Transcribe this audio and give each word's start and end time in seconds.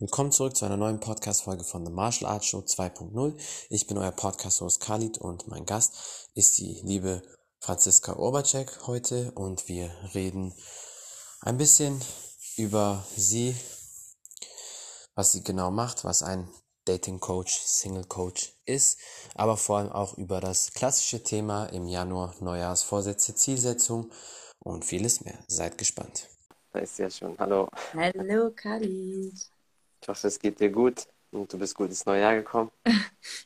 Willkommen 0.00 0.32
zurück 0.32 0.56
zu 0.56 0.64
einer 0.64 0.78
neuen 0.78 0.98
Podcast-Folge 0.98 1.62
von 1.62 1.84
The 1.84 1.92
Martial 1.92 2.30
Arts 2.30 2.46
Show 2.46 2.60
2.0. 2.60 3.38
Ich 3.68 3.86
bin 3.86 3.98
euer 3.98 4.12
Podcast-Host 4.12 4.80
Khalid 4.80 5.18
und 5.18 5.46
mein 5.46 5.66
Gast 5.66 6.30
ist 6.32 6.56
die 6.56 6.80
liebe 6.84 7.20
Franziska 7.58 8.16
Urbacek 8.16 8.86
heute 8.86 9.30
und 9.32 9.68
wir 9.68 9.90
reden 10.14 10.54
ein 11.42 11.58
bisschen 11.58 12.00
über 12.56 13.04
sie, 13.14 13.54
was 15.16 15.32
sie 15.32 15.44
genau 15.44 15.70
macht, 15.70 16.02
was 16.02 16.22
ein 16.22 16.48
Dating 16.86 17.20
Coach, 17.20 17.60
Single 17.60 18.06
Coach 18.06 18.54
ist, 18.64 18.98
aber 19.34 19.58
vor 19.58 19.80
allem 19.80 19.92
auch 19.92 20.16
über 20.16 20.40
das 20.40 20.72
klassische 20.72 21.22
Thema 21.22 21.66
im 21.66 21.86
Januar 21.86 22.34
Neujahrsvorsätze, 22.40 23.34
Zielsetzung 23.34 24.10
und 24.60 24.86
vieles 24.86 25.20
mehr. 25.26 25.44
Seid 25.46 25.76
gespannt. 25.76 26.26
Da 26.72 26.78
ist 26.78 26.96
sie 26.96 27.02
ja 27.02 27.10
schon. 27.10 27.36
Hallo. 27.38 27.68
Hallo 27.92 28.50
Khalid. 28.56 29.49
Hoffe, 30.10 30.26
es 30.26 30.40
geht 30.40 30.58
dir 30.58 30.70
gut 30.70 31.06
und 31.30 31.52
du 31.52 31.56
bist 31.56 31.76
gut 31.76 31.88
ins 31.88 32.04
neue 32.04 32.20
Jahr 32.20 32.34
gekommen. 32.34 32.70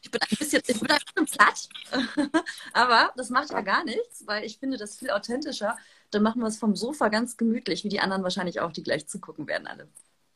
Ich 0.02 0.10
bin 0.10 0.20
ein 0.22 0.36
bisschen, 0.38 0.62
ich 0.66 0.80
bin 0.80 0.90
ein 0.90 0.98
bisschen 1.14 1.26
platt, 1.26 1.68
aber 2.72 3.12
das 3.16 3.28
macht 3.30 3.50
ja 3.50 3.60
gar 3.60 3.84
nichts, 3.84 4.24
weil 4.26 4.44
ich 4.44 4.58
finde 4.58 4.76
das 4.76 4.96
viel 4.96 5.10
authentischer. 5.10 5.76
Dann 6.10 6.22
machen 6.22 6.40
wir 6.40 6.46
es 6.46 6.58
vom 6.58 6.76
Sofa 6.76 7.08
ganz 7.08 7.36
gemütlich, 7.36 7.84
wie 7.84 7.88
die 7.88 8.00
anderen 8.00 8.22
wahrscheinlich 8.22 8.60
auch, 8.60 8.70
die 8.70 8.82
gleich 8.82 9.08
zugucken 9.08 9.48
werden 9.48 9.66
alle. 9.66 9.88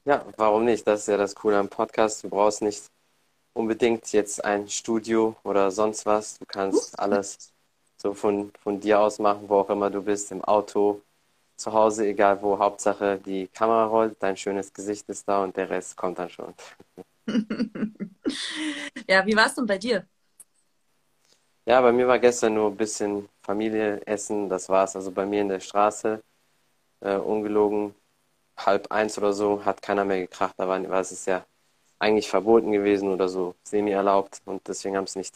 Ja, 0.05 0.27
warum 0.37 0.65
nicht? 0.65 0.87
Das 0.87 1.03
ist 1.03 1.09
ja 1.09 1.17
das 1.17 1.35
Coole 1.35 1.59
am 1.59 1.69
Podcast. 1.69 2.25
Du 2.25 2.29
brauchst 2.31 2.63
nicht 2.63 2.83
unbedingt 3.55 4.13
jetzt 4.13 4.45
ein 4.45 4.69
Studio 4.69 5.37
oder 5.45 5.71
sonst 5.71 6.05
was. 6.05 6.39
Du 6.39 6.47
kannst 6.47 6.99
alles 6.99 7.53
so 7.97 8.13
von, 8.13 8.53
von 8.61 8.81
dir 8.81 9.01
aus 9.01 9.19
machen, 9.19 9.49
wo 9.49 9.61
auch 9.61 9.71
immer 9.71 9.91
du 9.91 10.03
bist, 10.03 10.33
im 10.33 10.45
Auto, 10.45 11.03
zu 11.59 11.73
Hause, 11.73 12.07
egal 12.07 12.41
wo. 12.43 12.59
Hauptsache 12.59 13.19
die 13.19 13.49
Kamera 13.49 13.87
rollt, 13.87 14.17
dein 14.21 14.37
schönes 14.37 14.73
Gesicht 14.73 15.09
ist 15.09 15.29
da 15.29 15.43
und 15.43 15.57
der 15.57 15.69
Rest 15.69 15.97
kommt 15.97 16.19
dann 16.19 16.31
schon. 16.31 16.55
ja, 19.09 19.27
wie 19.27 19.37
war 19.37 19.47
es 19.47 19.55
denn 19.55 19.67
bei 19.67 19.79
dir? 19.79 20.07
Ja, 21.67 21.81
bei 21.83 21.93
mir 21.93 22.09
war 22.09 22.19
gestern 22.19 22.55
nur 22.55 22.71
ein 22.71 22.77
bisschen 22.77 23.29
Familie 23.43 24.01
essen, 24.07 24.49
das 24.49 24.69
war's. 24.69 24.97
Also 24.97 25.11
bei 25.11 25.27
mir 25.27 25.43
in 25.43 25.49
der 25.51 25.61
Straße, 25.61 26.23
äh, 27.01 27.17
ungelogen, 27.17 27.95
halb 28.57 28.91
eins 28.91 29.19
oder 29.19 29.33
so, 29.33 29.65
hat 29.65 29.83
keiner 29.83 30.05
mehr 30.05 30.21
gekracht. 30.21 30.55
Da 30.57 30.67
war, 30.69 30.89
war 30.89 31.01
es 31.01 31.27
ja 31.27 31.45
eigentlich 31.99 32.29
verboten 32.29 32.73
gewesen 32.73 33.11
oder 33.11 33.29
so 33.29 33.55
semi 33.65 33.91
erlaubt 33.91 34.41
und 34.47 34.67
deswegen 34.69 34.97
haben 34.97 35.05
es 35.05 35.17
nicht 35.17 35.35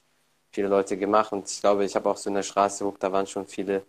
viele 0.52 0.68
Leute 0.68 0.96
gemacht. 0.96 1.32
Und 1.32 1.50
ich 1.50 1.60
glaube, 1.60 1.84
ich 1.84 1.96
habe 1.96 2.08
auch 2.08 2.16
so 2.16 2.30
in 2.30 2.34
der 2.34 2.42
Straße 2.42 2.84
geguckt, 2.84 3.02
da 3.02 3.12
waren 3.12 3.26
schon 3.26 3.46
viele 3.46 3.84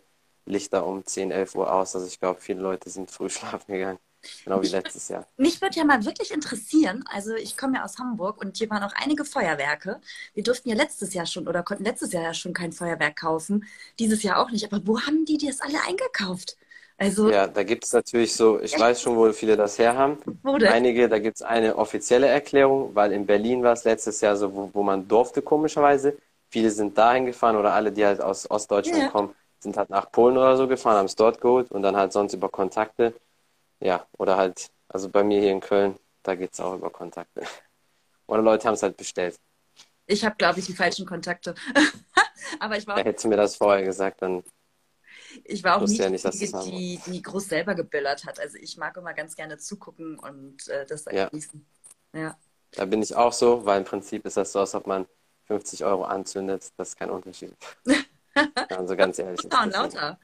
Lichter 0.46 0.86
um 0.86 1.04
10, 1.04 1.30
11 1.30 1.54
Uhr 1.54 1.72
aus. 1.72 1.94
Also 1.94 2.06
ich 2.06 2.18
glaube, 2.20 2.40
viele 2.40 2.60
Leute 2.60 2.90
sind 2.90 3.10
früh 3.10 3.28
schlafen 3.30 3.72
gegangen. 3.72 3.98
Genau 4.44 4.62
wie 4.62 4.68
letztes 4.68 5.08
Jahr. 5.08 5.26
Mich 5.36 5.60
würde 5.60 5.76
ja 5.76 5.84
mal 5.84 6.04
wirklich 6.04 6.30
interessieren, 6.30 7.04
also 7.12 7.34
ich 7.34 7.58
komme 7.58 7.76
ja 7.76 7.84
aus 7.84 7.98
Hamburg 7.98 8.40
und 8.40 8.56
hier 8.56 8.70
waren 8.70 8.82
auch 8.82 8.94
einige 8.94 9.24
Feuerwerke. 9.24 10.00
Wir 10.32 10.42
durften 10.42 10.70
ja 10.70 10.74
letztes 10.74 11.12
Jahr 11.12 11.26
schon 11.26 11.46
oder 11.46 11.62
konnten 11.62 11.84
letztes 11.84 12.12
Jahr 12.12 12.22
ja 12.22 12.32
schon 12.32 12.54
kein 12.54 12.72
Feuerwerk 12.72 13.16
kaufen, 13.16 13.66
dieses 13.98 14.22
Jahr 14.22 14.38
auch 14.38 14.50
nicht. 14.50 14.64
Aber 14.64 14.86
wo 14.86 15.00
haben 15.00 15.26
die 15.26 15.36
das 15.36 15.60
alle 15.60 15.78
eingekauft? 15.86 16.56
Also, 16.96 17.28
ja, 17.28 17.48
da 17.48 17.64
gibt 17.64 17.84
es 17.84 17.92
natürlich 17.92 18.34
so, 18.34 18.60
ich 18.60 18.72
echt? 18.72 18.80
weiß 18.80 19.02
schon, 19.02 19.16
wo 19.16 19.30
viele 19.32 19.56
das 19.56 19.78
herhaben. 19.78 20.18
Wo 20.42 20.56
denn? 20.56 20.68
Einige, 20.68 21.08
da 21.08 21.18
gibt 21.18 21.36
es 21.36 21.42
eine 21.42 21.76
offizielle 21.76 22.28
Erklärung, 22.28 22.94
weil 22.94 23.12
in 23.12 23.26
Berlin 23.26 23.64
war 23.64 23.72
es 23.72 23.84
letztes 23.84 24.20
Jahr 24.20 24.36
so, 24.36 24.54
wo, 24.54 24.70
wo 24.72 24.82
man 24.82 25.08
durfte, 25.08 25.42
komischerweise. 25.42 26.16
Viele 26.50 26.70
sind 26.70 26.96
dahin 26.96 27.26
gefahren 27.26 27.56
oder 27.56 27.72
alle, 27.72 27.90
die 27.90 28.06
halt 28.06 28.20
aus 28.20 28.48
Ostdeutschland 28.48 29.02
ja. 29.02 29.08
kommen, 29.08 29.34
sind 29.64 29.76
halt 29.76 29.90
nach 29.90 30.12
Polen 30.12 30.36
oder 30.36 30.56
so 30.56 30.68
gefahren, 30.68 30.96
haben 30.98 31.06
es 31.06 31.16
dort 31.16 31.40
geholt 31.40 31.72
und 31.72 31.82
dann 31.82 31.96
halt 31.96 32.12
sonst 32.12 32.34
über 32.34 32.48
Kontakte. 32.48 33.14
Ja, 33.80 34.06
oder 34.16 34.36
halt, 34.36 34.70
also 34.88 35.08
bei 35.08 35.24
mir 35.24 35.40
hier 35.40 35.50
in 35.50 35.60
Köln, 35.60 35.98
da 36.22 36.36
geht 36.36 36.52
es 36.52 36.60
auch 36.60 36.74
über 36.74 36.90
Kontakte. 36.90 37.42
Oder 38.26 38.40
Leute 38.40 38.66
haben 38.66 38.74
es 38.74 38.82
halt 38.82 38.96
bestellt. 38.96 39.38
Ich 40.06 40.24
habe, 40.24 40.34
glaube 40.36 40.58
ich, 40.58 40.64
die 40.64 40.72
falschen 40.72 41.04
Kontakte. 41.04 41.54
Aber 42.58 42.78
ich 42.78 42.86
war. 42.86 42.96
Ja, 42.96 43.04
hättest 43.04 43.24
du 43.24 43.28
mir 43.28 43.36
das 43.36 43.56
vorher 43.56 43.84
gesagt, 43.84 44.22
dann. 44.22 44.42
Ich 45.44 45.62
war 45.62 45.76
auch 45.76 45.86
nicht, 45.86 45.98
ja 45.98 46.08
nicht 46.08 46.24
die, 46.24 46.52
die, 46.70 47.00
die, 47.06 47.20
groß 47.20 47.48
selber 47.48 47.74
gebillert 47.74 48.24
hat. 48.24 48.40
Also 48.40 48.56
ich 48.56 48.78
mag 48.78 48.96
immer 48.96 49.12
ganz 49.12 49.36
gerne 49.36 49.58
zugucken 49.58 50.18
und 50.18 50.66
äh, 50.68 50.86
das 50.86 51.04
dann 51.04 51.14
ja. 51.14 51.28
genießen. 51.28 51.66
Ja. 52.14 52.38
Da 52.70 52.86
bin 52.86 53.02
ich 53.02 53.14
auch 53.14 53.34
so, 53.34 53.66
weil 53.66 53.80
im 53.80 53.84
Prinzip 53.84 54.24
ist 54.24 54.38
das 54.38 54.52
so, 54.52 54.60
als 54.60 54.74
ob 54.74 54.86
man 54.86 55.06
50 55.44 55.84
Euro 55.84 56.04
anzündet. 56.04 56.72
Das 56.78 56.90
ist 56.90 56.96
kein 56.96 57.10
Unterschied. 57.10 57.54
Also 58.68 58.96
ganz 58.96 59.18
ehrlich. 59.18 59.44
Und 59.44 59.72
lauter. 59.72 60.18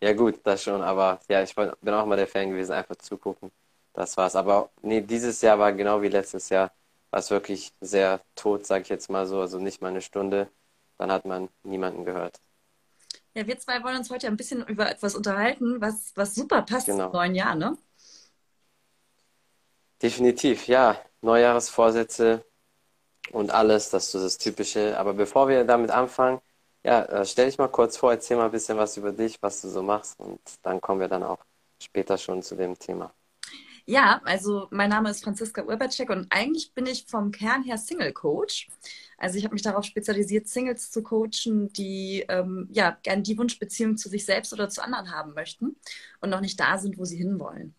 Ja 0.00 0.12
gut, 0.12 0.40
das 0.44 0.62
schon, 0.62 0.82
aber 0.82 1.20
ja, 1.28 1.42
ich 1.42 1.54
bin 1.54 1.94
auch 1.94 2.06
mal 2.06 2.16
der 2.16 2.26
Fan 2.26 2.50
gewesen, 2.50 2.72
einfach 2.72 2.96
zugucken. 2.96 3.50
Das 3.94 4.16
war's. 4.16 4.36
Aber 4.36 4.70
nee, 4.82 5.00
dieses 5.00 5.40
Jahr 5.40 5.58
war 5.58 5.72
genau 5.72 6.02
wie 6.02 6.08
letztes 6.08 6.48
Jahr, 6.48 6.72
war 7.10 7.20
es 7.20 7.30
wirklich 7.30 7.72
sehr 7.80 8.20
tot, 8.34 8.66
sag 8.66 8.82
ich 8.82 8.88
jetzt 8.88 9.08
mal 9.08 9.26
so, 9.26 9.40
also 9.40 9.58
nicht 9.58 9.80
mal 9.80 9.88
eine 9.88 10.02
Stunde. 10.02 10.48
Dann 10.98 11.10
hat 11.10 11.24
man 11.24 11.48
niemanden 11.62 12.04
gehört. 12.04 12.40
Ja, 13.34 13.46
wir 13.46 13.58
zwei 13.58 13.82
wollen 13.82 13.96
uns 13.96 14.10
heute 14.10 14.26
ein 14.26 14.36
bisschen 14.36 14.64
über 14.66 14.90
etwas 14.90 15.14
unterhalten, 15.14 15.80
was, 15.80 16.12
was 16.14 16.34
super 16.34 16.62
passt 16.62 16.86
genau. 16.86 17.04
zum 17.04 17.12
neuen 17.12 17.34
Jahr, 17.34 17.54
ne? 17.54 17.76
Definitiv, 20.02 20.68
ja. 20.68 21.00
Neujahresvorsätze 21.22 22.44
und 23.32 23.50
alles, 23.50 23.90
das 23.90 24.14
ist 24.14 24.22
das 24.22 24.38
Typische. 24.38 24.98
Aber 24.98 25.14
bevor 25.14 25.48
wir 25.48 25.64
damit 25.64 25.90
anfangen, 25.90 26.40
ja, 26.84 27.04
äh, 27.06 27.24
stell 27.26 27.46
dich 27.46 27.58
mal 27.58 27.68
kurz 27.68 27.96
vor, 27.96 28.12
erzähl 28.12 28.36
mal 28.36 28.46
ein 28.46 28.50
bisschen 28.52 28.76
was 28.78 28.96
über 28.96 29.12
dich, 29.12 29.40
was 29.42 29.60
du 29.62 29.68
so 29.68 29.82
machst 29.82 30.18
und 30.20 30.40
dann 30.62 30.80
kommen 30.80 31.00
wir 31.00 31.08
dann 31.08 31.22
auch 31.22 31.44
später 31.82 32.18
schon 32.18 32.42
zu 32.42 32.56
dem 32.56 32.78
Thema. 32.78 33.14
Ja, 33.86 34.22
also 34.24 34.66
mein 34.70 34.88
Name 34.88 35.10
ist 35.10 35.22
Franziska 35.22 35.62
Urbacek 35.64 36.08
und 36.10 36.26
eigentlich 36.30 36.72
bin 36.72 36.86
ich 36.86 37.04
vom 37.06 37.30
Kern 37.32 37.62
her 37.64 37.76
Single 37.76 38.12
Coach. 38.14 38.68
Also 39.18 39.36
ich 39.36 39.44
habe 39.44 39.54
mich 39.54 39.62
darauf 39.62 39.84
spezialisiert, 39.84 40.48
Singles 40.48 40.90
zu 40.90 41.02
coachen, 41.02 41.70
die 41.74 42.24
ähm, 42.28 42.68
ja 42.72 42.96
gern 43.02 43.22
die 43.22 43.36
Wunschbeziehung 43.36 43.96
zu 43.98 44.08
sich 44.08 44.24
selbst 44.24 44.52
oder 44.54 44.70
zu 44.70 44.82
anderen 44.82 45.10
haben 45.10 45.34
möchten 45.34 45.76
und 46.20 46.30
noch 46.30 46.40
nicht 46.40 46.58
da 46.60 46.78
sind, 46.78 46.96
wo 46.98 47.04
sie 47.04 47.18
hinwollen. 47.18 47.74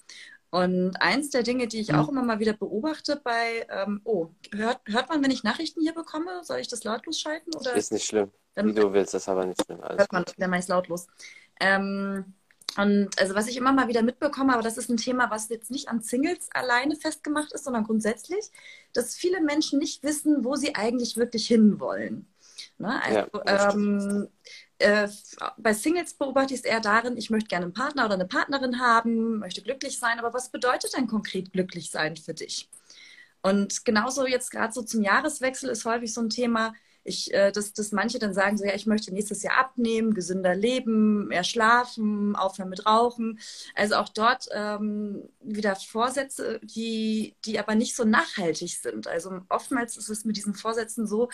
Und 0.51 0.95
eins 1.01 1.31
der 1.31 1.43
Dinge, 1.43 1.67
die 1.67 1.81
ich 1.81 1.91
mhm. 1.91 1.95
auch 1.95 2.09
immer 2.09 2.23
mal 2.23 2.39
wieder 2.39 2.53
beobachte 2.53 3.19
bei, 3.23 3.67
ähm, 3.69 4.01
oh, 4.03 4.29
hört, 4.53 4.79
hört 4.85 5.09
man, 5.09 5.23
wenn 5.23 5.31
ich 5.31 5.43
Nachrichten 5.43 5.81
hier 5.81 5.93
bekomme? 5.93 6.43
Soll 6.43 6.59
ich 6.59 6.67
das 6.67 6.83
lautlos 6.83 7.19
schalten? 7.19 7.51
Oder? 7.55 7.73
Ist 7.73 7.91
nicht 7.91 8.05
schlimm. 8.05 8.31
Dann, 8.53 8.67
Wie 8.67 8.73
du 8.73 8.93
willst, 8.93 9.13
das 9.13 9.23
ist 9.23 9.29
aber 9.29 9.45
nicht 9.45 9.61
schlimm. 9.65 9.81
Alles 9.81 9.99
hört 9.99 10.13
man, 10.13 10.25
dann 10.37 10.49
mache 10.49 10.59
ich 10.59 10.65
es 10.65 10.69
lautlos. 10.69 11.07
Ähm, 11.59 12.33
und 12.77 13.09
also 13.19 13.35
was 13.35 13.47
ich 13.47 13.57
immer 13.57 13.71
mal 13.71 13.87
wieder 13.87 14.01
mitbekomme, 14.01 14.53
aber 14.53 14.61
das 14.61 14.77
ist 14.77 14.89
ein 14.89 14.97
Thema, 14.97 15.29
was 15.29 15.49
jetzt 15.49 15.71
nicht 15.71 15.87
an 15.87 16.01
Singles 16.01 16.49
alleine 16.53 16.95
festgemacht 16.95 17.53
ist, 17.53 17.63
sondern 17.63 17.85
grundsätzlich, 17.85 18.45
dass 18.93 19.15
viele 19.15 19.41
Menschen 19.41 19.79
nicht 19.79 20.03
wissen, 20.03 20.43
wo 20.43 20.55
sie 20.55 20.75
eigentlich 20.75 21.15
wirklich 21.15 21.47
hinwollen. 21.47 22.27
Ne? 22.77 23.01
Also, 23.01 23.27
ja, 23.45 23.73
ähm, 23.73 24.27
äh, 24.79 25.07
bei 25.57 25.73
Singles 25.73 26.13
beobachte 26.13 26.53
ich 26.53 26.61
es 26.61 26.65
eher 26.65 26.81
darin, 26.81 27.17
ich 27.17 27.29
möchte 27.29 27.47
gerne 27.47 27.65
einen 27.65 27.73
Partner 27.73 28.05
oder 28.05 28.15
eine 28.15 28.27
Partnerin 28.27 28.79
haben, 28.79 29.39
möchte 29.39 29.61
glücklich 29.61 29.99
sein, 29.99 30.19
aber 30.19 30.33
was 30.33 30.49
bedeutet 30.49 30.95
denn 30.95 31.07
konkret 31.07 31.51
glücklich 31.53 31.91
sein 31.91 32.17
für 32.17 32.33
dich? 32.33 32.69
Und 33.41 33.85
genauso 33.85 34.25
jetzt 34.25 34.49
gerade 34.51 34.73
so 34.73 34.81
zum 34.81 35.03
Jahreswechsel 35.03 35.69
ist 35.69 35.85
häufig 35.85 36.13
so 36.13 36.21
ein 36.21 36.29
Thema, 36.29 36.73
ich, 37.05 37.31
äh, 37.33 37.51
dass, 37.51 37.71
dass 37.73 37.91
manche 37.91 38.17
dann 38.17 38.33
sagen, 38.33 38.57
so 38.57 38.65
ja, 38.65 38.73
ich 38.73 38.87
möchte 38.87 39.13
nächstes 39.13 39.43
Jahr 39.43 39.57
abnehmen, 39.57 40.15
gesünder 40.15 40.55
leben, 40.55 41.27
mehr 41.27 41.43
schlafen, 41.43 42.35
aufhören 42.35 42.69
mit 42.69 42.85
Rauchen. 42.87 43.39
Also 43.75 43.95
auch 43.95 44.09
dort 44.09 44.47
ähm, 44.51 45.29
wieder 45.39 45.75
Vorsätze, 45.75 46.59
die, 46.63 47.35
die 47.45 47.59
aber 47.59 47.75
nicht 47.75 47.95
so 47.95 48.03
nachhaltig 48.03 48.79
sind. 48.81 49.07
Also 49.07 49.39
oftmals 49.49 49.95
ist 49.95 50.09
es 50.09 50.25
mit 50.25 50.37
diesen 50.37 50.55
Vorsätzen 50.55 51.05
so, 51.05 51.29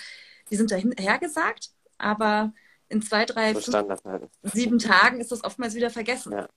die 0.50 0.58
sind 0.58 0.72
dahergesagt, 0.72 1.70
aber 1.98 2.54
in 2.92 3.02
zwei, 3.02 3.26
drei, 3.26 3.54
fünf, 3.54 3.74
halt. 4.06 4.30
sieben 4.44 4.78
Tagen 4.80 5.22
ist 5.22 5.32
das 5.32 5.44
oftmals 5.44 5.76
wieder 5.76 5.90
vergessen. 5.90 6.34
Ja. 6.34 6.50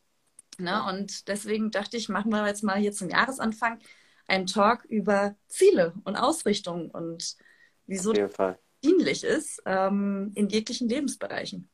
Ne? 0.59 0.85
Und 0.89 1.29
deswegen 1.29 1.71
dachte 1.71 1.97
ich, 1.97 2.09
machen 2.09 2.31
wir 2.31 2.47
jetzt 2.47 2.63
mal 2.63 2.77
hier 2.77 2.93
zum 2.93 3.09
Jahresanfang 3.09 3.79
einen 4.27 4.47
Talk 4.47 4.85
über 4.85 5.37
Ziele 5.49 5.95
und 6.05 6.17
Ausrichtung 6.17 6.91
und 6.91 7.37
wieso 7.87 8.13
dienlich 8.83 9.25
ist 9.25 9.63
ähm, 9.67 10.33
in 10.35 10.49
jeglichen 10.49 10.89
Lebensbereichen. 10.89 11.69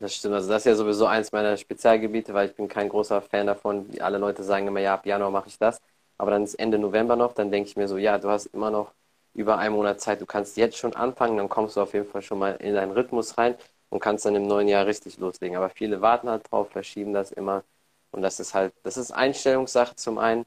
Das 0.00 0.14
stimmt. 0.14 0.34
Also 0.34 0.48
das 0.48 0.62
ist 0.62 0.66
ja 0.66 0.74
sowieso 0.74 1.06
eins 1.06 1.32
meiner 1.32 1.56
Spezialgebiete, 1.56 2.32
weil 2.32 2.48
ich 2.48 2.54
bin 2.54 2.68
kein 2.68 2.88
großer 2.88 3.20
Fan 3.20 3.46
davon. 3.46 3.92
Wie 3.92 4.00
alle 4.00 4.18
Leute 4.18 4.42
sagen 4.44 4.68
immer, 4.68 4.80
ja, 4.80 4.94
ab 4.94 5.06
Januar 5.06 5.30
mache 5.30 5.48
ich 5.48 5.58
das. 5.58 5.80
Aber 6.18 6.30
dann 6.30 6.44
ist 6.44 6.54
Ende 6.54 6.78
November 6.78 7.16
noch, 7.16 7.32
dann 7.32 7.50
denke 7.50 7.68
ich 7.68 7.76
mir 7.76 7.88
so, 7.88 7.96
ja, 7.96 8.18
du 8.18 8.28
hast 8.28 8.46
immer 8.46 8.70
noch 8.70 8.92
über 9.38 9.58
einen 9.58 9.74
Monat 9.74 10.00
Zeit. 10.00 10.20
Du 10.20 10.26
kannst 10.26 10.56
jetzt 10.56 10.76
schon 10.76 10.94
anfangen, 10.94 11.36
dann 11.36 11.48
kommst 11.48 11.76
du 11.76 11.80
auf 11.80 11.94
jeden 11.94 12.06
Fall 12.08 12.22
schon 12.22 12.38
mal 12.38 12.56
in 12.56 12.74
deinen 12.74 12.92
Rhythmus 12.92 13.38
rein 13.38 13.56
und 13.90 14.00
kannst 14.00 14.24
dann 14.24 14.34
im 14.34 14.46
neuen 14.46 14.68
Jahr 14.68 14.86
richtig 14.86 15.18
loslegen. 15.18 15.56
Aber 15.56 15.70
viele 15.70 16.00
warten 16.00 16.28
halt 16.28 16.50
drauf, 16.50 16.70
verschieben 16.70 17.12
das 17.14 17.32
immer. 17.32 17.64
Und 18.10 18.22
das 18.22 18.40
ist 18.40 18.54
halt, 18.54 18.74
das 18.82 18.96
ist 18.96 19.12
Einstellungssache 19.12 19.94
zum 19.96 20.18
einen. 20.18 20.44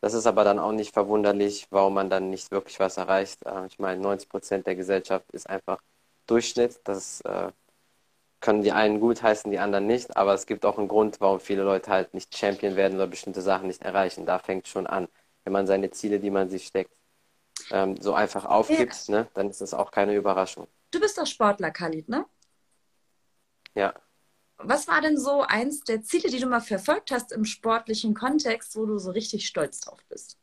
Das 0.00 0.12
ist 0.14 0.26
aber 0.26 0.44
dann 0.44 0.58
auch 0.58 0.72
nicht 0.72 0.92
verwunderlich, 0.92 1.66
warum 1.70 1.94
man 1.94 2.10
dann 2.10 2.28
nicht 2.30 2.50
wirklich 2.50 2.78
was 2.80 2.96
erreicht. 2.98 3.44
Äh, 3.46 3.66
ich 3.66 3.78
meine, 3.78 4.00
90 4.02 4.28
Prozent 4.28 4.66
der 4.66 4.74
Gesellschaft 4.76 5.30
ist 5.32 5.48
einfach 5.48 5.80
Durchschnitt. 6.26 6.80
Das 6.84 7.20
äh, 7.22 7.50
können 8.40 8.62
die 8.62 8.72
einen 8.72 9.00
gut 9.00 9.22
heißen, 9.22 9.50
die 9.50 9.58
anderen 9.58 9.86
nicht. 9.86 10.16
Aber 10.16 10.34
es 10.34 10.46
gibt 10.46 10.66
auch 10.66 10.78
einen 10.78 10.88
Grund, 10.88 11.20
warum 11.20 11.40
viele 11.40 11.62
Leute 11.62 11.90
halt 11.90 12.14
nicht 12.14 12.36
Champion 12.36 12.76
werden 12.76 12.94
oder 12.96 13.06
bestimmte 13.06 13.42
Sachen 13.42 13.68
nicht 13.68 13.82
erreichen. 13.82 14.26
Da 14.26 14.38
fängt 14.38 14.68
schon 14.68 14.86
an. 14.86 15.08
wenn 15.44 15.52
man 15.52 15.66
seine 15.66 15.90
Ziele, 15.90 16.20
die 16.20 16.30
man 16.30 16.50
sich 16.50 16.66
steckt, 16.66 16.92
ähm, 17.70 18.00
so 18.00 18.14
einfach 18.14 18.44
aufgibt, 18.44 19.08
ja. 19.08 19.14
ne, 19.14 19.28
dann 19.34 19.50
ist 19.50 19.60
das 19.60 19.74
auch 19.74 19.90
keine 19.90 20.14
Überraschung. 20.14 20.66
Du 20.90 21.00
bist 21.00 21.18
doch 21.18 21.26
Sportler, 21.26 21.70
Khalid, 21.70 22.08
ne? 22.08 22.24
Ja. 23.74 23.94
Was 24.58 24.86
war 24.86 25.00
denn 25.00 25.18
so 25.18 25.42
eins 25.42 25.80
der 25.80 26.02
Ziele, 26.02 26.30
die 26.30 26.38
du 26.38 26.46
mal 26.46 26.60
verfolgt 26.60 27.10
hast 27.10 27.32
im 27.32 27.44
sportlichen 27.44 28.14
Kontext, 28.14 28.76
wo 28.76 28.86
du 28.86 28.98
so 28.98 29.10
richtig 29.10 29.46
stolz 29.46 29.80
drauf 29.80 29.98
bist? 30.08 30.38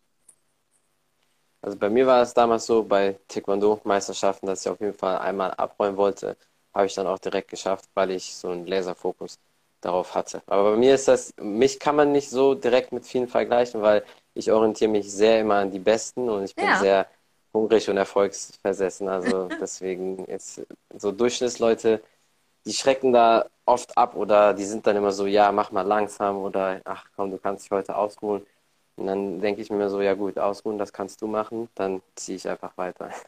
Also 1.61 1.77
bei 1.77 1.89
mir 1.89 2.07
war 2.07 2.21
es 2.21 2.33
damals 2.33 2.65
so 2.65 2.83
bei 2.83 3.19
Taekwondo-Meisterschaften, 3.27 4.47
dass 4.47 4.65
ich 4.65 4.71
auf 4.71 4.79
jeden 4.79 4.95
Fall 4.95 5.19
einmal 5.19 5.51
abräumen 5.51 5.95
wollte. 5.95 6.35
Habe 6.73 6.87
ich 6.87 6.95
dann 6.95 7.07
auch 7.07 7.19
direkt 7.19 7.49
geschafft, 7.49 7.89
weil 7.93 8.11
ich 8.11 8.35
so 8.35 8.49
einen 8.49 8.65
Laserfokus 8.65 9.37
darauf 9.79 10.15
hatte. 10.15 10.41
Aber 10.47 10.71
bei 10.71 10.77
mir 10.77 10.95
ist 10.95 11.07
das, 11.07 11.33
mich 11.39 11.79
kann 11.79 11.95
man 11.95 12.11
nicht 12.11 12.29
so 12.29 12.55
direkt 12.55 12.91
mit 12.91 13.05
vielen 13.05 13.27
vergleichen, 13.27 13.81
weil 13.81 14.03
ich 14.33 14.51
orientiere 14.51 14.91
mich 14.91 15.11
sehr 15.11 15.41
immer 15.41 15.55
an 15.55 15.71
die 15.71 15.79
Besten 15.79 16.29
und 16.29 16.43
ich 16.45 16.55
bin 16.55 16.65
ja. 16.65 16.79
sehr 16.79 17.07
hungrig 17.53 17.89
und 17.89 17.97
erfolgsversessen. 17.97 19.07
Also 19.09 19.49
deswegen 19.59 20.25
ist 20.25 20.61
so 20.97 21.11
Durchschnittsleute, 21.11 22.01
die 22.65 22.73
schrecken 22.73 23.13
da 23.13 23.45
oft 23.65 23.97
ab 23.97 24.15
oder 24.15 24.53
die 24.53 24.65
sind 24.65 24.85
dann 24.87 24.95
immer 24.95 25.11
so, 25.11 25.25
ja, 25.25 25.51
mach 25.51 25.71
mal 25.71 25.81
langsam 25.83 26.37
oder 26.37 26.81
ach 26.85 27.05
komm, 27.15 27.31
du 27.31 27.37
kannst 27.37 27.65
dich 27.65 27.71
heute 27.71 27.95
ausruhen. 27.95 28.45
Und 28.97 29.07
dann 29.07 29.39
denke 29.39 29.61
ich 29.61 29.69
mir 29.69 29.89
so, 29.89 30.01
ja 30.01 30.13
gut, 30.13 30.37
ausruhen, 30.37 30.77
das 30.77 30.93
kannst 30.93 31.21
du 31.21 31.27
machen, 31.27 31.69
dann 31.75 32.01
ziehe 32.15 32.35
ich 32.35 32.47
einfach 32.47 32.77
weiter. 32.77 33.09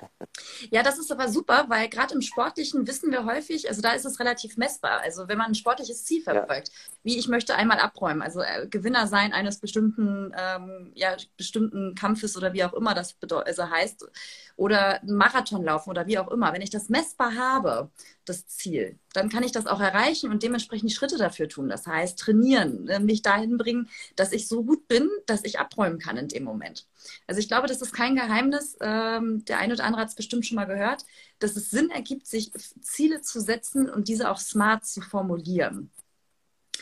Ja, 0.72 0.82
das 0.82 0.98
ist 0.98 1.12
aber 1.12 1.28
super, 1.30 1.66
weil 1.68 1.90
gerade 1.90 2.14
im 2.16 2.22
Sportlichen 2.22 2.88
wissen 2.88 3.12
wir 3.12 3.26
häufig, 3.26 3.70
also 3.70 3.82
da 3.82 3.92
ist 3.92 4.06
es 4.06 4.20
relativ 4.20 4.58
messbar. 4.58 5.02
Also 5.02 5.28
wenn 5.28 5.38
man 5.38 5.48
ein 5.48 5.56
sportliches 5.56 6.06
Ziel 6.06 6.24
verfolgt, 6.24 6.70
ja. 6.70 6.74
wie 7.04 7.18
ich 7.18 7.28
möchte 7.28 7.56
einmal 7.56 7.80
abräumen, 7.80 8.22
also 8.22 8.42
äh, 8.42 8.68
Gewinner 8.68 9.08
sein 9.08 9.34
eines 9.34 9.60
bestimmten, 9.60 10.34
ähm, 10.36 10.92
ja, 10.96 11.16
bestimmten 11.38 11.94
Kampfes 11.94 12.36
oder 12.36 12.54
wie 12.54 12.64
auch 12.64 12.74
immer 12.74 12.94
das 12.94 13.16
also 13.22 13.70
heißt, 13.70 14.08
oder 14.56 15.02
einen 15.02 15.18
Marathon 15.18 15.64
laufen 15.64 15.90
oder 15.90 16.08
wie 16.08 16.18
auch 16.18 16.30
immer, 16.30 16.54
wenn 16.54 16.62
ich 16.62 16.72
das 16.72 16.90
messbar 16.90 17.36
habe, 17.36 17.90
das 18.26 18.48
Ziel, 18.48 18.98
dann 19.14 19.30
kann 19.30 19.44
ich 19.44 19.52
das 19.52 19.68
auch 19.68 19.80
erreichen 19.80 20.32
und 20.32 20.44
dementsprechend 20.44 20.92
Schritte 20.92 21.18
dafür 21.18 21.50
tun. 21.50 21.70
Das 21.70 21.88
heißt, 21.88 22.18
trainieren, 22.18 22.88
äh, 22.88 23.00
mich 23.00 23.22
dahin 23.22 23.58
bringen, 23.58 23.90
dass 24.16 24.32
ich 24.32 24.48
so 24.48 24.64
gut 24.64 24.88
bin, 24.88 25.10
dass 25.26 25.44
ich 25.44 25.60
abräumen 25.60 26.00
kann 26.00 26.18
in 26.18 26.28
dem 26.28 26.44
Moment. 26.44 26.88
Also 27.28 27.40
ich 27.40 27.48
glaube, 27.48 27.68
das 27.68 27.82
ist 27.82 27.94
kein 27.94 28.16
Geheimnis. 28.16 28.78
Ähm, 28.82 29.44
der 29.46 29.60
eine 29.60 29.74
oder 29.74 29.84
andere 29.84 30.02
hat 30.02 30.10
es 30.10 30.16
bestimmt 30.16 30.46
schon 30.46 30.56
mal 30.56 30.66
gehört, 30.66 31.06
dass 31.40 31.56
es 31.56 31.70
Sinn 31.70 31.90
ergibt, 31.90 32.28
sich 32.28 32.52
Ziele 32.82 33.22
zu 33.22 33.42
setzen 33.42 33.90
und 33.90 34.08
diese 34.08 34.30
auch 34.30 34.40
smart 34.40 34.86
zu 34.86 35.02
formulieren. 35.02 35.92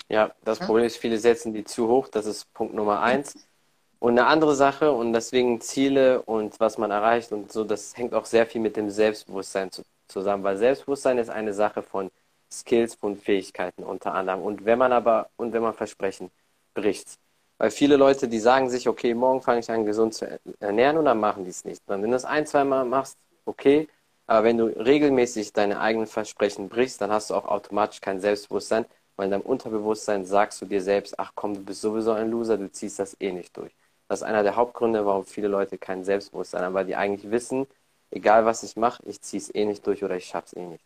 Ja, 0.09 0.33
das 0.43 0.59
ja? 0.59 0.65
Problem 0.65 0.85
ist, 0.85 0.97
viele 0.97 1.17
setzen 1.17 1.53
die 1.53 1.63
zu 1.63 1.87
hoch. 1.87 2.07
Das 2.07 2.25
ist 2.25 2.51
Punkt 2.53 2.73
Nummer 2.73 3.01
eins. 3.01 3.35
Und 3.99 4.17
eine 4.17 4.25
andere 4.25 4.55
Sache 4.55 4.91
und 4.91 5.13
deswegen 5.13 5.61
Ziele 5.61 6.23
und 6.23 6.59
was 6.59 6.79
man 6.79 6.89
erreicht 6.89 7.31
und 7.31 7.51
so, 7.51 7.63
das 7.63 7.95
hängt 7.95 8.15
auch 8.15 8.25
sehr 8.25 8.47
viel 8.47 8.59
mit 8.59 8.75
dem 8.75 8.89
Selbstbewusstsein 8.89 9.71
zu, 9.71 9.83
zusammen, 10.11 10.43
weil 10.43 10.57
Selbstbewusstsein 10.57 11.17
ist 11.17 11.29
eine 11.29 11.53
Sache 11.53 11.81
von 11.81 12.11
Skills, 12.51 12.95
von 12.95 13.15
Fähigkeiten 13.17 13.83
unter 13.83 14.13
anderem. 14.13 14.41
Und 14.41 14.65
wenn 14.65 14.77
man 14.77 14.91
aber, 14.91 15.29
und 15.37 15.53
wenn 15.53 15.61
man 15.61 15.73
Versprechen 15.73 16.31
bricht, 16.73 17.17
weil 17.57 17.71
viele 17.71 17.95
Leute, 17.95 18.27
die 18.27 18.39
sagen 18.39 18.69
sich, 18.69 18.87
okay, 18.87 19.13
morgen 19.13 19.41
fange 19.41 19.59
ich 19.59 19.69
an, 19.69 19.85
gesund 19.85 20.15
zu 20.15 20.39
ernähren 20.59 20.97
und 20.97 21.05
dann 21.05 21.19
machen 21.19 21.43
die 21.43 21.51
es 21.51 21.63
nicht. 21.63 21.81
Dann, 21.85 22.01
wenn 22.01 22.09
du 22.09 22.15
es 22.17 22.25
ein, 22.25 22.47
zwei 22.47 22.63
Mal 22.63 22.85
machst, 22.85 23.17
okay, 23.45 23.87
aber 24.27 24.45
wenn 24.45 24.57
du 24.57 24.65
regelmäßig 24.65 25.53
deine 25.53 25.79
eigenen 25.79 26.07
Versprechen 26.07 26.69
brichst, 26.69 27.01
dann 27.01 27.11
hast 27.11 27.29
du 27.29 27.35
auch 27.35 27.45
automatisch 27.45 28.01
kein 28.01 28.19
Selbstbewusstsein, 28.19 28.85
weil 29.15 29.25
in 29.25 29.31
deinem 29.31 29.41
Unterbewusstsein 29.41 30.25
sagst 30.25 30.61
du 30.61 30.65
dir 30.65 30.81
selbst, 30.81 31.19
ach 31.19 31.33
komm, 31.35 31.53
du 31.53 31.61
bist 31.61 31.81
sowieso 31.81 32.13
ein 32.13 32.31
Loser, 32.31 32.57
du 32.57 32.71
ziehst 32.71 32.97
das 32.97 33.15
eh 33.19 33.31
nicht 33.31 33.55
durch. 33.57 33.71
Das 34.07 34.21
ist 34.21 34.23
einer 34.23 34.43
der 34.43 34.55
Hauptgründe, 34.55 35.05
warum 35.05 35.25
viele 35.25 35.47
Leute 35.47 35.77
kein 35.77 36.03
Selbstbewusstsein 36.03 36.63
haben, 36.63 36.73
weil 36.73 36.85
die 36.85 36.95
eigentlich 36.95 37.29
wissen, 37.29 37.67
egal 38.11 38.45
was 38.45 38.63
ich 38.63 38.75
mache, 38.75 39.03
ich 39.05 39.21
ziehe 39.21 39.41
es 39.41 39.53
eh 39.53 39.65
nicht 39.65 39.85
durch 39.87 40.03
oder 40.03 40.15
ich 40.15 40.25
schaffe 40.25 40.47
es 40.47 40.53
eh 40.53 40.65
nicht. 40.65 40.85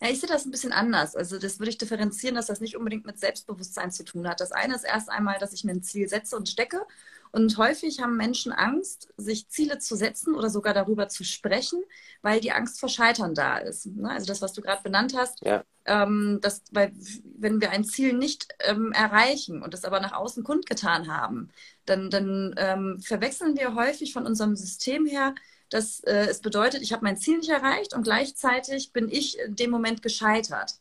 Ja, 0.00 0.08
ich 0.08 0.18
sehe 0.20 0.28
das 0.28 0.44
ein 0.44 0.50
bisschen 0.50 0.72
anders. 0.72 1.14
Also 1.14 1.38
das 1.38 1.60
würde 1.60 1.70
ich 1.70 1.78
differenzieren, 1.78 2.34
dass 2.34 2.46
das 2.46 2.60
nicht 2.60 2.76
unbedingt 2.76 3.06
mit 3.06 3.20
Selbstbewusstsein 3.20 3.92
zu 3.92 4.04
tun 4.04 4.28
hat. 4.28 4.40
Das 4.40 4.50
eine 4.50 4.74
ist 4.74 4.84
erst 4.84 5.08
einmal, 5.08 5.38
dass 5.38 5.52
ich 5.52 5.62
mir 5.62 5.72
ein 5.72 5.82
Ziel 5.82 6.08
setze 6.08 6.36
und 6.36 6.48
stecke. 6.48 6.84
Und 7.30 7.56
häufig 7.56 8.00
haben 8.00 8.16
Menschen 8.16 8.52
Angst, 8.52 9.08
sich 9.16 9.48
Ziele 9.48 9.78
zu 9.78 9.96
setzen 9.96 10.34
oder 10.34 10.50
sogar 10.50 10.74
darüber 10.74 11.08
zu 11.08 11.24
sprechen, 11.24 11.82
weil 12.20 12.40
die 12.40 12.52
Angst 12.52 12.78
vor 12.78 12.90
Scheitern 12.90 13.34
da 13.34 13.56
ist. 13.56 13.86
Ne? 13.86 14.10
Also 14.10 14.26
das, 14.26 14.42
was 14.42 14.52
du 14.52 14.60
gerade 14.60 14.82
benannt 14.82 15.14
hast, 15.16 15.42
ja. 15.42 15.64
ähm, 15.86 16.40
dass, 16.42 16.62
weil, 16.72 16.92
wenn 17.38 17.60
wir 17.60 17.70
ein 17.70 17.84
Ziel 17.84 18.12
nicht 18.12 18.48
ähm, 18.58 18.92
erreichen 18.92 19.62
und 19.62 19.72
es 19.72 19.84
aber 19.84 20.00
nach 20.00 20.12
außen 20.12 20.44
kundgetan 20.44 21.06
haben, 21.06 21.48
dann, 21.86 22.10
dann 22.10 22.54
ähm, 22.58 23.00
verwechseln 23.00 23.56
wir 23.56 23.76
häufig 23.76 24.12
von 24.12 24.26
unserem 24.26 24.54
System 24.54 25.06
her, 25.06 25.34
dass 25.72 26.00
äh, 26.00 26.26
es 26.28 26.40
bedeutet, 26.40 26.82
ich 26.82 26.92
habe 26.92 27.04
mein 27.04 27.16
Ziel 27.16 27.38
nicht 27.38 27.50
erreicht 27.50 27.94
und 27.94 28.02
gleichzeitig 28.02 28.92
bin 28.92 29.08
ich 29.08 29.38
in 29.38 29.56
dem 29.56 29.70
Moment 29.70 30.02
gescheitert. 30.02 30.74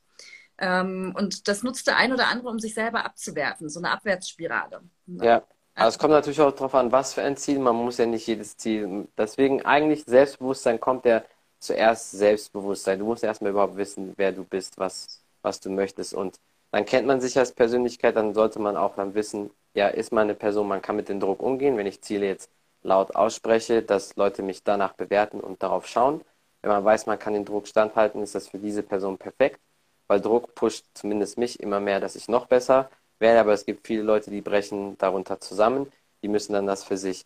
Ähm, 0.58 1.16
und 1.18 1.48
das 1.48 1.64
nutzt 1.64 1.88
der 1.88 1.98
ein 1.98 2.14
oder 2.14 2.28
andere, 2.28 2.50
um 2.50 2.60
sich 2.60 2.74
selber 2.74 3.06
abzuwerten, 3.06 3.70
so 3.70 3.80
eine 3.80 3.92
Abwärtsspirale. 3.92 4.82
Ja, 5.08 5.44
also 5.76 5.96
es 5.96 6.00
kommt 6.00 6.12
natürlich 6.12 6.42
auch 6.42 6.52
darauf 6.52 6.76
an, 6.76 6.92
was 6.92 7.14
für 7.14 7.24
ein 7.24 7.38
Ziel. 7.38 7.60
Man 7.60 7.76
muss 7.76 7.98
ja 7.98 8.06
nicht 8.06 8.28
jedes 8.28 8.58
Ziel. 8.58 9.08
Deswegen 9.18 9.64
eigentlich 9.66 10.04
Selbstbewusstsein 10.06 10.80
kommt 10.80 11.06
ja 11.06 11.24
zuerst 11.60 12.12
Selbstbewusstsein. 12.12 13.00
Du 13.00 13.06
musst 13.06 13.24
erstmal 13.24 13.52
überhaupt 13.52 13.78
wissen, 13.78 14.14
wer 14.18 14.32
du 14.32 14.44
bist, 14.44 14.78
was, 14.78 15.22
was 15.42 15.60
du 15.60 15.70
möchtest. 15.70 16.14
Und 16.14 16.40
dann 16.72 16.86
kennt 16.86 17.08
man 17.08 17.22
sich 17.22 17.38
als 17.38 17.54
Persönlichkeit, 17.54 18.16
dann 18.16 18.34
sollte 18.34 18.60
man 18.60 18.78
auch 18.78 18.96
dann 18.96 19.14
wissen, 19.14 19.52
ja, 19.74 19.88
ist 19.88 20.12
man 20.12 20.24
eine 20.24 20.36
Person, 20.36 20.68
man 20.68 20.82
kann 20.82 20.96
mit 20.96 21.10
dem 21.10 21.20
Druck 21.20 21.42
umgehen, 21.42 21.78
wenn 21.78 21.88
ich 21.88 22.02
Ziele 22.02 22.26
jetzt 22.28 22.50
laut 22.84 23.16
ausspreche, 23.16 23.84
dass 23.84 24.16
Leute 24.16 24.44
mich 24.44 24.64
danach 24.64 24.94
bewerten 24.94 25.40
und 25.40 25.64
darauf 25.64 25.88
schauen. 25.88 26.22
Wenn 26.62 26.72
man 26.72 26.86
weiß, 26.86 27.06
man 27.06 27.20
kann 27.20 27.34
den 27.34 27.46
Druck 27.46 27.68
standhalten, 27.68 28.22
ist 28.22 28.36
das 28.36 28.48
für 28.50 28.60
diese 28.60 28.84
Person 28.84 29.18
perfekt, 29.18 29.60
weil 30.08 30.22
Druck 30.22 30.56
pusht 30.56 30.86
zumindest 30.94 31.38
mich 31.38 31.60
immer 31.60 31.80
mehr, 31.80 32.00
dass 32.00 32.16
ich 32.16 32.28
noch 32.28 32.46
besser 32.48 32.90
werde. 33.20 33.40
Aber 33.40 33.54
es 33.54 33.66
gibt 33.66 33.88
viele 33.88 34.04
Leute, 34.04 34.32
die 34.32 34.42
brechen 34.42 34.98
darunter 34.98 35.40
zusammen, 35.40 35.92
die 36.24 36.28
müssen 36.28 36.54
dann 36.54 36.68
das 36.68 36.84
für 36.84 36.98
sich 36.98 37.26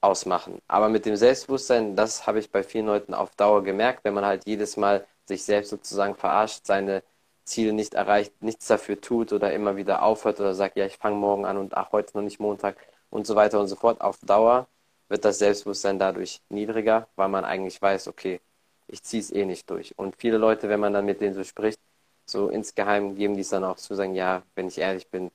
ausmachen. 0.00 0.60
Aber 0.68 0.88
mit 0.88 1.06
dem 1.06 1.16
Selbstbewusstsein, 1.16 1.96
das 1.96 2.26
habe 2.26 2.38
ich 2.38 2.50
bei 2.50 2.62
vielen 2.62 2.86
Leuten 2.86 3.14
auf 3.14 3.34
Dauer 3.36 3.62
gemerkt, 3.62 4.04
wenn 4.04 4.14
man 4.14 4.24
halt 4.24 4.46
jedes 4.46 4.76
Mal 4.76 5.06
sich 5.26 5.44
selbst 5.44 5.70
sozusagen 5.70 6.14
verarscht, 6.16 6.66
seine 6.66 7.02
Ziele 7.44 7.72
nicht 7.72 7.94
erreicht, 7.94 8.42
nichts 8.42 8.66
dafür 8.66 9.00
tut 9.00 9.32
oder 9.32 9.52
immer 9.52 9.76
wieder 9.76 10.02
aufhört 10.02 10.40
oder 10.40 10.54
sagt, 10.54 10.76
ja, 10.76 10.86
ich 10.86 10.96
fange 10.96 11.16
morgen 11.16 11.44
an 11.46 11.58
und 11.58 11.76
ach, 11.76 11.92
heute 11.92 12.16
noch 12.16 12.22
nicht 12.22 12.40
Montag 12.40 12.76
und 13.10 13.26
so 13.26 13.34
weiter 13.36 13.60
und 13.60 13.68
so 13.68 13.76
fort. 13.76 14.00
Auf 14.00 14.18
Dauer 14.20 14.68
wird 15.10 15.24
das 15.26 15.38
Selbstbewusstsein 15.38 15.98
dadurch 15.98 16.40
niedriger, 16.48 17.08
weil 17.16 17.28
man 17.28 17.44
eigentlich 17.44 17.82
weiß, 17.82 18.08
okay, 18.08 18.40
ich 18.88 19.02
ziehe 19.02 19.20
es 19.20 19.32
eh 19.32 19.44
nicht 19.44 19.68
durch. 19.68 19.98
Und 19.98 20.16
viele 20.16 20.38
Leute, 20.38 20.68
wenn 20.70 20.80
man 20.80 20.92
dann 20.94 21.04
mit 21.04 21.20
denen 21.20 21.34
so 21.34 21.44
spricht, 21.44 21.80
so 22.26 22.48
insgeheim 22.48 23.16
geben 23.16 23.34
die 23.34 23.40
es 23.40 23.50
dann 23.50 23.64
auch 23.64 23.76
zu, 23.76 23.94
sagen, 23.94 24.14
ja, 24.14 24.42
wenn 24.54 24.68
ich 24.68 24.78
ehrlich 24.78 25.08
bin, 25.08 25.30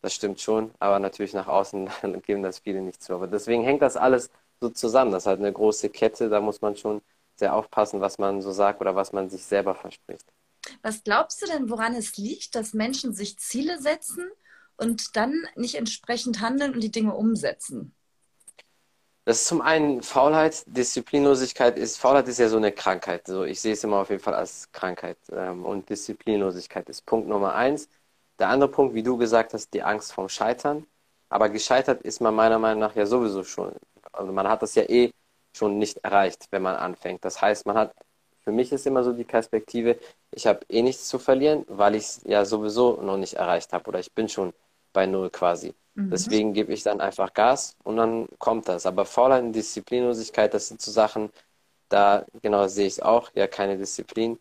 das 0.00 0.14
stimmt 0.14 0.40
schon, 0.40 0.70
aber 0.78 1.00
natürlich 1.00 1.34
nach 1.34 1.48
außen 1.48 1.90
geben 2.26 2.42
das 2.42 2.60
viele 2.60 2.80
nicht 2.80 3.02
zu. 3.02 3.14
Aber 3.14 3.26
deswegen 3.26 3.64
hängt 3.64 3.82
das 3.82 3.96
alles 3.96 4.30
so 4.60 4.68
zusammen. 4.70 5.10
Das 5.10 5.24
ist 5.24 5.26
halt 5.26 5.40
eine 5.40 5.52
große 5.52 5.90
Kette, 5.90 6.28
da 6.28 6.40
muss 6.40 6.60
man 6.60 6.76
schon 6.76 7.02
sehr 7.34 7.54
aufpassen, 7.54 8.00
was 8.00 8.18
man 8.18 8.40
so 8.40 8.52
sagt 8.52 8.80
oder 8.80 8.94
was 8.94 9.12
man 9.12 9.28
sich 9.28 9.44
selber 9.44 9.74
verspricht. 9.74 10.24
Was 10.82 11.02
glaubst 11.02 11.42
du 11.42 11.46
denn, 11.46 11.68
woran 11.68 11.94
es 11.94 12.16
liegt, 12.16 12.54
dass 12.54 12.74
Menschen 12.74 13.12
sich 13.12 13.38
Ziele 13.38 13.80
setzen 13.80 14.28
und 14.76 15.16
dann 15.16 15.34
nicht 15.56 15.74
entsprechend 15.74 16.40
handeln 16.40 16.74
und 16.74 16.80
die 16.80 16.92
Dinge 16.92 17.14
umsetzen? 17.14 17.95
Das 19.26 19.38
ist 19.40 19.48
zum 19.48 19.60
einen 19.60 20.02
Faulheit, 20.04 20.62
Disziplinlosigkeit 20.68 21.76
ist, 21.78 21.98
Faulheit 21.98 22.28
ist 22.28 22.38
ja 22.38 22.48
so 22.48 22.58
eine 22.58 22.70
Krankheit. 22.70 23.26
So, 23.26 23.42
ich 23.44 23.60
sehe 23.60 23.72
es 23.72 23.82
immer 23.82 23.96
auf 23.98 24.10
jeden 24.10 24.22
Fall 24.22 24.34
als 24.34 24.70
Krankheit. 24.70 25.18
Ähm, 25.32 25.64
und 25.64 25.90
Disziplinlosigkeit 25.90 26.88
ist 26.88 27.04
Punkt 27.06 27.28
Nummer 27.28 27.54
eins. 27.56 27.88
Der 28.38 28.48
andere 28.50 28.70
Punkt, 28.70 28.94
wie 28.94 29.02
du 29.02 29.16
gesagt 29.16 29.52
hast, 29.52 29.74
die 29.74 29.82
Angst 29.82 30.12
vom 30.12 30.28
Scheitern. 30.28 30.86
Aber 31.28 31.48
gescheitert 31.48 32.02
ist 32.02 32.20
man 32.20 32.36
meiner 32.36 32.60
Meinung 32.60 32.78
nach 32.80 32.94
ja 32.94 33.04
sowieso 33.04 33.42
schon. 33.42 33.72
Also 34.12 34.32
man 34.32 34.48
hat 34.48 34.62
das 34.62 34.76
ja 34.76 34.84
eh 34.84 35.12
schon 35.56 35.78
nicht 35.78 35.98
erreicht, 36.04 36.46
wenn 36.52 36.62
man 36.62 36.76
anfängt. 36.76 37.24
Das 37.24 37.40
heißt, 37.42 37.66
man 37.66 37.76
hat, 37.76 37.94
für 38.44 38.52
mich 38.52 38.70
ist 38.72 38.86
immer 38.86 39.02
so 39.02 39.12
die 39.12 39.24
Perspektive, 39.24 39.98
ich 40.30 40.46
habe 40.46 40.60
eh 40.68 40.82
nichts 40.82 41.08
zu 41.08 41.18
verlieren, 41.18 41.64
weil 41.68 41.96
ich 41.96 42.04
es 42.04 42.20
ja 42.26 42.44
sowieso 42.44 43.00
noch 43.02 43.16
nicht 43.16 43.34
erreicht 43.34 43.72
habe 43.72 43.88
oder 43.88 43.98
ich 43.98 44.12
bin 44.14 44.28
schon 44.28 44.52
bei 44.96 45.06
Null 45.06 45.28
quasi. 45.30 45.74
Mhm. 45.94 46.10
Deswegen 46.10 46.52
gebe 46.54 46.72
ich 46.72 46.82
dann 46.82 47.02
einfach 47.02 47.34
Gas 47.34 47.76
und 47.84 47.98
dann 47.98 48.28
kommt 48.38 48.66
das. 48.66 48.86
Aber 48.86 49.04
Faulheit 49.04 49.42
und 49.42 49.52
Disziplinlosigkeit, 49.52 50.54
das 50.54 50.68
sind 50.68 50.80
so 50.80 50.90
Sachen, 50.90 51.30
da 51.90 52.24
genau 52.42 52.66
sehe 52.66 52.86
ich 52.86 52.94
es 52.94 53.00
auch, 53.02 53.30
ja, 53.34 53.46
keine 53.46 53.76
Disziplin. 53.76 54.38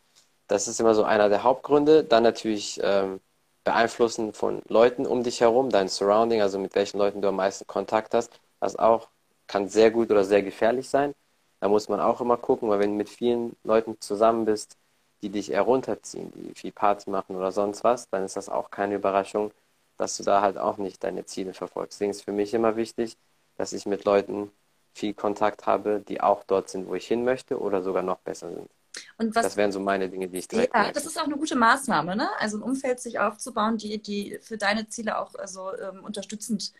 Das 0.48 0.68
ist 0.70 0.80
immer 0.80 0.96
so 0.96 1.04
einer 1.04 1.28
der 1.28 1.44
Hauptgründe. 1.44 2.06
Dann 2.06 2.24
natürlich 2.24 2.80
ähm, 2.82 3.20
Beeinflussen 3.66 4.32
von 4.34 4.62
Leuten 4.70 5.06
um 5.06 5.24
dich 5.24 5.42
herum, 5.42 5.70
dein 5.70 5.90
Surrounding, 5.90 6.42
also 6.42 6.58
mit 6.58 6.74
welchen 6.76 7.00
Leuten 7.00 7.22
du 7.22 7.28
am 7.28 7.36
meisten 7.36 7.68
Kontakt 7.68 8.14
hast, 8.14 8.32
das 8.62 8.78
auch 8.78 9.10
kann 9.48 9.68
sehr 9.68 9.92
gut 9.92 10.10
oder 10.12 10.24
sehr 10.24 10.42
gefährlich 10.42 10.88
sein. 10.90 11.14
Da 11.60 11.68
muss 11.68 11.90
man 11.90 12.00
auch 12.00 12.22
immer 12.22 12.38
gucken, 12.38 12.70
weil 12.70 12.80
wenn 12.80 12.92
du 12.92 12.98
mit 12.98 13.10
vielen 13.10 13.56
Leuten 13.64 14.00
zusammen 14.00 14.46
bist, 14.46 14.78
die 15.22 15.30
dich 15.30 15.52
eher 15.52 15.64
runterziehen, 15.64 16.32
die 16.36 16.54
viel 16.56 16.72
Party 16.72 17.10
machen 17.10 17.36
oder 17.36 17.52
sonst 17.52 17.84
was, 17.84 18.10
dann 18.10 18.24
ist 18.24 18.38
das 18.38 18.50
auch 18.50 18.72
keine 18.72 18.96
Überraschung, 18.96 19.52
dass 19.98 20.18
du 20.18 20.24
da 20.24 20.42
halt 20.42 20.58
auch 20.58 20.78
nicht 20.78 21.04
deine 21.04 21.26
Ziele 21.26 21.54
verfolgst. 21.54 21.98
Deswegen 22.00 22.12
ist 22.12 22.24
für 22.24 22.32
mich 22.32 22.54
immer 22.54 22.76
wichtig, 22.76 23.18
dass 23.58 23.74
ich 23.74 23.86
mit 23.86 24.06
Leuten 24.06 24.52
viel 24.94 25.14
Kontakt 25.14 25.66
habe, 25.68 26.02
die 26.08 26.22
auch 26.22 26.44
dort 26.44 26.70
sind, 26.70 26.88
wo 26.88 26.96
ich 26.96 27.08
hin 27.08 27.24
möchte 27.26 27.60
oder 27.60 27.84
sogar 27.84 28.04
noch 28.04 28.20
besser 28.20 28.52
sind. 28.54 28.70
Und 29.18 29.36
was, 29.36 29.46
das 29.46 29.58
wären 29.58 29.72
so 29.72 29.80
meine 29.80 30.10
Dinge, 30.10 30.28
die 30.30 30.38
ich 30.40 30.48
direkt 30.48 30.74
Ja, 30.74 30.84
merke. 30.84 30.94
das 30.94 31.06
ist 31.06 31.20
auch 31.20 31.26
eine 31.26 31.38
gute 31.38 31.56
Maßnahme, 31.56 32.16
ne? 32.16 32.30
Also 32.40 32.58
ein 32.58 32.64
Umfeld 32.64 33.00
sich 33.00 33.20
aufzubauen, 33.20 33.78
die, 33.78 34.02
die 34.02 34.40
für 34.42 34.58
deine 34.58 34.88
Ziele 34.88 35.18
auch 35.20 35.36
also, 35.36 35.76
ähm, 35.78 36.04
unterstützend 36.04 36.72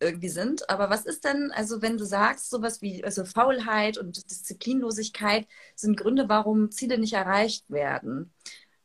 irgendwie 0.00 0.28
sind. 0.28 0.68
Aber 0.70 0.90
was 0.90 1.04
ist 1.06 1.24
denn, 1.24 1.50
also 1.52 1.82
wenn 1.82 1.96
du 1.98 2.04
sagst, 2.04 2.50
sowas 2.50 2.82
wie 2.82 3.02
also 3.04 3.24
Faulheit 3.24 3.98
und 3.98 4.30
Disziplinlosigkeit 4.30 5.46
sind 5.74 5.96
Gründe, 5.96 6.28
warum 6.28 6.70
Ziele 6.70 6.98
nicht 6.98 7.14
erreicht 7.14 7.68
werden? 7.70 8.32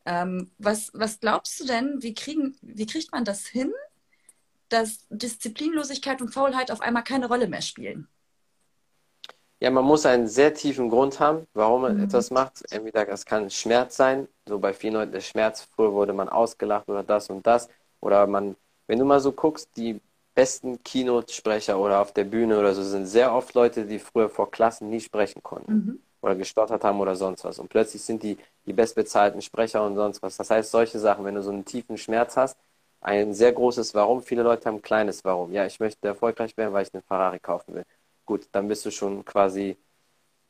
Ähm, 0.09 0.51
was, 0.59 0.91
was 0.95 1.21
glaubst 1.21 1.61
du 1.61 1.65
denn, 1.65 2.03
wie, 2.03 2.15
kriegen, 2.15 2.57
wie 2.63 2.87
kriegt 2.87 3.13
man 3.13 3.25
das 3.25 3.47
hin, 3.47 3.73
dass 4.69 5.05
Disziplinlosigkeit 5.09 6.21
und 6.21 6.33
Faulheit 6.33 6.71
auf 6.71 6.81
einmal 6.81 7.03
keine 7.03 7.27
Rolle 7.27 7.47
mehr 7.47 7.61
spielen? 7.61 8.07
Ja, 9.61 9.69
man 9.71 9.83
muss 9.85 10.05
einen 10.05 10.27
sehr 10.27 10.53
tiefen 10.53 10.89
Grund 10.89 11.19
haben, 11.19 11.45
warum 11.53 11.81
man 11.81 11.97
Mhm. 11.97 11.99
etwas 11.99 12.31
macht. 12.31 12.63
Entweder 12.71 13.05
das 13.05 13.25
kann 13.25 13.49
Schmerz 13.49 13.97
sein, 13.97 14.27
so 14.47 14.57
bei 14.59 14.73
vielen 14.73 14.93
Leuten 14.93 15.11
der 15.11 15.19
Schmerz, 15.21 15.61
früher 15.63 15.93
wurde 15.93 16.13
man 16.13 16.29
ausgelacht 16.29 16.87
oder 16.89 17.03
das 17.03 17.29
und 17.29 17.45
das. 17.45 17.69
Oder 18.01 18.25
man, 18.27 18.55
wenn 18.87 18.99
du 18.99 19.05
mal 19.05 19.19
so 19.19 19.33
guckst, 19.33 19.69
die 19.75 19.99
besten 20.33 20.81
Keynote-Sprecher 20.83 21.77
oder 21.77 21.99
auf 22.01 22.13
der 22.13 22.23
Bühne 22.23 22.57
oder 22.59 22.73
so 22.73 22.83
sind 22.83 23.05
sehr 23.07 23.33
oft 23.33 23.53
Leute, 23.53 23.85
die 23.85 23.99
früher 23.99 24.29
vor 24.29 24.49
Klassen 24.51 24.89
nie 24.89 25.01
sprechen 25.01 25.43
konnten 25.43 25.67
Mhm. 25.67 25.99
Oder 26.21 26.35
gestottert 26.35 26.83
haben 26.83 26.99
oder 26.99 27.15
sonst 27.15 27.43
was. 27.43 27.59
Und 27.59 27.69
plötzlich 27.69 28.01
sind 28.03 28.23
die 28.23 28.37
die 28.65 28.73
bestbezahlten 28.73 29.41
Sprecher 29.41 29.83
und 29.83 29.95
sonst 29.95 30.21
was. 30.21 30.37
Das 30.37 30.49
heißt, 30.49 30.71
solche 30.71 30.99
Sachen, 30.99 31.25
wenn 31.25 31.35
du 31.35 31.41
so 31.41 31.49
einen 31.51 31.65
tiefen 31.65 31.97
Schmerz 31.97 32.37
hast, 32.37 32.57
ein 33.01 33.33
sehr 33.33 33.53
großes 33.53 33.95
Warum. 33.95 34.21
Viele 34.21 34.43
Leute 34.43 34.65
haben 34.65 34.75
ein 34.75 34.81
kleines 34.81 35.23
Warum. 35.25 35.51
Ja, 35.53 35.65
ich 35.65 35.79
möchte 35.79 36.07
erfolgreich 36.07 36.55
werden, 36.57 36.73
weil 36.73 36.83
ich 36.83 36.93
einen 36.93 37.03
Ferrari 37.03 37.39
kaufen 37.39 37.73
will. 37.75 37.85
Gut, 38.25 38.47
dann 38.51 38.67
bist 38.67 38.85
du 38.85 38.91
schon 38.91 39.25
quasi 39.25 39.77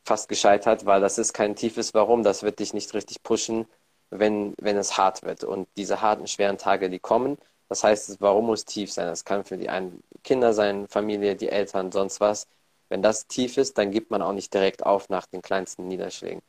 fast 0.06 0.30
gescheitert, 0.30 0.86
weil 0.86 1.02
das 1.02 1.18
ist 1.18 1.34
kein 1.34 1.56
tiefes 1.56 1.94
Warum. 1.94 2.24
Das 2.24 2.44
wird 2.44 2.60
dich 2.60 2.74
nicht 2.74 2.94
richtig 2.94 3.24
pushen, 3.24 3.68
wenn, 4.10 4.54
wenn 4.60 4.78
es 4.78 4.98
hart 4.98 5.24
wird. 5.24 5.44
Und 5.44 5.68
diese 5.78 6.02
harten, 6.02 6.28
schweren 6.28 6.58
Tage, 6.58 6.90
die 6.90 7.00
kommen, 7.00 7.38
das 7.70 7.84
heißt, 7.84 8.10
das 8.10 8.22
Warum 8.22 8.48
muss 8.48 8.66
tief 8.66 8.92
sein. 8.92 9.08
Das 9.08 9.24
kann 9.26 9.46
für 9.46 9.58
die 9.58 9.70
einen 9.70 10.04
Kinder 10.24 10.54
sein, 10.54 10.88
Familie, 10.88 11.36
die 11.36 11.50
Eltern, 11.50 11.92
sonst 11.92 12.20
was. 12.20 12.48
Wenn 12.90 13.02
das 13.02 13.28
tief 13.28 13.58
ist, 13.58 13.78
dann 13.78 13.92
gibt 13.92 14.12
man 14.12 14.22
auch 14.22 14.34
nicht 14.34 14.54
direkt 14.54 14.86
auf 14.86 15.10
nach 15.10 15.26
den 15.28 15.42
kleinsten 15.42 15.88
Niederschlägen. 15.88 16.42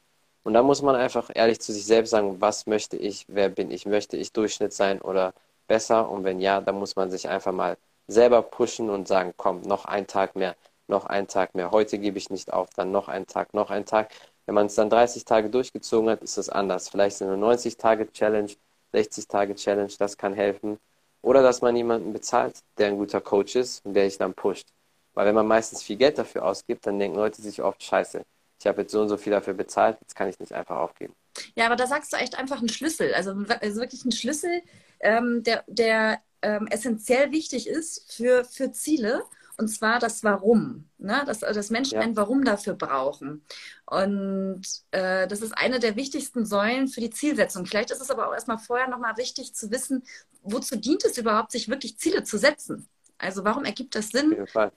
Und 0.43 0.55
da 0.55 0.63
muss 0.63 0.83
man 0.83 0.97
einfach 0.97 1.31
ehrlich 1.35 1.61
zu 1.61 1.73
sich 1.73 1.85
selbst 1.85 2.11
sagen, 2.11 2.41
was 2.41 2.67
möchte 2.67 2.97
ich, 2.97 3.27
wer 3.29 3.49
bin 3.51 3.71
ich, 3.71 3.87
möchte 3.87 4.17
ich 4.17 4.33
Durchschnitt 4.33 4.73
sein 4.73 5.01
oder 5.03 5.35
besser? 5.69 6.11
Und 6.11 6.25
wenn 6.25 6.41
ja, 6.41 6.61
dann 6.61 6.77
muss 6.79 6.97
man 6.97 7.11
sich 7.11 7.29
einfach 7.29 7.53
mal 7.53 7.77
selber 8.09 8.43
pushen 8.43 8.91
und 8.91 9.07
sagen, 9.07 9.35
komm, 9.37 9.61
noch 9.63 9.85
ein 9.85 10.07
Tag 10.07 10.37
mehr, 10.37 10.57
noch 10.89 11.07
ein 11.07 11.29
Tag 11.29 11.55
mehr. 11.55 11.71
Heute 11.71 11.99
gebe 11.99 12.19
ich 12.19 12.31
nicht 12.31 12.53
auf, 12.53 12.71
dann 12.75 12.91
noch 12.91 13.09
ein 13.09 13.27
Tag, 13.27 13.55
noch 13.55 13.71
ein 13.71 13.85
Tag. 13.87 14.11
Wenn 14.47 14.55
man 14.55 14.67
es 14.67 14.75
dann 14.75 14.91
30 14.91 15.25
Tage 15.25 15.51
durchgezogen 15.51 16.11
hat, 16.11 16.23
ist 16.23 16.39
das 16.39 16.49
anders. 16.49 16.89
Vielleicht 16.89 17.19
sind 17.19 17.29
eine 17.29 17.37
90 17.37 17.77
Tage 17.77 18.11
Challenge, 18.13 18.51
60 18.93 19.29
Tage 19.29 19.55
Challenge, 19.55 19.93
das 19.99 20.17
kann 20.17 20.35
helfen. 20.35 20.79
Oder 21.23 21.43
dass 21.43 21.61
man 21.63 21.77
jemanden 21.77 22.13
bezahlt, 22.13 22.61
der 22.79 22.89
ein 22.89 22.99
guter 22.99 23.21
Coach 23.21 23.57
ist 23.57 23.85
und 23.85 23.95
der 23.95 24.05
dich 24.05 24.19
dann 24.19 24.35
pusht. 24.35 24.69
Weil 25.14 25.26
wenn 25.26 25.35
man 25.35 25.47
meistens 25.47 25.83
viel 25.83 25.97
Geld 25.97 26.19
dafür 26.19 26.45
ausgibt, 26.45 26.87
dann 26.87 26.99
denken 26.99 27.17
Leute 27.17 27.43
sich 27.43 27.62
oft, 27.62 27.83
scheiße, 27.83 28.23
ich 28.61 28.67
habe 28.67 28.83
jetzt 28.83 28.93
so 28.93 29.00
und 29.00 29.09
so 29.09 29.17
viel 29.17 29.33
dafür 29.33 29.55
bezahlt, 29.55 29.99
jetzt 30.00 30.14
kann 30.14 30.29
ich 30.29 30.38
nicht 30.38 30.52
einfach 30.52 30.76
aufgeben. 30.76 31.14
Ja, 31.55 31.67
aber 31.67 31.76
da 31.76 31.87
sagst 31.87 32.12
du 32.12 32.17
echt 32.17 32.37
einfach 32.38 32.59
einen 32.59 32.69
Schlüssel, 32.69 33.14
also, 33.14 33.31
also 33.61 33.81
wirklich 33.81 34.02
einen 34.02 34.12
Schlüssel, 34.12 34.62
ähm, 35.00 35.43
der, 35.43 35.64
der 35.69 36.21
ähm, 36.43 36.67
essentiell 36.69 37.31
wichtig 37.33 37.69
ist 37.69 38.12
für, 38.12 38.45
für 38.45 38.73
Ziele. 38.73 39.23
Und 39.57 39.69
zwar 39.69 39.99
das 39.99 40.25
Warum, 40.25 40.88
ne? 40.97 41.23
dass, 41.26 41.40
dass 41.40 41.69
Menschen 41.71 41.97
Ja. 41.97 42.00
ein 42.00 42.17
Warum 42.17 42.45
dafür 42.45 42.73
brauchen. 42.75 43.45
Und 43.85 44.62
äh, 44.90 45.29
das 45.29 45.43
ist 45.43 45.52
eine 45.52 45.79
der 45.81 45.97
wichtigsten 45.97 46.47
Säulen 46.47 46.88
für 46.88 47.00
die 47.02 47.11
Zielsetzung. 47.11 47.67
Vielleicht 47.67 47.90
ist 47.90 48.00
es 48.00 48.11
aber 48.11 48.29
auch 48.29 48.33
erstmal 48.33 48.57
vorher 48.59 48.88
nochmal 48.88 49.19
wichtig 49.19 49.55
zu 49.55 49.71
wissen, 49.71 50.02
wozu 50.43 50.76
dient 50.76 51.05
es 51.05 51.19
überhaupt, 51.19 51.52
sich 51.52 51.69
wirklich 51.69 51.99
Ziele 51.99 52.25
zu 52.25 52.38
setzen? 52.38 52.88
Also 53.21 53.45
warum 53.45 53.65
ergibt 53.65 53.95
das 53.95 54.09
Sinn? 54.09 54.37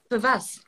Für 0.09 0.21
was? 0.21 0.61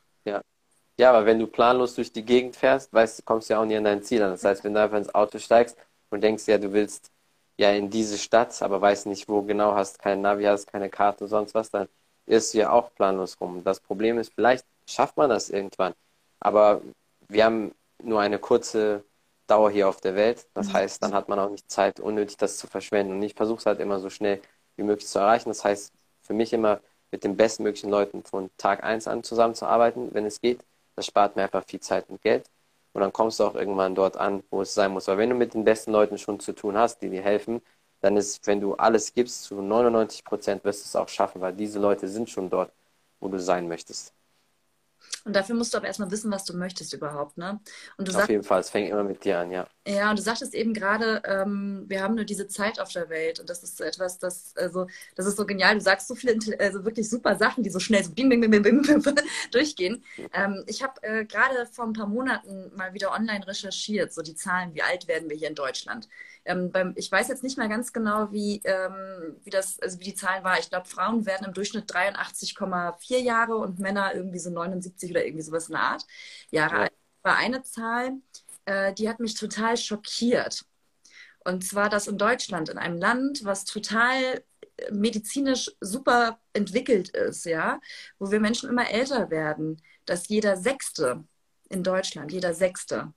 Ja, 0.98 1.10
aber 1.10 1.26
wenn 1.26 1.38
du 1.38 1.46
planlos 1.46 1.94
durch 1.94 2.10
die 2.10 2.24
Gegend 2.24 2.56
fährst, 2.56 2.90
weißt 2.92 3.18
du, 3.18 3.22
kommst 3.22 3.50
ja 3.50 3.60
auch 3.60 3.66
nie 3.66 3.76
an 3.76 3.84
dein 3.84 4.02
Ziel 4.02 4.22
an. 4.22 4.30
Das 4.30 4.44
heißt, 4.44 4.64
wenn 4.64 4.72
du 4.72 4.80
einfach 4.80 4.96
ins 4.96 5.14
Auto 5.14 5.38
steigst 5.38 5.76
und 6.08 6.22
denkst, 6.22 6.46
ja, 6.46 6.56
du 6.56 6.72
willst 6.72 7.10
ja 7.58 7.70
in 7.72 7.90
diese 7.90 8.16
Stadt, 8.16 8.62
aber 8.62 8.80
weißt 8.80 9.04
nicht, 9.06 9.28
wo 9.28 9.42
genau, 9.42 9.74
hast 9.74 9.98
kein 9.98 10.22
Navi, 10.22 10.44
hast 10.44 10.66
keine 10.66 10.88
Karte, 10.88 11.28
sonst 11.28 11.54
was, 11.54 11.70
dann 11.70 11.86
irrst 12.24 12.54
du 12.54 12.58
ja 12.58 12.70
auch 12.70 12.94
planlos 12.94 13.36
rum. 13.40 13.62
Das 13.62 13.80
Problem 13.80 14.18
ist, 14.18 14.32
vielleicht 14.34 14.64
schafft 14.88 15.18
man 15.18 15.28
das 15.28 15.50
irgendwann, 15.50 15.92
aber 16.40 16.80
wir 17.28 17.44
haben 17.44 17.74
nur 18.02 18.20
eine 18.20 18.38
kurze 18.38 19.04
Dauer 19.46 19.70
hier 19.70 19.88
auf 19.88 20.00
der 20.00 20.14
Welt. 20.16 20.46
Das 20.54 20.72
heißt, 20.72 21.02
dann 21.02 21.12
hat 21.14 21.28
man 21.28 21.38
auch 21.38 21.50
nicht 21.50 21.70
Zeit, 21.70 22.00
unnötig 22.00 22.36
das 22.38 22.56
zu 22.56 22.66
verschwenden. 22.66 23.12
Und 23.12 23.22
ich 23.22 23.34
versuche 23.34 23.58
es 23.58 23.66
halt 23.66 23.80
immer 23.80 24.00
so 24.00 24.10
schnell 24.10 24.40
wie 24.76 24.82
möglich 24.82 25.06
zu 25.08 25.18
erreichen. 25.18 25.50
Das 25.50 25.64
heißt, 25.64 25.92
für 26.22 26.34
mich 26.34 26.52
immer 26.52 26.80
mit 27.16 27.24
den 27.24 27.36
bestmöglichen 27.36 27.88
Leuten 27.90 28.22
von 28.24 28.50
Tag 28.58 28.84
eins 28.84 29.08
an 29.08 29.22
zusammenzuarbeiten, 29.24 30.12
wenn 30.12 30.26
es 30.26 30.40
geht. 30.42 30.60
Das 30.96 31.06
spart 31.06 31.34
mir 31.34 31.44
einfach 31.44 31.64
viel 31.64 31.80
Zeit 31.80 32.10
und 32.10 32.20
Geld. 32.20 32.44
Und 32.92 33.00
dann 33.00 33.12
kommst 33.12 33.40
du 33.40 33.44
auch 33.44 33.54
irgendwann 33.54 33.94
dort 33.94 34.18
an, 34.18 34.42
wo 34.50 34.60
es 34.62 34.74
sein 34.74 34.92
muss. 34.92 35.08
Aber 35.08 35.18
wenn 35.18 35.30
du 35.30 35.36
mit 35.36 35.54
den 35.54 35.64
besten 35.64 35.92
Leuten 35.92 36.18
schon 36.18 36.40
zu 36.40 36.52
tun 36.52 36.76
hast, 36.76 37.00
die 37.00 37.08
dir 37.10 37.22
helfen, 37.22 37.62
dann 38.02 38.18
ist, 38.18 38.46
wenn 38.46 38.60
du 38.60 38.74
alles 38.74 39.14
gibst, 39.14 39.44
zu 39.44 39.62
99 39.62 40.24
Prozent 40.24 40.62
wirst 40.64 40.82
du 40.82 40.86
es 40.88 40.96
auch 40.96 41.08
schaffen, 41.08 41.40
weil 41.40 41.54
diese 41.54 41.78
Leute 41.78 42.06
sind 42.08 42.28
schon 42.28 42.50
dort, 42.50 42.70
wo 43.20 43.28
du 43.28 43.40
sein 43.40 43.66
möchtest. 43.68 44.12
Und 45.24 45.34
dafür 45.34 45.56
musst 45.56 45.74
du 45.74 45.78
aber 45.78 45.88
erstmal 45.88 46.10
wissen, 46.12 46.30
was 46.30 46.44
du 46.44 46.56
möchtest 46.56 46.92
überhaupt, 46.92 47.36
ne? 47.36 47.60
Und 47.96 48.06
du 48.06 48.12
Auf 48.12 48.16
sagst, 48.18 48.28
jeden 48.30 48.44
Fall, 48.44 48.60
es 48.60 48.70
fängt 48.70 48.90
immer 48.90 49.02
mit 49.02 49.24
dir 49.24 49.38
an, 49.38 49.50
ja. 49.50 49.66
Ja, 49.86 50.10
und 50.10 50.18
du 50.18 50.22
sagtest 50.22 50.54
eben 50.54 50.72
gerade, 50.72 51.22
ähm, 51.24 51.84
wir 51.88 52.02
haben 52.02 52.14
nur 52.14 52.24
diese 52.24 52.46
Zeit 52.46 52.78
auf 52.80 52.92
der 52.92 53.08
Welt 53.08 53.40
und 53.40 53.50
das 53.50 53.62
ist 53.62 53.76
so 53.76 53.84
etwas, 53.84 54.18
das, 54.18 54.56
also, 54.56 54.86
das 55.16 55.26
ist 55.26 55.36
so 55.36 55.44
genial. 55.44 55.74
Du 55.74 55.80
sagst 55.80 56.08
so 56.08 56.14
viele, 56.14 56.38
also 56.60 56.84
wirklich 56.84 57.08
super 57.10 57.36
Sachen, 57.36 57.64
die 57.64 57.70
so 57.70 57.80
schnell 57.80 58.04
so 58.04 58.12
bing, 58.12 58.28
bing, 58.28 58.40
bing, 58.40 58.50
bing, 58.50 58.62
bing, 58.62 58.82
bing 58.82 59.14
durchgehen. 59.50 60.04
Ähm, 60.32 60.64
ich 60.66 60.82
habe 60.82 61.02
äh, 61.02 61.24
gerade 61.24 61.66
vor 61.66 61.86
ein 61.86 61.92
paar 61.92 62.06
Monaten 62.06 62.70
mal 62.76 62.94
wieder 62.94 63.12
online 63.12 63.46
recherchiert, 63.46 64.12
so 64.12 64.22
die 64.22 64.34
Zahlen, 64.34 64.74
wie 64.74 64.82
alt 64.82 65.08
werden 65.08 65.28
wir 65.28 65.36
hier 65.36 65.48
in 65.48 65.54
Deutschland. 65.54 66.08
Ähm, 66.46 66.70
beim, 66.72 66.94
ich 66.96 67.10
weiß 67.12 67.28
jetzt 67.28 67.42
nicht 67.42 67.58
mehr 67.58 67.68
ganz 67.68 67.92
genau, 67.92 68.32
wie, 68.32 68.60
ähm, 68.64 69.36
wie 69.44 69.50
das, 69.50 69.80
also 69.80 70.00
wie 70.00 70.04
die 70.04 70.14
Zahlen 70.14 70.44
war. 70.44 70.58
Ich 70.60 70.70
glaube, 70.70 70.88
Frauen 70.88 71.26
werden 71.26 71.46
im 71.46 71.54
Durchschnitt 71.54 71.92
83,4 71.92 73.18
Jahre 73.20 73.56
und 73.56 73.78
Männer 73.80 74.14
irgendwie 74.14 74.38
so 74.38 74.50
79 74.50 75.10
oder 75.10 75.24
irgendwie 75.26 75.42
sowas 75.44 75.68
in 75.68 75.74
der 75.74 75.82
Art 75.82 76.06
Jahre 76.50 76.76
Ja. 76.76 76.82
alt. 76.82 76.92
War 77.22 77.36
eine 77.36 77.62
Zahl, 77.62 78.12
äh, 78.66 78.94
die 78.94 79.08
hat 79.08 79.20
mich 79.20 79.34
total 79.34 79.76
schockiert. 79.76 80.64
Und 81.44 81.64
zwar, 81.64 81.88
dass 81.88 82.08
in 82.08 82.18
Deutschland, 82.18 82.68
in 82.68 82.78
einem 82.78 82.98
Land, 82.98 83.44
was 83.44 83.64
total 83.64 84.44
äh, 84.78 84.92
medizinisch 84.92 85.70
super 85.80 86.40
entwickelt 86.52 87.10
ist, 87.10 87.44
ja, 87.46 87.80
wo 88.18 88.30
wir 88.30 88.40
Menschen 88.40 88.68
immer 88.68 88.90
älter 88.90 89.30
werden, 89.30 89.82
dass 90.06 90.28
jeder 90.28 90.56
Sechste 90.56 91.24
in 91.70 91.82
Deutschland, 91.84 92.32
jeder 92.32 92.54
Sechste, 92.54 93.12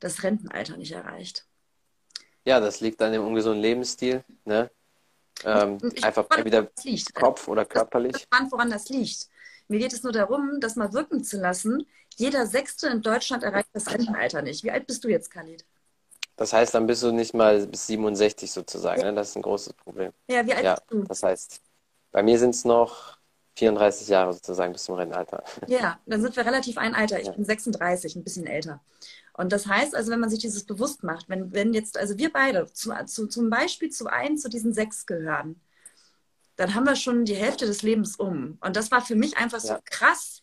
das 0.00 0.24
Rentenalter 0.24 0.78
nicht 0.78 0.92
erreicht. 0.92 1.47
Ja, 2.48 2.60
das 2.60 2.80
liegt 2.80 3.02
an 3.02 3.12
dem 3.12 3.26
ungesunden 3.26 3.60
Lebensstil, 3.60 4.24
ne? 4.46 4.70
Ähm, 5.44 5.78
ich 5.94 6.02
einfach 6.02 6.26
entweder. 6.30 6.70
Kopf 7.12 7.46
oder 7.46 7.66
körperlich. 7.66 8.16
Spannend, 8.16 8.52
woran 8.52 8.70
das 8.70 8.88
liegt. 8.88 9.28
Mir 9.68 9.78
geht 9.78 9.92
es 9.92 10.02
nur 10.02 10.12
darum, 10.12 10.58
das 10.58 10.74
mal 10.74 10.94
wirken 10.94 11.22
zu 11.22 11.36
lassen. 11.38 11.86
Jeder 12.16 12.46
Sechste 12.46 12.88
in 12.88 13.02
Deutschland 13.02 13.42
erreicht 13.42 13.68
das 13.74 13.90
Rentenalter 13.90 14.40
nicht. 14.40 14.64
Wie 14.64 14.70
alt 14.70 14.86
bist 14.86 15.04
du 15.04 15.08
jetzt, 15.08 15.30
Khalid? 15.30 15.66
Das 16.36 16.54
heißt, 16.54 16.72
dann 16.72 16.86
bist 16.86 17.02
du 17.02 17.12
nicht 17.12 17.34
mal 17.34 17.66
bis 17.66 17.86
67 17.86 18.50
sozusagen, 18.50 19.02
ne? 19.02 19.12
Das 19.12 19.28
ist 19.28 19.36
ein 19.36 19.42
großes 19.42 19.74
Problem. 19.74 20.12
Ja, 20.30 20.46
wie 20.46 20.54
alt 20.54 20.64
Ja, 20.64 20.74
bist 20.76 20.90
du? 20.90 21.04
das 21.04 21.22
heißt, 21.22 21.60
bei 22.12 22.22
mir 22.22 22.38
sind 22.38 22.54
es 22.54 22.64
noch 22.64 23.18
34 23.56 24.08
Jahre 24.08 24.32
sozusagen 24.32 24.72
bis 24.72 24.84
zum 24.84 24.94
Rentenalter. 24.94 25.44
Ja, 25.66 26.00
dann 26.06 26.22
sind 26.22 26.34
wir 26.34 26.46
relativ 26.46 26.78
ein 26.78 26.94
Alter. 26.94 27.20
Ich 27.20 27.26
Ja. 27.26 27.32
bin 27.32 27.44
36, 27.44 28.16
ein 28.16 28.24
bisschen 28.24 28.46
älter. 28.46 28.80
Und 29.38 29.52
das 29.52 29.68
heißt 29.68 29.96
also, 29.96 30.12
wenn 30.12 30.20
man 30.20 30.30
sich 30.30 30.40
dieses 30.40 30.66
bewusst 30.66 31.04
macht, 31.04 31.30
wenn, 31.30 31.52
wenn 31.54 31.74
jetzt, 31.74 31.98
also 31.98 32.18
wir 32.18 32.32
beide 32.32 32.66
zu, 32.74 32.92
zu, 33.06 33.28
zum 33.28 33.50
Beispiel 33.50 33.90
zu 33.90 34.08
einem 34.08 34.38
zu 34.38 34.50
diesen 34.50 34.74
sechs 34.74 35.06
gehören, 35.06 35.60
dann 36.56 36.74
haben 36.74 36.84
wir 36.86 36.96
schon 36.96 37.24
die 37.24 37.36
Hälfte 37.36 37.66
des 37.66 37.82
Lebens 37.82 38.16
um. 38.16 38.58
Und 38.60 38.76
das 38.76 38.90
war 38.90 39.02
für 39.02 39.14
mich 39.16 39.36
einfach 39.38 39.60
so 39.60 39.74
Ja. 39.74 39.80
krass, 39.84 40.42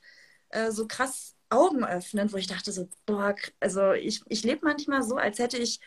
äh, 0.49 0.71
so 0.71 0.87
krass 0.87 1.35
augenöffnend, 1.49 2.33
wo 2.33 2.37
ich 2.37 2.47
dachte 2.47 2.71
so, 2.71 2.89
boah, 3.05 3.35
also 3.59 3.93
ich, 3.93 4.21
ich 4.27 4.43
lebe 4.43 4.65
manchmal 4.65 5.03
so, 5.03 5.17
als 5.17 5.39
hätte 5.39 5.57
ich 5.57 5.79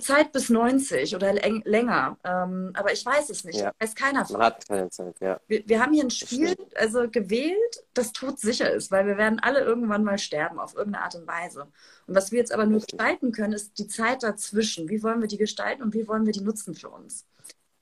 Zeit 0.00 0.32
bis 0.32 0.48
90 0.48 1.14
oder 1.14 1.32
läng 1.32 1.62
länger. 1.64 2.18
Ähm, 2.24 2.70
aber 2.74 2.92
ich 2.92 3.04
weiß 3.04 3.30
es 3.30 3.44
nicht. 3.44 3.60
Ja. 3.60 3.72
Weiß 3.78 3.94
keiner 3.94 4.24
von. 4.24 4.38
Man 4.38 4.46
hat 4.46 4.66
keine 4.66 4.88
Zeit, 4.90 5.20
ja. 5.20 5.38
Wir, 5.46 5.62
wir 5.66 5.80
haben 5.80 5.92
hier 5.92 6.04
ein 6.04 6.10
Spiel 6.10 6.56
also 6.76 7.08
gewählt, 7.10 7.84
das 7.92 8.12
todsicher 8.12 8.70
ist, 8.72 8.90
weil 8.90 9.06
wir 9.06 9.18
werden 9.18 9.40
alle 9.40 9.60
irgendwann 9.60 10.02
mal 10.02 10.18
sterben, 10.18 10.58
auf 10.58 10.74
irgendeine 10.74 11.04
Art 11.04 11.14
und 11.14 11.26
Weise. 11.26 11.68
Und 12.06 12.14
was 12.14 12.32
wir 12.32 12.38
jetzt 12.38 12.52
aber 12.52 12.66
nur 12.66 12.80
gestalten 12.80 13.32
können, 13.32 13.52
ist 13.52 13.78
die 13.78 13.88
Zeit 13.88 14.22
dazwischen. 14.22 14.88
Wie 14.88 15.02
wollen 15.02 15.20
wir 15.20 15.28
die 15.28 15.38
gestalten 15.38 15.82
und 15.82 15.92
wie 15.94 16.08
wollen 16.08 16.24
wir 16.24 16.32
die 16.32 16.40
nutzen 16.40 16.74
für 16.74 16.88
uns? 16.88 17.26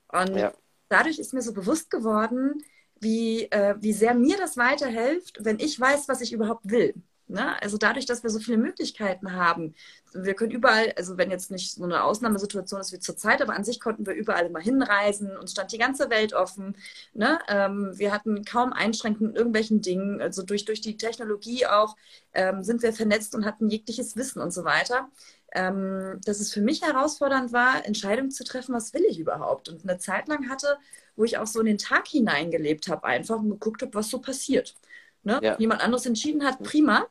Und 0.09 0.35
Ja. 0.35 0.53
dadurch 0.89 1.19
ist 1.19 1.33
mir 1.33 1.41
so 1.41 1.53
bewusst 1.53 1.89
geworden, 1.89 2.63
wie, 2.99 3.43
äh, 3.51 3.75
wie 3.79 3.93
sehr 3.93 4.13
mir 4.13 4.37
das 4.37 4.57
weiterhilft, 4.57 5.37
wenn 5.43 5.59
ich 5.59 5.79
weiß, 5.79 6.07
was 6.07 6.21
ich 6.21 6.33
überhaupt 6.33 6.69
will. 6.69 6.93
Ne? 7.27 7.61
Also 7.61 7.77
dadurch, 7.77 8.05
dass 8.05 8.21
wir 8.23 8.29
so 8.29 8.39
viele 8.39 8.57
Möglichkeiten 8.57 9.31
haben, 9.33 9.73
wir 10.13 10.33
können 10.33 10.51
überall, 10.51 10.93
also 10.97 11.17
wenn 11.17 11.31
jetzt 11.31 11.51
nicht 11.51 11.71
so 11.71 11.83
eine 11.83 12.03
Ausnahmesituation 12.03 12.81
ist 12.81 12.91
wie 12.91 12.99
zurzeit, 12.99 13.41
aber 13.41 13.55
an 13.55 13.63
sich 13.63 13.79
konnten 13.79 14.05
wir 14.05 14.13
überall 14.13 14.45
immer 14.45 14.59
hinreisen, 14.59 15.35
uns 15.37 15.51
stand 15.51 15.71
die 15.71 15.77
ganze 15.77 16.09
Welt 16.09 16.33
offen. 16.33 16.75
Ne? 17.13 17.39
Ähm, 17.47 17.91
wir 17.95 18.11
hatten 18.11 18.43
kaum 18.43 18.73
Einschränkungen 18.73 19.31
in 19.31 19.37
irgendwelchen 19.37 19.81
Dingen. 19.81 20.21
Also 20.21 20.43
durch, 20.43 20.65
durch 20.65 20.81
die 20.81 20.97
Technologie 20.97 21.65
auch 21.65 21.95
ähm, 22.33 22.63
sind 22.63 22.83
wir 22.83 22.93
vernetzt 22.93 23.35
und 23.35 23.45
hatten 23.45 23.69
jegliches 23.69 24.15
Wissen 24.15 24.41
und 24.41 24.51
so 24.51 24.65
weiter. 24.65 25.09
Ähm, 25.55 26.19
dass 26.25 26.39
es 26.39 26.51
für 26.51 26.61
mich 26.61 26.81
herausfordernd 26.81 27.53
war, 27.53 27.85
Entscheidungen 27.85 28.31
zu 28.31 28.43
treffen, 28.43 28.73
was 28.73 28.93
will 28.93 29.05
ich 29.07 29.19
überhaupt? 29.19 29.69
Und 29.69 29.83
eine 29.83 29.99
Zeit 29.99 30.27
lang 30.27 30.49
hatte, 30.49 30.77
wo 31.15 31.23
ich 31.23 31.37
auch 31.37 31.47
so 31.47 31.59
in 31.59 31.67
den 31.67 31.77
Tag 31.77 32.07
hineingelebt 32.07 32.87
habe, 32.87 33.03
einfach 33.05 33.37
und 33.37 33.51
geguckt 33.51 33.81
habe, 33.83 33.93
was 33.93 34.09
so 34.09 34.19
passiert. 34.19 34.75
Ne? 35.23 35.39
Ja. 35.41 35.55
Jemand 35.57 35.81
anderes 35.81 36.05
entschieden 36.05 36.43
hat, 36.43 36.61
prima. 36.63 37.07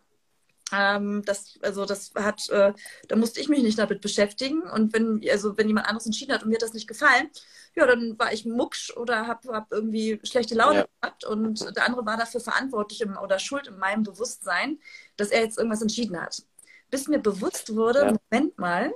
Ähm, 0.73 1.23
das, 1.25 1.59
also 1.63 1.85
das 1.85 2.13
hat, 2.15 2.49
äh, 2.49 2.73
da 3.09 3.17
musste 3.17 3.41
ich 3.41 3.49
mich 3.49 3.63
nicht 3.63 3.79
damit 3.79 4.01
beschäftigen. 4.01 4.63
Und 4.63 4.93
wenn, 4.93 5.23
also 5.31 5.57
wenn 5.59 5.69
jemand 5.69 5.87
anderes 5.87 6.07
entschieden 6.07 6.33
hat 6.33 6.43
und 6.43 6.49
mir 6.49 6.59
das 6.59 6.73
nicht 6.73 6.89
gefallen, 6.89 7.29
ja, 7.75 7.87
dann 7.87 8.19
war 8.19 8.33
ich 8.33 8.45
mucksch 8.45 8.95
oder 8.97 9.27
habe 9.27 9.53
hab 9.53 9.73
irgendwie 9.73 10.21
schlechte 10.25 10.55
Laune 10.55 10.81
ja. 10.81 10.87
gehabt 11.01 11.25
und 11.25 11.77
der 11.77 11.87
andere 11.87 12.05
war 12.05 12.17
dafür 12.17 12.41
verantwortlich 12.41 13.01
im, 13.01 13.17
oder 13.17 13.39
schuld 13.39 13.67
in 13.67 13.79
meinem 13.79 14.03
Bewusstsein, 14.03 14.79
dass 15.17 15.29
er 15.29 15.43
jetzt 15.43 15.59
irgendwas 15.59 15.83
entschieden 15.83 16.21
hat. 16.21 16.43
Bis 16.91 17.09
mir 17.09 17.19
bewusst 17.19 17.75
wurde, 17.75 18.01
ja. 18.01 18.17
Moment 18.31 18.59
mal, 18.59 18.93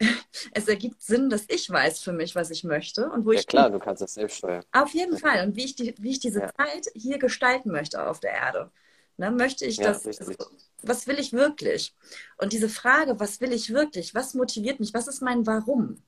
es 0.52 0.66
ergibt 0.66 1.02
Sinn, 1.02 1.30
dass 1.30 1.44
ich 1.48 1.68
weiß 1.70 2.00
für 2.00 2.12
mich, 2.12 2.34
was 2.34 2.50
ich 2.50 2.64
möchte 2.64 3.10
und 3.10 3.26
wo 3.26 3.32
ja, 3.32 3.40
ich. 3.40 3.46
klar, 3.46 3.70
du 3.70 3.78
kannst 3.78 4.02
das 4.02 4.14
selbst 4.14 4.38
steuern. 4.38 4.64
Auf 4.72 4.92
jeden 4.94 5.18
Fall. 5.18 5.46
Und 5.46 5.56
wie 5.56 5.64
ich, 5.64 5.76
die, 5.76 5.94
wie 5.98 6.10
ich 6.10 6.20
diese. 6.20 6.50
Zeit 6.56 6.86
hier 6.94 7.18
gestalten 7.18 7.70
möchte 7.70 8.04
auf 8.06 8.18
der 8.18 8.32
Erde. 8.32 8.70
Ne, 9.20 9.30
möchte 9.30 9.66
ich 9.66 9.76
das, 9.76 10.06
also, 10.06 10.32
was 10.80 11.06
will 11.06 11.18
ich 11.18 11.34
wirklich? 11.34 11.94
Und 12.38 12.54
diese 12.54 12.70
Frage, 12.70 13.20
was 13.20 13.42
will 13.42 13.52
ich 13.52 13.68
wirklich? 13.68 14.14
Was 14.14 14.32
motiviert 14.32 14.80
mich? 14.80 14.94
Was 14.94 15.08
ist 15.08 15.20
mein 15.20 15.46
Warum? 15.46 16.02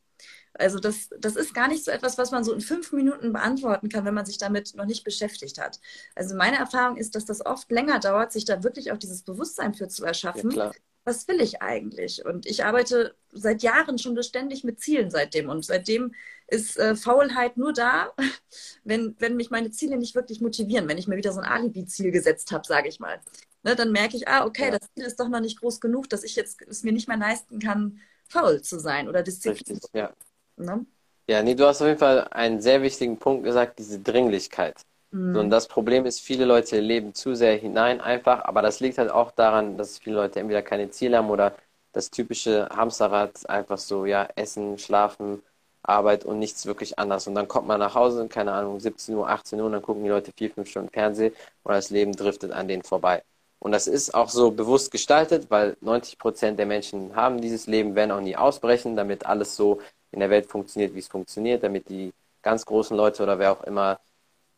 Also 0.54 0.78
das, 0.78 1.10
das 1.18 1.36
ist 1.36 1.52
gar 1.52 1.68
nicht 1.68 1.84
so 1.84 1.90
etwas, 1.90 2.16
was 2.16 2.30
man 2.30 2.42
so 2.42 2.54
in 2.54 2.62
fünf 2.62 2.90
Minuten 2.92 3.34
beantworten 3.34 3.90
kann, 3.90 4.06
wenn 4.06 4.14
man 4.14 4.24
sich 4.24 4.38
damit 4.38 4.74
noch 4.76 4.86
nicht 4.86 5.04
beschäftigt 5.04 5.60
hat. 5.60 5.78
Also 6.14 6.34
meine 6.34 6.56
Erfahrung 6.56 6.96
ist, 6.96 7.14
dass 7.14 7.26
das 7.26 7.44
oft 7.44 7.70
länger 7.70 8.00
dauert, 8.00 8.32
sich 8.32 8.46
da 8.46 8.62
wirklich 8.62 8.92
auch 8.92 8.98
dieses 8.98 9.24
Bewusstsein 9.24 9.74
für 9.74 9.88
zu 9.88 10.06
erschaffen. 10.06 10.50
Ja, 10.50 10.72
was 11.04 11.26
will 11.28 11.40
ich 11.40 11.62
eigentlich? 11.62 12.24
Und 12.24 12.46
ich 12.46 12.64
arbeite 12.64 13.14
seit 13.32 13.62
Jahren 13.62 13.98
schon 13.98 14.14
beständig 14.14 14.64
mit 14.64 14.80
Zielen 14.80 15.10
seitdem. 15.10 15.48
Und 15.48 15.64
seitdem 15.64 16.14
ist 16.46 16.78
äh, 16.78 16.94
Faulheit 16.94 17.56
nur 17.56 17.72
da, 17.72 18.12
wenn, 18.84 19.16
wenn 19.18 19.36
mich 19.36 19.50
meine 19.50 19.70
Ziele 19.70 19.96
nicht 19.96 20.14
wirklich 20.14 20.40
motivieren, 20.40 20.88
wenn 20.88 20.98
ich 20.98 21.08
mir 21.08 21.16
wieder 21.16 21.32
so 21.32 21.40
ein 21.40 21.46
Alibi-Ziel 21.46 22.10
gesetzt 22.10 22.52
habe, 22.52 22.66
sage 22.66 22.88
ich 22.88 23.00
mal. 23.00 23.20
Ne, 23.64 23.76
dann 23.76 23.92
merke 23.92 24.16
ich, 24.16 24.28
ah, 24.28 24.44
okay, 24.44 24.66
ja. 24.66 24.78
das 24.78 24.92
Ziel 24.94 25.04
ist 25.04 25.20
doch 25.20 25.28
noch 25.28 25.40
nicht 25.40 25.60
groß 25.60 25.80
genug, 25.80 26.08
dass 26.10 26.24
ich 26.24 26.36
jetzt 26.36 26.62
es 26.62 26.82
mir 26.82 26.92
nicht 26.92 27.08
mehr 27.08 27.16
leisten 27.16 27.60
kann, 27.60 28.00
faul 28.28 28.60
zu 28.62 28.78
sein 28.78 29.08
oder 29.08 29.22
diszipliniert. 29.22 29.84
Richtig, 29.84 29.90
ja. 29.94 30.12
Ne? 30.56 30.84
Ja, 31.28 31.42
nee, 31.42 31.54
du 31.54 31.64
hast 31.66 31.80
auf 31.80 31.86
jeden 31.86 31.98
Fall 31.98 32.26
einen 32.28 32.60
sehr 32.60 32.82
wichtigen 32.82 33.18
Punkt 33.18 33.44
gesagt, 33.44 33.78
diese 33.78 34.00
Dringlichkeit. 34.00 34.82
Mhm. 35.12 35.36
Und 35.36 35.50
das 35.50 35.68
Problem 35.68 36.06
ist, 36.06 36.20
viele 36.20 36.44
Leute 36.44 36.80
leben 36.80 37.14
zu 37.14 37.34
sehr 37.34 37.56
hinein 37.56 38.00
einfach, 38.00 38.44
aber 38.44 38.62
das 38.62 38.80
liegt 38.80 38.98
halt 38.98 39.10
auch 39.10 39.30
daran, 39.30 39.76
dass 39.76 39.98
viele 39.98 40.16
Leute 40.16 40.40
entweder 40.40 40.62
keine 40.62 40.90
Ziele 40.90 41.18
haben 41.18 41.30
oder 41.30 41.54
das 41.92 42.10
typische 42.10 42.68
Hamsterrad 42.70 43.48
einfach 43.48 43.78
so, 43.78 44.06
ja, 44.06 44.28
essen, 44.36 44.78
schlafen, 44.78 45.42
Arbeit 45.82 46.24
und 46.24 46.38
nichts 46.38 46.64
wirklich 46.66 46.98
anders. 46.98 47.26
Und 47.26 47.34
dann 47.34 47.48
kommt 47.48 47.66
man 47.66 47.80
nach 47.80 47.94
Hause, 47.94 48.28
keine 48.28 48.52
Ahnung, 48.52 48.80
17 48.80 49.14
Uhr, 49.14 49.28
18 49.28 49.60
Uhr, 49.60 49.66
und 49.66 49.72
dann 49.72 49.82
gucken 49.82 50.02
die 50.04 50.08
Leute 50.10 50.32
vier, 50.32 50.50
fünf 50.50 50.68
Stunden 50.70 50.88
Fernsehen 50.90 51.34
und 51.64 51.72
das 51.74 51.90
Leben 51.90 52.12
driftet 52.12 52.52
an 52.52 52.68
denen 52.68 52.82
vorbei. 52.82 53.22
Und 53.58 53.72
das 53.72 53.86
ist 53.86 54.14
auch 54.14 54.28
so 54.28 54.50
bewusst 54.50 54.90
gestaltet, 54.90 55.50
weil 55.50 55.76
90 55.80 56.18
Prozent 56.18 56.58
der 56.58 56.66
Menschen 56.66 57.14
haben 57.14 57.40
dieses 57.40 57.66
Leben, 57.66 57.94
werden 57.94 58.10
auch 58.10 58.20
nie 58.20 58.36
ausbrechen, 58.36 58.96
damit 58.96 59.26
alles 59.26 59.54
so 59.56 59.80
in 60.10 60.20
der 60.20 60.30
Welt 60.30 60.46
funktioniert, 60.46 60.94
wie 60.94 60.98
es 60.98 61.08
funktioniert, 61.08 61.62
damit 61.62 61.88
die 61.88 62.12
ganz 62.42 62.64
großen 62.66 62.96
Leute 62.96 63.22
oder 63.22 63.38
wer 63.38 63.52
auch 63.52 63.62
immer 63.64 64.00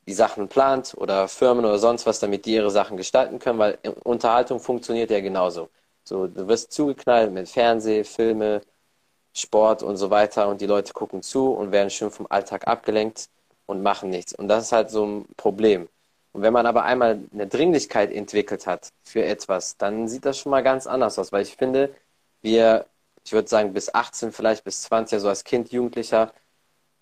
die 0.07 0.13
Sachen 0.15 0.49
plant 0.49 0.95
oder 0.97 1.29
Firmen 1.29 1.65
oder 1.65 1.79
sonst 1.79 2.07
was, 2.07 2.21
damit 2.21 2.47
die 2.47 2.55
ihre 2.55 2.71
Sachen 2.71 2.97
gestalten 2.97 3.39
können, 3.39 3.59
weil 3.59 3.79
Unterhaltung 4.05 4.61
funktioniert 4.61 5.11
ja 5.11 5.21
genauso. 5.21 5.71
So, 6.05 6.27
du 6.27 6.49
wirst 6.49 6.73
zugeknallt 6.73 7.33
mit 7.33 7.49
Fernseh, 7.49 8.05
Filme, 8.05 8.61
Sport 9.35 9.83
und 9.83 9.97
so 9.97 10.11
weiter 10.11 10.49
und 10.49 10.61
die 10.61 10.67
Leute 10.67 10.93
gucken 10.93 11.23
zu 11.23 11.53
und 11.53 11.73
werden 11.73 11.91
schön 11.91 12.11
vom 12.11 12.27
Alltag 12.31 12.67
abgelenkt 12.69 13.29
und 13.67 13.83
machen 13.83 14.11
nichts. 14.11 14.35
Und 14.35 14.49
das 14.49 14.65
ist 14.65 14.73
halt 14.73 14.91
so 14.91 15.05
ein 15.07 15.27
Problem. 15.37 15.89
Und 16.33 16.43
wenn 16.43 16.53
man 16.53 16.67
aber 16.67 16.85
einmal 16.85 17.21
eine 17.33 17.47
Dringlichkeit 17.47 18.13
entwickelt 18.13 18.67
hat 18.67 18.91
für 19.05 19.25
etwas, 19.25 19.77
dann 19.77 20.09
sieht 20.09 20.25
das 20.25 20.39
schon 20.39 20.51
mal 20.51 20.63
ganz 20.63 20.87
anders 20.87 21.19
aus, 21.19 21.33
weil 21.33 21.43
ich 21.43 21.57
finde, 21.57 21.95
wir, 22.43 22.87
ich 23.25 23.33
würde 23.33 23.49
sagen, 23.49 23.73
bis 23.73 23.95
18, 23.95 24.33
vielleicht 24.33 24.65
bis 24.65 24.83
20, 24.83 25.17
also 25.17 25.29
als 25.29 25.45
Kind, 25.45 25.73
Jugendlicher, 25.73 26.33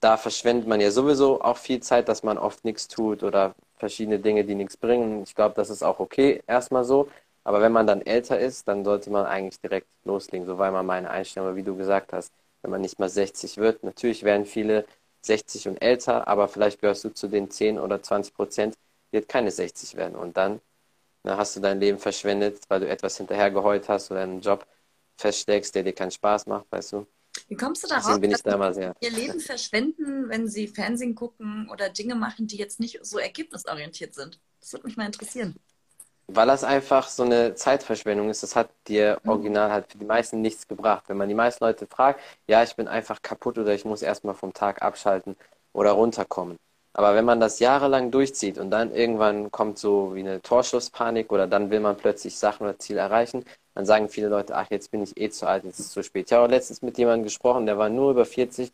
da 0.03 0.17
verschwendet 0.17 0.67
man 0.69 0.81
ja 0.81 0.91
sowieso 0.91 1.43
auch 1.43 1.57
viel 1.59 1.81
Zeit, 1.81 2.09
dass 2.09 2.23
man 2.25 2.37
oft 2.39 2.65
nichts 2.65 2.89
tut 2.89 3.23
oder 3.23 3.55
verschiedene 3.77 4.19
Dinge, 4.19 4.45
die 4.45 4.55
nichts 4.57 4.77
bringen. 4.77 5.23
Ich 5.23 5.35
glaube, 5.35 5.55
das 5.55 5.71
ist 5.71 5.83
auch 5.85 6.01
okay, 6.01 6.43
erstmal 6.47 6.85
so. 6.85 7.09
Aber 7.45 7.61
wenn 7.63 7.73
man 7.73 7.87
dann 7.87 8.03
älter 8.03 8.39
ist, 8.39 8.69
dann 8.69 8.85
sollte 8.85 9.11
man 9.11 9.27
eigentlich 9.27 9.61
direkt 9.61 9.89
loslegen. 10.05 10.47
So 10.47 10.59
war 10.59 10.69
immer 10.69 10.83
meine 10.83 11.11
Einstellung, 11.11 11.57
wie 11.57 11.63
du 11.63 11.77
gesagt 11.77 12.13
hast. 12.13 12.33
Wenn 12.63 12.71
man 12.73 12.81
nicht 12.81 12.99
mal 12.99 13.09
60 13.09 13.57
wird, 13.59 13.83
natürlich 13.85 14.25
werden 14.25 14.47
viele 14.47 14.87
60 15.23 15.69
und 15.69 15.81
älter, 15.83 16.27
aber 16.29 16.49
vielleicht 16.49 16.81
gehörst 16.81 17.05
du 17.05 17.11
zu 17.11 17.29
den 17.29 17.51
10 17.51 17.79
oder 17.79 18.03
20 18.03 18.35
Prozent, 18.35 18.75
die 19.13 19.17
jetzt 19.19 19.29
keine 19.29 19.51
60 19.53 19.97
werden. 19.97 20.17
Und 20.17 20.37
dann, 20.37 20.61
dann 21.25 21.39
hast 21.39 21.57
du 21.57 21.61
dein 21.61 21.81
Leben 21.81 21.99
verschwendet, 21.99 22.61
weil 22.69 22.81
du 22.81 22.89
etwas 22.89 23.19
hinterhergeheult 23.19 23.89
hast 23.89 24.11
oder 24.11 24.23
einen 24.23 24.41
Job 24.41 24.67
feststeckst, 25.19 25.75
der 25.75 25.85
dir 25.85 25.95
keinen 25.95 26.11
Spaß 26.13 26.47
macht, 26.47 26.67
weißt 26.73 26.93
du. 26.95 27.07
Wie 27.49 27.57
kommst 27.57 27.83
du 27.83 27.89
darauf, 27.89 28.07
Deswegen 28.07 28.21
bin 28.21 28.31
ich 28.33 28.43
da 28.43 28.57
mal 28.57 28.75
sehr. 28.75 28.95
ihr 29.01 29.11
Leben 29.11 29.41
verschwenden, 29.41 30.29
wenn 30.29 30.49
sie 30.49 30.69
Fernsehen 30.69 31.15
gucken 31.15 31.69
oder 31.71 31.89
Dinge 31.89 32.15
machen, 32.15 32.47
die 32.47 32.57
jetzt 32.57 32.81
nicht 32.81 33.05
so 33.05 33.19
ergebnisorientiert 33.19 34.15
sind? 34.15 34.41
Das 34.61 34.73
würde 34.73 34.87
mich 34.87 34.97
mal 34.97 35.07
interessieren. 35.07 35.57
Weil 36.29 36.47
das 36.47 36.65
einfach 36.65 37.09
so 37.09 37.25
eine 37.25 37.55
Zeitverschwendung 37.55 38.31
ist. 38.31 38.43
Das 38.43 38.57
hat 38.57 38.71
dir 38.87 39.19
mhm. 39.23 39.31
original 39.31 39.71
halt 39.73 39.91
für 39.91 39.99
die 39.99 40.05
meisten 40.05 40.41
nichts 40.41 40.69
gebracht. 40.69 41.05
Wenn 41.09 41.17
man 41.17 41.29
die 41.29 41.35
meisten 41.35 41.65
Leute 41.65 41.87
fragt, 41.87 42.21
ja, 42.47 42.63
ich 42.63 42.77
bin 42.77 42.89
einfach 42.89 43.21
kaputt 43.23 43.59
oder 43.59 43.75
ich 43.75 43.85
muss 43.85 44.03
erstmal 44.03 44.35
vom 44.35 44.55
Tag 44.55 44.83
abschalten 44.83 45.37
oder 45.73 45.93
runterkommen. 45.93 46.59
Aber 46.95 47.15
wenn 47.15 47.25
man 47.25 47.41
das 47.41 47.59
jahrelang 47.59 48.11
durchzieht 48.11 48.59
und 48.59 48.71
dann 48.71 48.95
irgendwann 48.95 49.51
kommt 49.51 49.79
so 49.79 50.15
wie 50.15 50.21
eine 50.21 50.43
Torschusspanik 50.43 51.33
oder 51.33 51.47
dann 51.47 51.71
will 51.71 51.81
man 51.81 51.97
plötzlich 51.97 52.37
Sachen 52.37 52.65
oder 52.65 52.79
Ziele 52.79 53.01
erreichen, 53.01 53.45
dann 53.75 53.87
sagen 53.87 54.09
viele 54.09 54.29
Leute, 54.29 54.55
ach, 54.55 54.67
jetzt 54.71 54.91
bin 54.91 55.03
ich 55.03 55.17
eh 55.19 55.31
zu 55.31 55.47
alt, 55.47 55.65
jetzt 55.65 55.81
ist 55.81 55.87
es 55.87 55.93
zu 55.93 56.03
spät. 56.03 56.27
Ich 56.27 56.33
habe 56.33 56.49
letztens 56.49 56.83
mit 56.83 56.99
jemandem 56.99 57.25
gesprochen, 57.25 57.65
der 57.65 57.79
war 57.79 57.89
nur 57.89 58.11
über 58.11 58.27
40, 58.27 58.73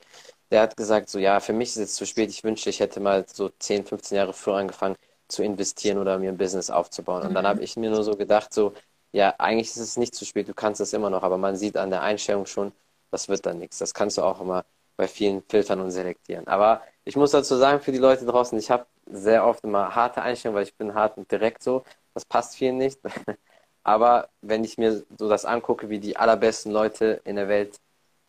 der 0.51 0.63
hat 0.63 0.77
gesagt, 0.77 1.09
so, 1.11 1.19
ja, 1.19 1.41
für 1.41 1.53
mich 1.53 1.71
ist 1.71 1.77
es 1.77 1.95
zu 1.95 2.07
spät, 2.07 2.31
ich 2.31 2.43
wünschte, 2.43 2.71
ich 2.71 2.81
hätte 2.81 3.01
mal 3.01 3.25
so 3.33 3.51
10, 3.51 3.87
15 3.87 4.17
Jahre 4.17 4.33
früher 4.33 4.57
angefangen 4.57 4.97
zu 5.29 5.43
investieren 5.45 5.99
oder 5.99 6.19
mir 6.19 6.31
ein 6.31 6.39
Business 6.39 6.71
aufzubauen. 6.71 7.23
Und 7.23 7.35
dann 7.35 7.45
mhm. 7.45 7.49
habe 7.49 7.63
ich 7.63 7.77
mir 7.77 7.91
nur 7.91 8.03
so 8.03 8.17
gedacht, 8.17 8.53
so, 8.53 8.73
ja, 9.13 9.35
eigentlich 9.39 9.69
ist 9.69 9.77
es 9.77 9.97
nicht 9.97 10.15
zu 10.15 10.25
spät, 10.25 10.49
du 10.49 10.55
kannst 10.55 10.81
es 10.81 10.93
immer 10.93 11.11
noch, 11.11 11.23
aber 11.23 11.39
man 11.39 11.57
sieht 11.57 11.77
an 11.77 11.91
der 11.91 12.03
Einstellung 12.03 12.47
schon, 12.47 12.73
das 13.11 13.29
wird 13.29 13.47
dann 13.47 13.59
nichts. 13.59 13.79
Das 13.79 13.95
kannst 13.95 14.19
du 14.19 14.23
auch 14.23 14.41
immer 14.41 14.65
bei 14.99 15.09
vielen 15.09 15.43
filtern 15.49 15.81
und 15.81 15.93
selektieren. 15.93 16.47
Aber 16.49 16.83
ich 17.05 17.17
muss 17.17 17.31
dazu 17.31 17.57
sagen, 17.57 17.81
für 17.81 17.93
die 17.93 17.99
Leute 17.99 18.27
draußen, 18.27 18.59
ich 18.59 18.71
habe 18.71 18.87
sehr 19.07 19.47
oft 19.47 19.65
immer 19.65 19.95
harte 19.95 20.21
Einstellungen, 20.21 20.57
weil 20.57 20.67
ich 20.67 20.77
bin 20.77 20.95
hart 20.95 21.17
und 21.17 21.31
direkt 21.31 21.63
so. 21.63 21.85
Das 22.15 22.25
passt 22.25 22.57
vielen 22.57 22.79
nicht. 22.79 23.01
Aber 23.85 24.29
wenn 24.43 24.65
ich 24.65 24.77
mir 24.77 25.05
so 25.19 25.29
das 25.29 25.45
angucke, 25.45 25.89
wie 25.89 26.01
die 26.01 26.17
allerbesten 26.17 26.73
Leute 26.73 27.21
in 27.25 27.37
der 27.37 27.49
Welt 27.49 27.79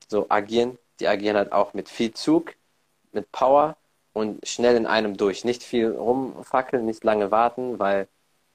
so 0.07 0.27
agieren, 0.29 0.77
die 0.99 1.07
agieren 1.07 1.37
halt 1.37 1.51
auch 1.51 1.73
mit 1.73 1.89
viel 1.89 2.13
Zug, 2.13 2.53
mit 3.11 3.31
Power 3.31 3.75
und 4.13 4.47
schnell 4.47 4.75
in 4.77 4.85
einem 4.85 5.17
durch. 5.17 5.43
Nicht 5.43 5.63
viel 5.63 5.91
rumfackeln, 5.91 6.85
nicht 6.85 7.03
lange 7.03 7.31
warten, 7.31 7.79
weil 7.79 8.07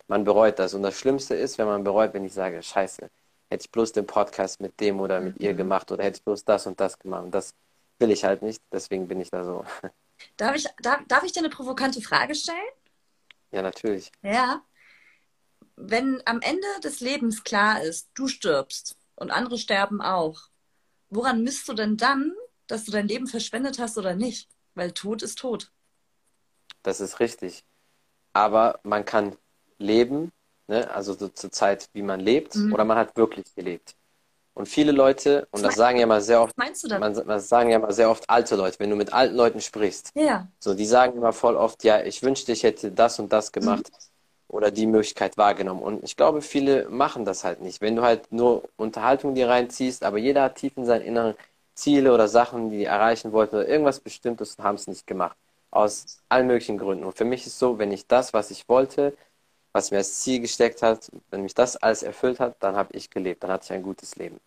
man 0.06 0.24
bereut 0.24 0.58
das. 0.60 0.72
Und 0.74 0.82
das 0.82 0.98
Schlimmste 0.98 1.34
ist, 1.34 1.58
wenn 1.58 1.66
man 1.66 1.82
bereut, 1.82 2.14
wenn 2.14 2.24
ich 2.24 2.32
sage, 2.32 2.62
scheiße, 2.62 3.10
hätte 3.50 3.64
ich 3.64 3.72
bloß 3.72 3.92
den 3.92 4.06
Podcast 4.06 4.60
mit 4.60 4.80
dem 4.80 5.00
oder 5.00 5.20
mit 5.20 5.40
ihr 5.40 5.52
mhm. 5.52 5.58
gemacht 5.58 5.90
oder 5.90 6.04
hätte 6.04 6.18
ich 6.18 6.24
bloß 6.24 6.44
das 6.44 6.66
und 6.66 6.78
das 6.80 6.98
gemacht. 6.98 7.24
Und 7.24 7.34
das 7.34 7.54
will 7.98 8.10
ich 8.10 8.24
halt 8.24 8.42
nicht, 8.42 8.62
deswegen 8.72 9.08
bin 9.08 9.20
ich 9.20 9.30
da 9.30 9.44
so. 9.44 9.64
Darf 10.36 10.56
ich, 10.56 10.66
darf, 10.80 11.00
darf 11.08 11.24
ich 11.24 11.32
dir 11.32 11.40
eine 11.40 11.50
provokante 11.50 12.00
Frage 12.00 12.34
stellen? 12.34 12.58
Ja, 13.50 13.62
natürlich. 13.62 14.10
Ja. 14.22 14.64
Wenn 15.76 16.22
am 16.24 16.40
Ende 16.40 16.66
des 16.82 17.00
Lebens 17.00 17.44
klar 17.44 17.82
ist, 17.82 18.10
du 18.14 18.28
stirbst 18.28 18.96
und 19.16 19.30
andere 19.30 19.58
sterben 19.58 20.00
auch, 20.00 20.48
woran 21.10 21.42
misst 21.42 21.68
du 21.68 21.74
denn 21.74 21.96
dann, 21.96 22.32
dass 22.66 22.84
du 22.84 22.92
dein 22.92 23.08
Leben 23.08 23.26
verschwendet 23.26 23.78
hast 23.78 23.98
oder 23.98 24.14
nicht? 24.14 24.48
Weil 24.74 24.92
Tod 24.92 25.22
ist 25.22 25.38
tot. 25.38 25.72
Das 26.82 27.00
ist 27.00 27.20
richtig. 27.20 27.64
Aber 28.32 28.80
man 28.82 29.04
kann 29.04 29.36
leben, 29.78 30.32
ne? 30.66 30.90
also 30.90 31.14
so 31.14 31.28
zur 31.28 31.52
Zeit, 31.52 31.88
wie 31.92 32.02
man 32.02 32.20
lebt, 32.20 32.56
mhm. 32.56 32.72
oder 32.72 32.84
man 32.84 32.98
hat 32.98 33.16
wirklich 33.16 33.54
gelebt. 33.54 33.96
Und 34.54 34.68
viele 34.68 34.92
Leute, 34.92 35.48
und 35.50 35.62
das 35.64 35.74
sagen 35.74 35.98
ja 35.98 36.06
mal 36.06 36.20
sehr 36.20 36.40
oft, 36.40 36.56
meinst 36.56 36.84
du 36.84 36.88
das? 36.88 37.00
man, 37.00 37.26
man 37.26 37.40
sagen 37.40 37.70
ja 37.70 37.78
mal 37.80 37.92
sehr 37.92 38.08
oft 38.08 38.30
alte 38.30 38.54
Leute, 38.54 38.78
wenn 38.78 38.90
du 38.90 38.96
mit 38.96 39.12
alten 39.12 39.34
Leuten 39.34 39.60
sprichst, 39.60 40.12
Ja. 40.14 40.46
so, 40.60 40.74
die 40.74 40.86
sagen 40.86 41.16
immer 41.16 41.32
voll 41.32 41.56
oft, 41.56 41.82
ja, 41.82 42.02
ich 42.02 42.22
wünschte, 42.22 42.52
ich 42.52 42.62
hätte 42.62 42.92
das 42.92 43.18
und 43.18 43.32
das 43.32 43.50
gemacht 43.50 43.90
oder 44.48 44.70
die 44.70 44.86
Möglichkeit 44.86 45.36
wahrgenommen. 45.36 45.82
Und 45.82 46.04
ich 46.04 46.16
glaube, 46.16 46.40
viele 46.40 46.88
machen 46.88 47.24
das 47.24 47.42
halt 47.42 47.60
nicht. 47.60 47.80
Wenn 47.80 47.96
du 47.96 48.02
halt 48.02 48.30
nur 48.30 48.62
Unterhaltung 48.76 49.34
dir 49.34 49.48
reinziehst, 49.48 50.04
aber 50.04 50.18
jeder 50.18 50.44
hat 50.44 50.56
tief 50.56 50.76
in 50.76 50.84
seinen 50.86 51.02
inneren 51.02 51.34
Ziele 51.74 52.14
oder 52.14 52.28
Sachen, 52.28 52.70
die 52.70 52.78
die 52.78 52.84
erreichen 52.84 53.32
wollten 53.32 53.56
oder 53.56 53.66
irgendwas 53.68 53.98
Bestimmtes 53.98 54.54
und 54.56 54.64
haben 54.64 54.76
es 54.76 54.86
nicht 54.86 55.06
gemacht. 55.08 55.36
Aus 55.72 56.18
allen 56.28 56.46
möglichen 56.46 56.78
Gründen. 56.78 57.04
Und 57.04 57.16
für 57.16 57.24
mich 57.24 57.46
ist 57.48 57.58
so, 57.58 57.78
wenn 57.80 57.90
ich 57.90 58.06
das, 58.06 58.32
was 58.32 58.52
ich 58.52 58.68
wollte, 58.68 59.16
was 59.74 59.90
mir 59.92 59.98
als 59.98 60.20
Ziel 60.22 60.40
gesteckt 60.40 60.82
hat, 60.82 61.10
wenn 61.30 61.42
mich 61.42 61.54
das 61.54 61.76
alles 61.76 62.02
erfüllt 62.04 62.40
hat, 62.40 62.56
dann 62.62 62.76
habe 62.76 62.96
ich 62.96 63.10
gelebt, 63.10 63.44
dann 63.44 63.50
hatte 63.52 63.66
ich 63.66 63.72
ein 63.72 63.82
gutes 63.84 64.16
Leben. 64.16 64.40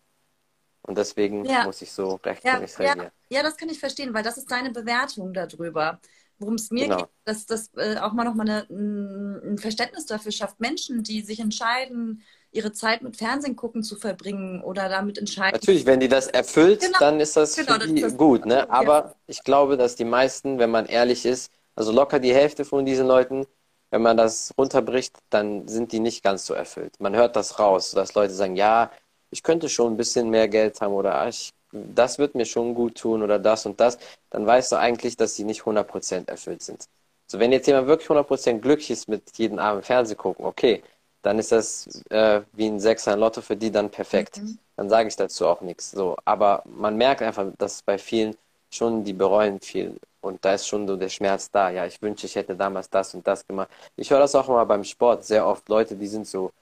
Und 0.82 0.98
deswegen 0.98 1.46
Ja. 1.46 1.64
muss 1.64 1.82
ich 1.82 1.92
so 1.92 2.14
Ja, 2.14 2.24
rechtmäßig 2.24 2.78
ja, 2.80 2.84
reagieren. 2.84 3.10
ja, 3.30 3.42
das 3.42 3.56
kann 3.56 3.68
ich 3.68 3.78
verstehen, 3.80 4.14
weil 4.14 4.22
das 4.22 4.38
ist 4.38 4.50
deine 4.50 4.70
Bewertung 4.72 5.34
darüber. 5.34 6.00
Worum 6.40 6.54
es 6.54 6.70
mir 6.70 6.84
Genau. 6.84 6.96
geht, 6.98 7.08
dass 7.24 7.46
das 7.46 7.70
äh, 7.76 7.96
auch 7.98 8.12
mal 8.12 8.24
nochmal 8.24 8.48
eine, 8.48 9.42
ein 9.44 9.58
Verständnis 9.58 10.06
dafür 10.06 10.32
schafft. 10.32 10.60
Menschen, 10.60 11.02
die 11.02 11.22
sich 11.22 11.40
entscheiden, 11.40 12.22
ihre 12.52 12.72
Zeit 12.72 13.02
mit 13.02 13.16
Fernsehen 13.16 13.56
gucken 13.56 13.82
zu 13.82 13.96
verbringen 13.96 14.62
oder 14.62 14.88
damit 14.88 15.18
entscheiden. 15.18 15.58
Natürlich, 15.60 15.84
wenn 15.86 16.00
die 16.00 16.08
das 16.08 16.28
erfüllt, 16.28 16.82
Genau, 16.84 16.98
dann 17.00 17.20
ist 17.20 17.36
das 17.36 17.56
genau, 17.56 17.72
für 17.74 17.78
die 17.88 18.00
das- 18.00 18.16
gut, 18.16 18.46
ne? 18.46 18.60
ja. 18.60 18.72
Aber 18.72 19.14
ich 19.26 19.42
glaube, 19.44 19.76
dass 19.76 19.96
die 19.96 20.04
meisten, 20.04 20.58
wenn 20.58 20.70
man 20.70 20.86
ehrlich 20.86 21.26
ist, 21.26 21.50
also 21.74 21.92
locker 21.92 22.18
die 22.20 22.32
Hälfte 22.34 22.64
von 22.64 22.84
diesen 22.86 23.06
Leuten, 23.06 23.46
wenn 23.90 24.02
man 24.02 24.16
das 24.16 24.52
runterbricht, 24.58 25.16
dann 25.30 25.66
sind 25.68 25.92
die 25.92 26.00
nicht 26.00 26.22
ganz 26.22 26.46
so 26.46 26.54
erfüllt. 26.54 26.94
Man 27.00 27.16
hört 27.16 27.36
das 27.36 27.58
raus, 27.58 27.92
dass 27.92 28.14
Leute 28.14 28.34
sagen, 28.34 28.56
ja, 28.56 28.90
ich 29.30 29.42
könnte 29.42 29.68
schon 29.68 29.94
ein 29.94 29.96
bisschen 29.96 30.30
mehr 30.30 30.48
Geld 30.48 30.80
haben 30.80 30.94
oder 30.94 31.14
ah, 31.16 31.28
ich, 31.28 31.52
das 31.72 32.18
wird 32.18 32.34
mir 32.34 32.46
schon 32.46 32.74
gut 32.74 32.96
tun 32.96 33.22
oder 33.22 33.38
das 33.38 33.66
und 33.66 33.80
das. 33.80 33.98
Dann 34.30 34.46
weißt 34.46 34.72
du 34.72 34.76
eigentlich, 34.76 35.16
dass 35.16 35.36
sie 35.36 35.44
nicht 35.44 35.62
100% 35.62 36.28
erfüllt 36.28 36.62
sind. 36.62 36.88
So, 37.26 37.38
wenn 37.38 37.52
jetzt 37.52 37.66
jemand 37.66 37.88
wirklich 37.88 38.08
100% 38.08 38.60
glücklich 38.60 38.90
ist 38.90 39.08
mit 39.08 39.36
jedem 39.36 39.58
Abend 39.58 39.84
Fernsehen 39.84 40.16
gucken, 40.16 40.46
okay, 40.46 40.82
dann 41.22 41.38
ist 41.38 41.52
das 41.52 42.02
äh, 42.10 42.42
wie 42.52 42.66
ein 42.66 42.80
Sechser 42.80 43.12
in 43.12 43.20
Lotto 43.20 43.42
für 43.42 43.56
die 43.56 43.70
dann 43.70 43.90
perfekt. 43.90 44.38
Mhm. 44.38 44.58
Dann 44.76 44.88
sage 44.88 45.08
ich 45.08 45.16
dazu 45.16 45.46
auch 45.46 45.60
nichts. 45.60 45.90
So, 45.90 46.16
aber 46.24 46.62
man 46.64 46.96
merkt 46.96 47.20
einfach, 47.22 47.46
dass 47.58 47.82
bei 47.82 47.98
vielen 47.98 48.36
schon 48.70 49.04
die 49.04 49.12
bereuen 49.12 49.60
viel 49.60 49.96
und 50.20 50.44
da 50.44 50.54
ist 50.54 50.66
schon 50.66 50.86
so 50.86 50.96
der 50.96 51.08
Schmerz 51.08 51.50
da. 51.50 51.70
Ja, 51.70 51.86
ich 51.86 52.00
wünsche, 52.02 52.26
ich 52.26 52.36
hätte 52.36 52.56
damals 52.56 52.90
das 52.90 53.14
und 53.14 53.26
das 53.26 53.46
gemacht. 53.46 53.68
Ich 53.96 54.10
höre 54.10 54.18
das 54.20 54.34
auch 54.34 54.48
immer 54.48 54.66
beim 54.66 54.84
Sport 54.84 55.24
sehr 55.24 55.46
oft. 55.46 55.68
Leute, 55.68 55.96
die 55.96 56.08
sind 56.08 56.26
so 56.26 56.52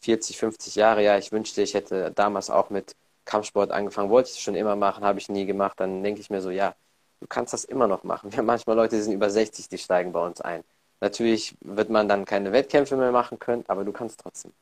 40, 0.00 0.36
50 0.38 0.74
Jahre. 0.76 1.02
Ja, 1.02 1.16
ich 1.18 1.32
wünschte, 1.32 1.62
ich 1.62 1.74
hätte 1.74 2.12
damals 2.14 2.50
auch 2.50 2.70
mit 2.70 2.94
Kampfsport 3.24 3.70
angefangen. 3.70 4.10
Wollte 4.10 4.30
ich 4.30 4.40
schon 4.42 4.54
immer 4.54 4.76
machen, 4.76 5.04
habe 5.04 5.18
ich 5.18 5.28
nie 5.28 5.46
gemacht. 5.46 5.78
Dann 5.80 6.02
denke 6.02 6.20
ich 6.20 6.30
mir 6.30 6.42
so, 6.42 6.50
ja, 6.50 6.74
du 7.20 7.26
kannst 7.28 7.52
das 7.52 7.64
immer 7.64 7.86
noch 7.86 8.04
machen. 8.04 8.30
Wir 8.32 8.38
haben 8.38 8.46
manchmal 8.46 8.76
Leute, 8.76 8.96
die 8.96 9.02
sind 9.02 9.14
über 9.14 9.30
60, 9.30 9.68
die 9.68 9.78
steigen 9.78 10.12
bei 10.12 10.24
uns 10.24 10.40
ein. 10.40 10.62
Natürlich 11.00 11.54
wird 11.60 11.90
man 11.90 12.08
dann 12.08 12.24
keine 12.24 12.52
Wettkämpfe 12.52 12.96
mehr 12.96 13.12
machen 13.12 13.38
können, 13.38 13.64
aber 13.68 13.84
du 13.84 13.92
kannst 13.92 14.20
trotzdem 14.20 14.52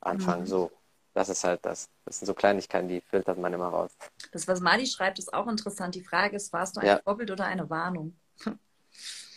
anfangen. 0.00 0.42
Mhm. 0.42 0.46
So, 0.46 0.70
das 1.14 1.28
ist 1.28 1.44
halt 1.44 1.64
das. 1.64 1.88
Das 2.04 2.18
sind 2.18 2.26
so 2.26 2.34
Kleinigkeiten, 2.34 2.88
die 2.88 3.00
filtert 3.00 3.38
man 3.38 3.52
immer 3.52 3.68
raus. 3.68 3.96
Das, 4.32 4.48
was 4.48 4.60
Mali 4.60 4.86
schreibt, 4.86 5.18
ist 5.20 5.32
auch 5.32 5.46
interessant. 5.46 5.94
Die 5.94 6.02
Frage 6.02 6.34
ist, 6.36 6.52
warst 6.52 6.76
du 6.76 6.80
ein 6.80 6.86
Ja. 6.86 7.00
Vorbild 7.04 7.30
oder 7.30 7.44
eine 7.46 7.68
Warnung? 7.70 8.16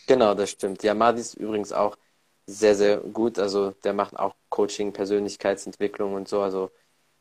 Genau, 0.06 0.34
das 0.34 0.50
stimmt. 0.50 0.82
Ja, 0.82 0.94
Madi 0.94 1.20
ist 1.20 1.34
übrigens 1.34 1.72
auch 1.72 1.96
sehr, 2.46 2.74
sehr 2.74 2.98
gut. 2.98 3.38
Also 3.38 3.70
der 3.84 3.94
macht 3.94 4.16
auch 4.18 4.34
Coaching, 4.50 4.92
Persönlichkeitsentwicklung 4.92 6.14
und 6.14 6.28
so. 6.28 6.42
Also 6.42 6.70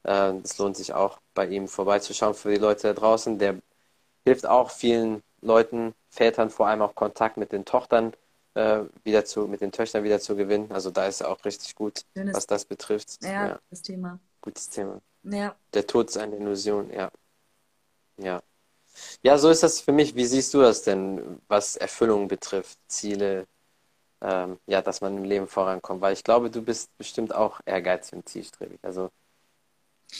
äh, 0.04 0.34
es 0.44 0.58
lohnt 0.58 0.78
sich 0.78 0.94
auch 0.94 1.20
bei 1.34 1.48
ihm 1.48 1.68
vorbeizuschauen 1.68 2.34
für 2.36 2.52
die 2.52 2.58
Leute 2.60 2.84
da 2.89 2.94
draußen. 2.94 3.39
Der 3.39 3.62
hilft 4.26 4.46
auch 4.48 4.72
vielen 4.72 5.24
Leuten, 5.42 5.94
Vätern 6.12 6.50
vor 6.52 6.68
allem 6.68 6.82
auch 6.84 6.96
Kontakt 6.96 7.38
mit 7.38 7.52
den 7.54 7.66
Tochtern 7.66 8.13
äh, 8.56 8.82
wieder 9.04 9.26
zu, 9.26 9.48
mit 9.48 9.62
den 9.62 9.72
Töchtern 9.74 10.04
wieder 10.04 10.20
zu 10.20 10.36
gewinnen. 10.36 10.72
Also 10.72 10.92
da 10.92 11.08
ist 11.08 11.22
er 11.22 11.30
auch 11.32 11.44
richtig 11.46 11.76
gut, 11.76 12.06
Schönes, 12.16 12.38
was 12.38 12.48
das 12.48 12.66
betrifft. 12.66 13.20
ja, 13.22 13.50
Ja, 13.50 13.60
das 13.70 13.82
Thema. 13.82 14.20
Gutes 14.44 14.70
Thema. 14.70 15.02
Ja. 15.24 15.56
Der 15.74 15.88
Tod 15.88 16.10
ist 16.10 16.18
eine 16.18 16.36
Illusion, 16.36 16.92
ja. 16.92 17.10
Ja. 18.18 18.44
Ja, 19.24 19.38
so 19.40 19.50
ist 19.50 19.64
das 19.64 19.82
für 19.82 19.92
mich. 19.92 20.16
Wie 20.16 20.26
siehst 20.26 20.54
du 20.54 20.62
das 20.62 20.84
denn, 20.84 21.42
was 21.48 21.76
Erfüllung 21.78 22.28
betrifft, 22.28 22.78
Ziele, 22.88 23.48
ähm, 24.22 24.60
ja, 24.68 24.84
dass 24.84 25.02
man 25.02 25.18
im 25.18 25.24
Leben 25.24 25.48
vorankommt? 25.48 26.02
Weil 26.02 26.14
ich 26.14 26.24
glaube, 26.24 26.52
du 26.52 26.62
bist 26.62 26.96
bestimmt 26.98 27.34
auch 27.34 27.60
ehrgeizig 27.66 28.14
und 28.14 28.30
zielstrebig. 28.30 28.80
Also 28.84 29.10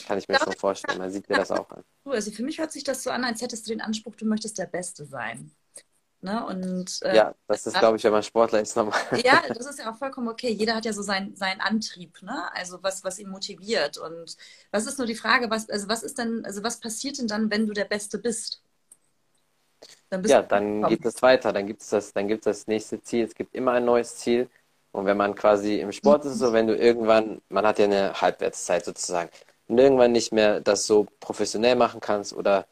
kann 0.06 0.18
ich 0.18 0.26
mir 0.26 0.38
schon 0.38 0.54
vorstellen. 0.54 0.98
Man 0.98 1.10
sieht 1.10 1.28
dir 1.28 1.36
das 1.36 1.52
auch 1.52 1.70
an. 1.70 1.84
Also 2.04 2.32
für 2.32 2.42
mich 2.42 2.58
hört 2.58 2.72
sich 2.72 2.82
das 2.82 3.04
so 3.04 3.10
an, 3.10 3.22
als 3.24 3.42
hättest 3.42 3.66
du 3.66 3.70
den 3.70 3.80
Anspruch, 3.80 4.16
du 4.16 4.24
möchtest 4.24 4.58
der 4.58 4.66
Beste 4.66 5.04
sein. 5.04 5.52
Ne? 6.24 6.44
Und 6.46 7.02
äh, 7.02 7.14
Ja, 7.16 7.34
das 7.46 7.66
ist, 7.66 7.78
glaube 7.78 7.96
ich, 7.96 8.04
wenn 8.04 8.12
man 8.12 8.22
Sportler 8.22 8.60
ist, 8.60 8.76
normal. 8.76 8.98
ja, 9.14 9.42
das 9.54 9.66
ist 9.66 9.78
ja 9.78 9.90
auch 9.92 9.96
vollkommen 9.96 10.28
okay. 10.28 10.50
Jeder 10.50 10.74
hat 10.74 10.84
ja 10.84 10.92
so 10.92 11.02
seinen 11.02 11.36
seinen 11.36 11.60
Antrieb, 11.60 12.20
ne? 12.22 12.52
Also 12.54 12.82
was, 12.82 13.04
was 13.04 13.18
ihn 13.18 13.28
motiviert. 13.30 13.96
Und 13.98 14.36
was 14.70 14.86
ist 14.86 14.98
nur 14.98 15.06
die 15.06 15.14
Frage, 15.14 15.50
was, 15.50 15.70
also 15.70 15.88
was 15.88 16.02
ist 16.02 16.18
denn, 16.18 16.44
also 16.44 16.62
was 16.62 16.80
passiert 16.80 17.18
denn 17.18 17.28
dann, 17.28 17.50
wenn 17.50 17.66
du 17.66 17.72
der 17.72 17.84
Beste 17.84 18.18
bist? 18.18 18.62
Dann 20.10 20.24
Ja, 20.24 20.42
dann 20.42 20.82
angekommen. 20.82 20.86
geht 20.86 21.04
es 21.04 21.20
weiter. 21.22 21.52
Dann 21.52 21.66
gibt 21.66 21.82
es 21.82 21.90
das, 21.90 22.12
dann 22.12 22.28
gibt 22.28 22.46
es 22.46 22.60
das 22.60 22.66
nächste 22.66 23.00
Ziel. 23.02 23.24
Es 23.24 23.34
gibt 23.34 23.54
immer 23.54 23.72
ein 23.72 23.84
neues 23.84 24.16
Ziel. 24.16 24.48
Und 24.92 25.06
wenn 25.06 25.16
man 25.16 25.34
quasi 25.34 25.80
im 25.80 25.92
Sport 25.92 26.24
ist, 26.24 26.38
so, 26.38 26.52
wenn 26.52 26.66
du 26.66 26.76
irgendwann, 26.76 27.42
man 27.48 27.66
hat 27.66 27.78
ja 27.78 27.84
eine 27.86 28.20
Halbwertszeit 28.20 28.84
sozusagen, 28.84 29.30
und 29.66 29.78
irgendwann 29.78 30.12
nicht 30.12 30.32
mehr 30.32 30.60
das 30.60 30.86
so 30.86 31.06
professionell 31.20 31.74
machen 31.76 32.00
kannst 32.00 32.32
oder 32.34 32.66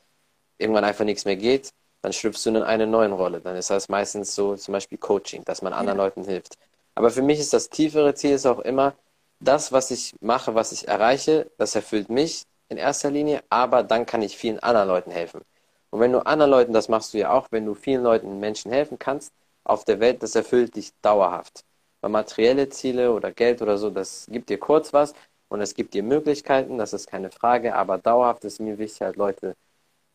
irgendwann 0.59 0.85
einfach 0.85 1.05
nichts 1.05 1.25
mehr 1.27 1.37
geht, 1.37 1.73
dann 2.03 2.13
schlüpfst 2.13 2.45
du 2.45 2.51
in 2.51 2.57
eine 2.59 2.87
neue 2.87 3.11
Rolle. 3.13 3.41
Dann 3.41 3.57
ist 3.57 3.71
das 3.71 3.89
meistens 3.89 4.35
so 4.35 4.57
zum 4.57 4.73
Beispiel 4.73 4.99
Coaching, 4.99 5.45
dass 5.45 5.63
man 5.63 5.73
anderen 5.73 5.99
Leuten 5.99 6.25
hilft. 6.25 6.59
Aber 6.95 7.11
für 7.11 7.23
mich 7.23 7.41
ist 7.41 7.53
das 7.53 7.71
tiefere 7.71 8.15
Ziel 8.15 8.33
ist 8.33 8.47
auch 8.47 8.59
immer, 8.61 8.95
das, 9.41 9.73
was 9.73 9.91
ich 9.91 10.15
mache, 10.21 10.55
was 10.55 10.73
ich 10.73 10.89
erreiche, 10.89 11.51
das 11.59 11.75
erfüllt 11.75 12.11
mich 12.11 12.45
in 12.69 12.77
erster 12.77 13.11
Linie, 13.11 13.43
aber 13.51 13.83
dann 13.83 14.07
kann 14.07 14.23
ich 14.23 14.37
vielen 14.37 14.59
anderen 14.61 14.89
Leuten 14.89 15.11
helfen. 15.11 15.43
Und 15.91 16.01
wenn 16.01 16.13
du 16.13 16.25
anderen 16.27 16.51
Leuten, 16.51 16.73
das 16.73 16.89
machst 16.89 17.15
du 17.15 17.19
ja 17.19 17.33
auch, 17.33 17.49
wenn 17.51 17.67
du 17.67 17.75
vielen 17.75 18.03
Leuten, 18.03 18.41
Menschen 18.41 18.73
helfen 18.73 18.99
kannst 18.99 19.33
auf 19.65 19.85
der 19.85 20.01
Welt, 20.01 20.23
das 20.23 20.35
erfüllt 20.35 20.77
dich 20.77 20.93
dauerhaft. 21.03 21.65
Weil 22.01 22.11
materielle 22.11 22.69
Ziele 22.69 23.13
oder 23.13 23.33
Geld 23.33 23.63
oder 23.63 23.79
so, 23.79 23.91
das 23.91 24.27
gibt 24.31 24.49
dir 24.49 24.59
kurz 24.59 24.93
was 24.93 25.15
und 25.49 25.61
es 25.61 25.75
gibt 25.75 25.95
dir 25.95 26.03
Möglichkeiten, 26.03 26.79
das 26.79 26.93
ist 26.93 27.09
keine 27.09 27.31
Frage, 27.31 27.75
aber 27.75 27.99
dauerhaft 27.99 28.45
ist 28.45 28.61
mir 28.61 28.79
wichtig, 28.79 29.03
halt 29.03 29.17
Leute 29.17 29.55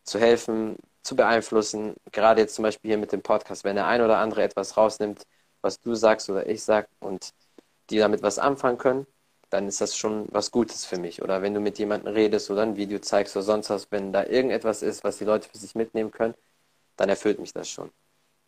zu 0.04 0.20
helfen, 0.20 0.78
zu 1.08 1.16
beeinflussen. 1.16 1.96
Gerade 2.12 2.42
jetzt 2.42 2.56
zum 2.56 2.64
Beispiel 2.64 2.90
hier 2.90 2.98
mit 2.98 3.12
dem 3.12 3.22
Podcast, 3.24 3.64
wenn 3.64 3.76
der 3.76 3.88
ein 3.88 4.02
oder 4.02 4.20
andere 4.20 4.44
etwas 4.44 4.78
rausnimmt, 4.78 5.24
was 5.62 5.80
du 5.82 5.96
sagst 5.96 6.30
oder 6.30 6.48
ich 6.48 6.64
sag 6.64 6.88
und 7.00 7.34
die 7.90 7.98
damit 8.00 8.22
was 8.24 8.40
anfangen 8.40 8.78
können, 8.78 9.08
dann 9.50 9.68
ist 9.68 9.82
das 9.82 9.98
schon 9.98 10.28
was 10.32 10.52
Gutes 10.52 10.86
für 10.86 10.98
mich. 11.00 11.22
Oder 11.22 11.42
wenn 11.42 11.54
du 11.54 11.62
mit 11.62 11.80
jemandem 11.80 12.14
redest 12.14 12.52
oder 12.52 12.64
ein 12.64 12.78
Video 12.78 13.00
zeigst 13.00 13.36
oder 13.36 13.44
sonst 13.44 13.70
was, 13.70 13.92
wenn 13.92 14.14
da 14.14 14.26
irgendetwas 14.26 14.84
ist, 14.84 15.04
was 15.04 15.18
die 15.20 15.26
Leute 15.26 15.50
für 15.50 15.58
sich 15.58 15.76
mitnehmen 15.76 16.12
können, 16.12 16.36
dann 16.98 17.10
erfüllt 17.10 17.40
mich 17.40 17.54
das 17.54 17.70
schon. 17.70 17.92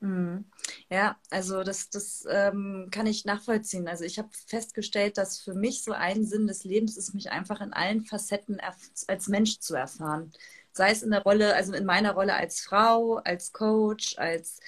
Mhm. 0.01 0.45
Ja, 0.89 1.17
also 1.29 1.63
das, 1.63 1.89
das 1.89 2.25
ähm, 2.29 2.87
kann 2.91 3.05
ich 3.05 3.25
nachvollziehen. 3.25 3.87
Also 3.87 4.05
ich 4.05 4.17
habe 4.17 4.29
festgestellt, 4.47 5.17
dass 5.17 5.39
für 5.39 5.53
mich 5.53 5.83
so 5.83 5.91
ein 5.91 6.25
Sinn 6.25 6.47
des 6.47 6.63
Lebens 6.63 6.95
ist, 6.97 7.13
mich 7.13 7.31
einfach 7.31 7.59
in 7.61 7.73
allen 7.73 8.05
Facetten 8.05 8.61
als 9.07 9.27
Mensch 9.27 9.59
zu 9.59 9.75
erfahren. 9.75 10.31
Sei 10.79 10.91
es 10.91 11.03
in 11.03 11.11
der 11.11 11.23
Rolle, 11.23 11.55
also 11.55 11.73
in 11.73 11.85
meiner 11.85 12.13
Rolle 12.13 12.35
als 12.35 12.61
Frau, 12.61 13.17
als 13.17 13.51
Coach, 13.53 14.17
als 14.17 14.59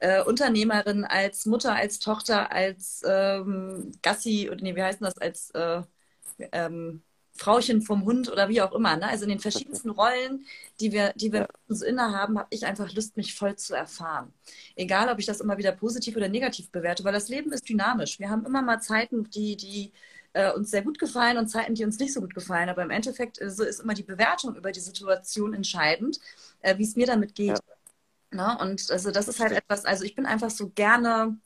äh, 0.00 0.22
Unternehmerin, 0.22 1.04
als 1.04 1.46
Mutter, 1.46 1.74
als 1.74 1.98
Tochter, 2.00 2.50
als 2.52 3.02
ähm, 3.06 3.92
Gassi 4.02 4.48
oder 4.50 4.62
nee, 4.62 4.74
wie 4.76 4.82
heißt 4.82 5.02
das, 5.02 5.18
als 5.18 5.50
äh, 5.52 5.82
ähm, 6.52 7.02
Frauchen 7.36 7.82
vom 7.82 8.04
Hund 8.04 8.30
oder 8.32 8.48
wie 8.48 8.60
auch 8.62 8.72
immer. 8.72 8.96
Ne? 8.96 9.06
Also 9.08 9.24
in 9.24 9.30
den 9.30 9.38
verschiedensten 9.40 9.90
Rollen, 9.90 10.44
die 10.80 10.92
wir, 10.92 11.12
die 11.14 11.32
wir 11.32 11.40
Ja. 11.42 11.48
uns 11.68 11.82
innehaben, 11.82 12.38
habe 12.38 12.48
ich 12.50 12.66
einfach 12.66 12.92
Lust, 12.94 13.16
mich 13.16 13.34
voll 13.34 13.56
zu 13.56 13.74
erfahren. 13.74 14.32
Egal, 14.76 15.08
ob 15.08 15.18
ich 15.20 15.26
das 15.26 15.40
immer 15.40 15.58
wieder 15.58 15.72
positiv 15.72 16.16
oder 16.16 16.28
negativ 16.28 16.70
bewerte, 16.70 17.04
weil 17.04 17.12
das 17.12 17.28
Leben 17.28 17.52
ist 17.52 17.68
dynamisch. 17.68 18.18
Wir 18.18 18.30
haben 18.30 18.44
immer 18.46 18.62
mal 18.62 18.80
Zeiten, 18.80 19.30
die, 19.30 19.56
die 19.56 19.92
äh, 20.32 20.52
uns 20.52 20.70
sehr 20.70 20.82
gut 20.82 20.98
gefallen 20.98 21.38
und 21.38 21.48
Zeiten, 21.48 21.74
die 21.74 21.84
uns 21.84 21.98
nicht 21.98 22.12
so 22.12 22.20
gut 22.20 22.34
gefallen. 22.34 22.68
Aber 22.68 22.82
im 22.82 22.90
Endeffekt 22.90 23.40
äh, 23.40 23.50
so 23.50 23.64
ist 23.64 23.80
immer 23.80 23.94
die 23.94 24.02
Bewertung 24.02 24.56
über 24.56 24.72
die 24.72 24.80
Situation 24.80 25.54
entscheidend, 25.54 26.20
äh, 26.60 26.78
wie 26.78 26.84
es 26.84 26.96
mir 26.96 27.06
damit 27.06 27.34
geht. 27.34 27.60
Ne? 28.32 28.58
Und 28.60 28.90
also 28.90 29.10
das 29.10 29.28
ist 29.28 29.40
halt 29.40 29.52
etwas, 29.52 29.84
also 29.84 30.04
ich 30.04 30.14
bin 30.14 30.26
einfach 30.26 30.50
so 30.50 30.70
gerne, 30.70 31.38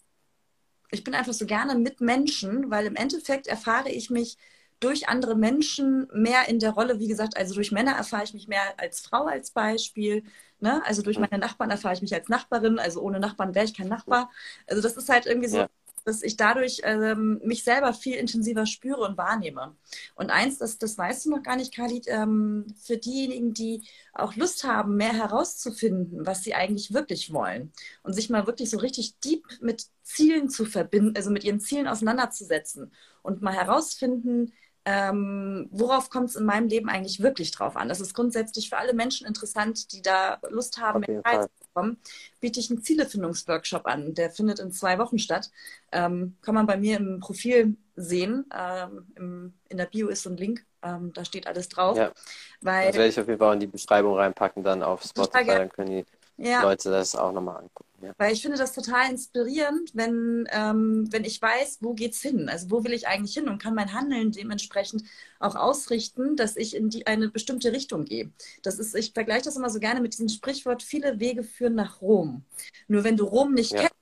ich 0.90 1.04
bin 1.04 1.14
einfach 1.14 1.32
so 1.32 1.46
gerne 1.46 1.74
mit 1.76 2.00
Menschen, 2.00 2.70
weil 2.70 2.86
im 2.86 2.96
Endeffekt 2.96 3.46
erfahre 3.46 3.90
ich 3.90 4.10
mich 4.10 4.36
durch 4.80 5.08
andere 5.08 5.36
Menschen 5.36 6.08
mehr 6.12 6.48
in 6.48 6.58
der 6.58 6.72
Rolle, 6.72 6.98
wie 6.98 7.08
gesagt, 7.08 7.36
also 7.36 7.54
durch 7.54 7.70
Männer 7.72 7.92
erfahre 7.92 8.24
ich 8.24 8.34
mich 8.34 8.48
mehr 8.48 8.62
als 8.78 9.00
Frau 9.00 9.26
als 9.26 9.52
Beispiel. 9.52 10.24
Ne? 10.60 10.82
Also 10.84 11.02
durch 11.02 11.18
meine 11.18 11.38
Nachbarn 11.38 11.70
erfahre 11.70 11.94
ich 11.94 12.02
mich 12.02 12.14
als 12.14 12.28
Nachbarin, 12.28 12.78
also 12.78 13.00
ohne 13.00 13.20
Nachbarn 13.20 13.54
wäre 13.54 13.64
ich 13.64 13.74
kein 13.74 13.88
Nachbar. 13.88 14.30
Also 14.66 14.82
das 14.82 14.96
ist 14.96 15.08
halt 15.08 15.26
irgendwie 15.26 15.48
so, 15.48 15.58
Ja. 15.58 15.68
Dass 16.04 16.22
ich 16.22 16.36
dadurch 16.36 16.80
ähm, 16.84 17.40
mich 17.44 17.64
selber 17.64 17.94
viel 17.94 18.16
intensiver 18.16 18.66
spüre 18.66 19.00
und 19.00 19.16
wahrnehme. 19.16 19.76
Und 20.14 20.30
eins, 20.30 20.58
das, 20.58 20.78
das 20.78 20.98
weißt 20.98 21.26
du 21.26 21.30
noch 21.30 21.42
gar 21.42 21.56
nicht, 21.56 21.74
Khalid, 21.74 22.06
ähm, 22.08 22.66
für 22.82 22.96
diejenigen, 22.96 23.54
die 23.54 23.82
auch 24.12 24.36
Lust 24.36 24.64
haben, 24.64 24.96
mehr 24.96 25.12
herauszufinden, 25.12 26.26
was 26.26 26.42
sie 26.42 26.54
eigentlich 26.54 26.92
wirklich 26.92 27.32
wollen 27.32 27.72
und 28.02 28.12
sich 28.12 28.30
mal 28.30 28.46
wirklich 28.46 28.70
so 28.70 28.78
richtig 28.78 29.18
deep 29.20 29.44
mit 29.60 29.86
Zielen 30.02 30.48
zu 30.48 30.64
verbinden, 30.64 31.16
also 31.16 31.30
mit 31.30 31.44
ihren 31.44 31.60
Zielen 31.60 31.86
auseinanderzusetzen 31.86 32.92
und 33.22 33.40
mal 33.40 33.54
herausfinden, 33.54 34.52
ähm, 34.84 35.68
worauf 35.70 36.10
kommt 36.10 36.30
es 36.30 36.36
in 36.36 36.44
meinem 36.44 36.68
Leben 36.68 36.88
eigentlich 36.88 37.22
wirklich 37.22 37.52
drauf 37.52 37.76
an? 37.76 37.88
Das 37.88 38.00
ist 38.00 38.14
grundsätzlich 38.14 38.68
für 38.68 38.78
alle 38.78 38.94
Menschen 38.94 39.26
interessant, 39.26 39.92
die 39.92 40.02
da 40.02 40.38
Lust 40.48 40.78
haben, 40.78 41.04
mehr 41.06 41.22
Zeit 41.22 41.42
zu 41.42 41.66
bekommen. 41.68 41.98
Biete 42.40 42.58
ich 42.58 42.70
einen 42.70 42.82
Zielefindungsworkshop 42.82 43.86
an. 43.86 44.14
Der 44.14 44.30
findet 44.30 44.58
in 44.58 44.72
zwei 44.72 44.98
Wochen 44.98 45.18
statt. 45.18 45.50
Ähm, 45.92 46.36
kann 46.42 46.56
man 46.56 46.66
bei 46.66 46.76
mir 46.76 46.96
im 46.96 47.20
Profil 47.20 47.76
sehen. 47.94 48.46
Ähm, 48.56 49.06
im, 49.14 49.54
in 49.68 49.76
der 49.76 49.86
Bio 49.86 50.08
ist 50.08 50.24
so 50.24 50.30
ein 50.30 50.36
Link. 50.36 50.64
Ähm, 50.82 51.12
da 51.14 51.24
steht 51.24 51.46
alles 51.46 51.68
drauf. 51.68 51.96
Ja. 51.96 52.12
Weil, 52.60 52.88
das 52.88 52.96
werde 52.96 53.08
ich 53.08 53.20
auf 53.20 53.28
jeden 53.28 53.38
Fall 53.38 53.54
in 53.54 53.60
die 53.60 53.68
Beschreibung 53.68 54.16
reinpacken, 54.16 54.64
dann 54.64 54.82
auf 54.82 55.04
Spotify. 55.04 55.44
Dann 55.46 55.68
können 55.70 55.90
die 55.90 56.04
ja. 56.48 56.62
Leute 56.62 56.90
das 56.90 57.14
auch 57.14 57.30
nochmal 57.30 57.58
angucken. 57.58 57.91
Ja. 58.02 58.12
Weil 58.18 58.32
ich 58.32 58.42
finde 58.42 58.58
das 58.58 58.72
total 58.72 59.10
inspirierend, 59.10 59.92
wenn, 59.94 60.46
ähm, 60.50 61.06
wenn 61.10 61.24
ich 61.24 61.40
weiß, 61.40 61.78
wo 61.80 61.94
geht's 61.94 62.20
hin? 62.20 62.48
Also 62.48 62.70
wo 62.70 62.82
will 62.82 62.92
ich 62.92 63.06
eigentlich 63.06 63.34
hin 63.34 63.48
und 63.48 63.62
kann 63.62 63.74
mein 63.74 63.92
Handeln 63.92 64.32
dementsprechend 64.32 65.04
auch 65.38 65.54
ausrichten, 65.54 66.36
dass 66.36 66.56
ich 66.56 66.74
in 66.74 66.90
die 66.90 67.06
eine 67.06 67.28
bestimmte 67.28 67.72
Richtung 67.72 68.04
gehe. 68.04 68.32
Das 68.62 68.80
ist, 68.80 68.96
ich 68.96 69.12
vergleiche 69.12 69.44
das 69.44 69.56
immer 69.56 69.70
so 69.70 69.78
gerne 69.78 70.00
mit 70.00 70.14
diesem 70.14 70.28
Sprichwort, 70.28 70.82
viele 70.82 71.20
Wege 71.20 71.44
führen 71.44 71.76
nach 71.76 72.00
Rom. 72.00 72.44
Nur 72.88 73.04
wenn 73.04 73.16
du 73.16 73.24
Rom 73.24 73.54
nicht 73.54 73.72
ja. 73.72 73.82
kennst, 73.82 73.94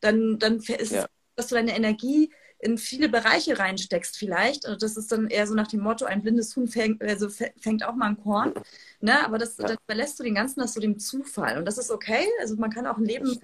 dann, 0.00 0.38
dann 0.38 0.56
ist 0.58 0.92
es, 0.92 1.06
dass 1.36 1.46
du 1.46 1.54
deine 1.54 1.74
Energie 1.74 2.30
in 2.58 2.78
viele 2.78 3.08
Bereiche 3.08 3.58
reinsteckst 3.58 4.16
vielleicht. 4.16 4.66
Also 4.66 4.78
das 4.78 4.96
ist 4.96 5.12
dann 5.12 5.28
eher 5.28 5.46
so 5.46 5.54
nach 5.54 5.66
dem 5.66 5.80
Motto, 5.80 6.04
ein 6.04 6.22
blindes 6.22 6.56
Huhn 6.56 6.68
fängt, 6.68 7.02
also 7.02 7.28
fängt 7.28 7.84
auch 7.84 7.94
mal 7.94 8.08
ein 8.08 8.16
Korn. 8.16 8.54
Ne? 9.00 9.24
Aber 9.24 9.38
das, 9.38 9.58
ja. 9.58 9.66
dann 9.66 9.76
überlässt 9.86 10.18
du 10.18 10.22
den 10.22 10.34
ganzen 10.34 10.60
das 10.60 10.74
so 10.74 10.80
dem 10.80 10.98
Zufall. 10.98 11.58
Und 11.58 11.66
das 11.66 11.78
ist 11.78 11.90
okay. 11.90 12.26
Also 12.40 12.56
man 12.56 12.70
kann 12.70 12.86
auch 12.86 12.96
ein 12.96 13.04
Leben 13.04 13.38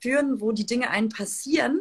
führen, 0.00 0.40
wo 0.40 0.52
die 0.52 0.66
Dinge 0.66 0.90
einen 0.90 1.10
passieren. 1.10 1.80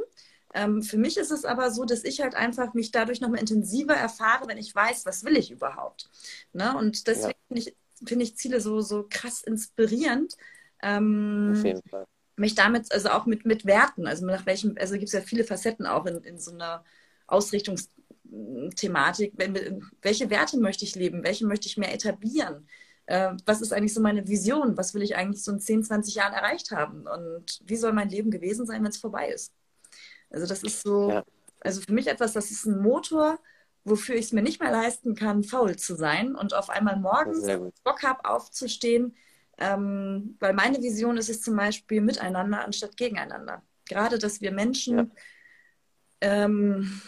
Ähm, 0.54 0.84
für 0.84 0.98
mich 0.98 1.17
ist 1.17 1.32
es 1.32 1.46
aber 1.46 1.72
so, 1.72 1.86
dass 1.86 2.04
ich 2.04 2.22
halt 2.22 2.36
einfach 2.36 2.74
mich 2.74 2.91
dadurch 2.91 3.22
nochmal 3.22 3.39
intensiver 3.39 3.96
erfahre, 3.96 4.48
wenn 4.48 4.58
ich 4.58 4.76
weiß, 4.76 5.06
was 5.06 5.24
will 5.24 5.38
ich 5.38 5.52
überhaupt. 5.52 6.10
Ne? 6.52 6.78
Und 6.78 7.08
deswegen 7.08 7.30
ja. 7.30 7.48
finde 7.48 7.62
ich, 7.62 7.76
find 8.08 8.22
ich 8.22 8.38
Ziele 8.38 8.60
so, 8.60 8.82
so 8.82 9.08
krass 9.10 9.41
inspirierend. 9.41 10.36
Ähm, 10.82 11.54
Auf 11.58 11.63
jeden 11.63 11.82
Fall 11.89 12.06
mich 12.36 12.56
damit, 12.56 12.91
also 12.91 13.10
auch 13.10 13.26
mit, 13.26 13.46
mit 13.46 13.65
Werten, 13.65 14.08
also 14.08 14.26
nach 14.26 14.46
welchem, 14.46 14.76
also 14.80 14.96
gibt 14.96 15.06
es 15.06 15.13
ja 15.13 15.22
viele 15.22 15.43
Facetten 15.43 15.86
auch 15.86 16.06
in, 16.06 16.24
in 16.24 16.39
so 16.39 16.52
einer 16.52 16.84
Ausrichtungsthematik. 17.28 19.34
Welche 20.02 20.30
Werte 20.30 20.58
möchte 20.58 20.86
ich 20.86 20.96
leben? 20.96 21.24
Welche 21.24 21.46
möchte 21.46 21.67
ich 21.67 21.78
mehr 21.78 21.93
etablieren? 21.93 22.67
Äh, 23.06 23.34
was 23.46 23.62
ist 23.62 23.74
eigentlich 23.74 23.93
so 23.93 24.02
meine 24.02 24.28
Vision? 24.28 24.78
Was 24.78 24.93
will 24.93 25.04
ich 25.04 25.15
eigentlich 25.15 25.43
so 25.43 25.52
in 25.52 25.60
10, 25.60 25.84
20 25.84 26.15
Jahren 26.15 26.34
erreicht 26.34 26.72
haben? 26.72 27.06
Und 27.08 27.62
wie 27.65 27.76
soll 27.76 27.93
mein 27.93 28.10
Leben 28.10 28.32
gewesen 28.32 28.65
sein, 28.65 28.84
wenn 28.84 28.89
es 28.89 28.98
vorbei 28.98 29.30
ist? 29.30 29.54
Also 30.30 30.48
das 30.48 30.63
ist 30.63 30.82
so, 30.82 31.12
ja. 31.12 31.24
also 31.60 31.82
für 31.82 31.93
mich 31.93 32.08
etwas, 32.08 32.34
das 32.34 32.50
ist 32.50 32.65
ein 32.65 32.82
Motor, 32.82 33.39
wofür 33.84 34.15
ich 34.15 34.26
es 34.26 34.32
mir 34.32 34.41
nicht 34.41 34.62
mehr 34.62 34.72
leisten 34.72 35.15
kann, 35.15 35.43
faul 35.43 35.76
zu 35.76 35.96
sein 35.96 36.36
und 36.36 36.54
auf 36.54 36.69
einmal 36.69 36.98
morgens 36.98 37.46
Bock 37.84 38.04
habe 38.04 38.26
aufzustehen, 38.26 39.15
ähm, 39.58 40.36
weil 40.39 40.54
meine 40.54 40.82
Vision 40.82 41.18
ist 41.18 41.30
es 41.30 41.42
zum 41.42 41.56
Beispiel 41.56 42.02
miteinander 42.02 42.63
anstatt 42.63 42.98
gegeneinander. 42.98 43.63
Gerade, 43.86 44.18
dass 44.18 44.42
wir 44.42 44.52
Menschen 44.52 44.98
ja, 44.98 46.46
ähm, 46.46 47.02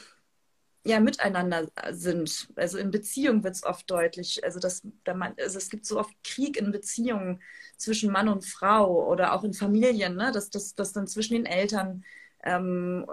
ja 0.85 0.99
miteinander 0.99 1.67
sind. 1.91 2.49
Also 2.55 2.77
in 2.77 2.91
Beziehung 2.91 3.43
wird 3.43 3.55
es 3.55 3.63
oft 3.63 3.89
deutlich. 3.89 4.43
Also, 4.43 4.59
dass, 4.59 4.83
man, 5.07 5.33
also 5.39 5.57
es 5.57 5.69
gibt 5.69 5.85
so 5.85 5.99
oft 5.99 6.13
Krieg 6.23 6.57
in 6.57 6.71
Beziehungen 6.71 7.41
zwischen 7.77 8.11
Mann 8.11 8.29
und 8.29 8.45
Frau 8.45 9.07
oder 9.07 9.33
auch 9.33 9.43
in 9.43 9.53
Familien, 9.53 10.15
ne? 10.15 10.31
dass, 10.31 10.49
dass, 10.49 10.75
dass 10.75 10.93
dann 10.93 11.07
zwischen 11.07 11.33
den 11.33 11.45
Eltern 11.45 12.03
ähm, 12.45 13.05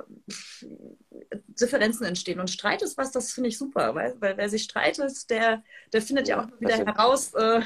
Differenzen 1.60 2.04
entstehen. 2.04 2.38
Und 2.38 2.50
Streit 2.50 2.82
ist 2.82 2.96
was, 2.98 3.10
das 3.10 3.32
finde 3.32 3.48
ich 3.48 3.58
super, 3.58 3.94
weil, 3.94 4.14
weil 4.20 4.36
wer 4.36 4.48
sich 4.48 4.64
streitet, 4.64 5.30
der, 5.30 5.64
der 5.92 6.02
findet 6.02 6.28
ja, 6.28 6.36
ja 6.36 6.44
auch 6.44 6.60
wieder 6.60 6.76
heraus, 6.76 7.32
äh, 7.34 7.62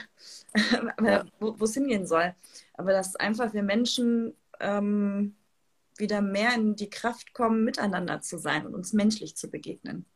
ja. 1.05 1.25
wo 1.39 1.65
es 1.65 1.75
hingehen 1.75 2.07
soll. 2.07 2.35
Aber 2.75 2.93
dass 2.93 3.17
einfach 3.17 3.53
wir 3.53 3.63
Menschen 3.63 4.35
ähm, 4.61 5.37
wieder 5.99 6.21
mehr 6.21 6.55
in 6.55 6.77
die 6.77 6.91
Kraft 6.91 7.33
kommen, 7.33 7.65
miteinander 7.65 8.21
zu 8.21 8.39
sein 8.39 8.67
und 8.67 8.75
uns 8.75 8.93
menschlich 8.93 9.37
zu 9.37 9.51
begegnen. 9.51 10.07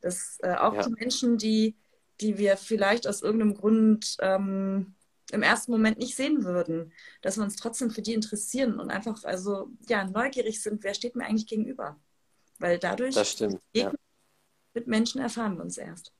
Dass 0.00 0.38
äh, 0.42 0.54
auch 0.54 0.74
ja. 0.74 0.82
die 0.82 0.92
Menschen, 0.92 1.38
die, 1.38 1.76
die 2.20 2.36
wir 2.36 2.56
vielleicht 2.56 3.06
aus 3.06 3.22
irgendeinem 3.22 3.54
Grund 3.54 4.16
ähm, 4.20 4.94
im 5.34 5.42
ersten 5.42 5.72
Moment 5.72 5.98
nicht 5.98 6.16
sehen 6.16 6.44
würden, 6.44 6.92
dass 7.22 7.36
wir 7.36 7.44
uns 7.44 7.56
trotzdem 7.56 7.90
für 7.90 8.02
die 8.02 8.14
interessieren 8.14 8.80
und 8.80 8.90
einfach 8.90 9.22
also 9.24 9.68
ja 9.88 10.04
neugierig 10.04 10.62
sind, 10.62 10.82
wer 10.82 10.94
steht 10.94 11.16
mir 11.16 11.26
eigentlich 11.26 11.46
gegenüber. 11.46 11.96
Weil 12.58 12.78
dadurch 12.78 13.16
stimmt, 13.28 13.60
ja. 13.74 13.92
mit 14.72 14.86
Menschen 14.86 15.20
erfahren 15.20 15.56
wir 15.56 15.64
uns 15.64 15.76
erst. 15.76 16.12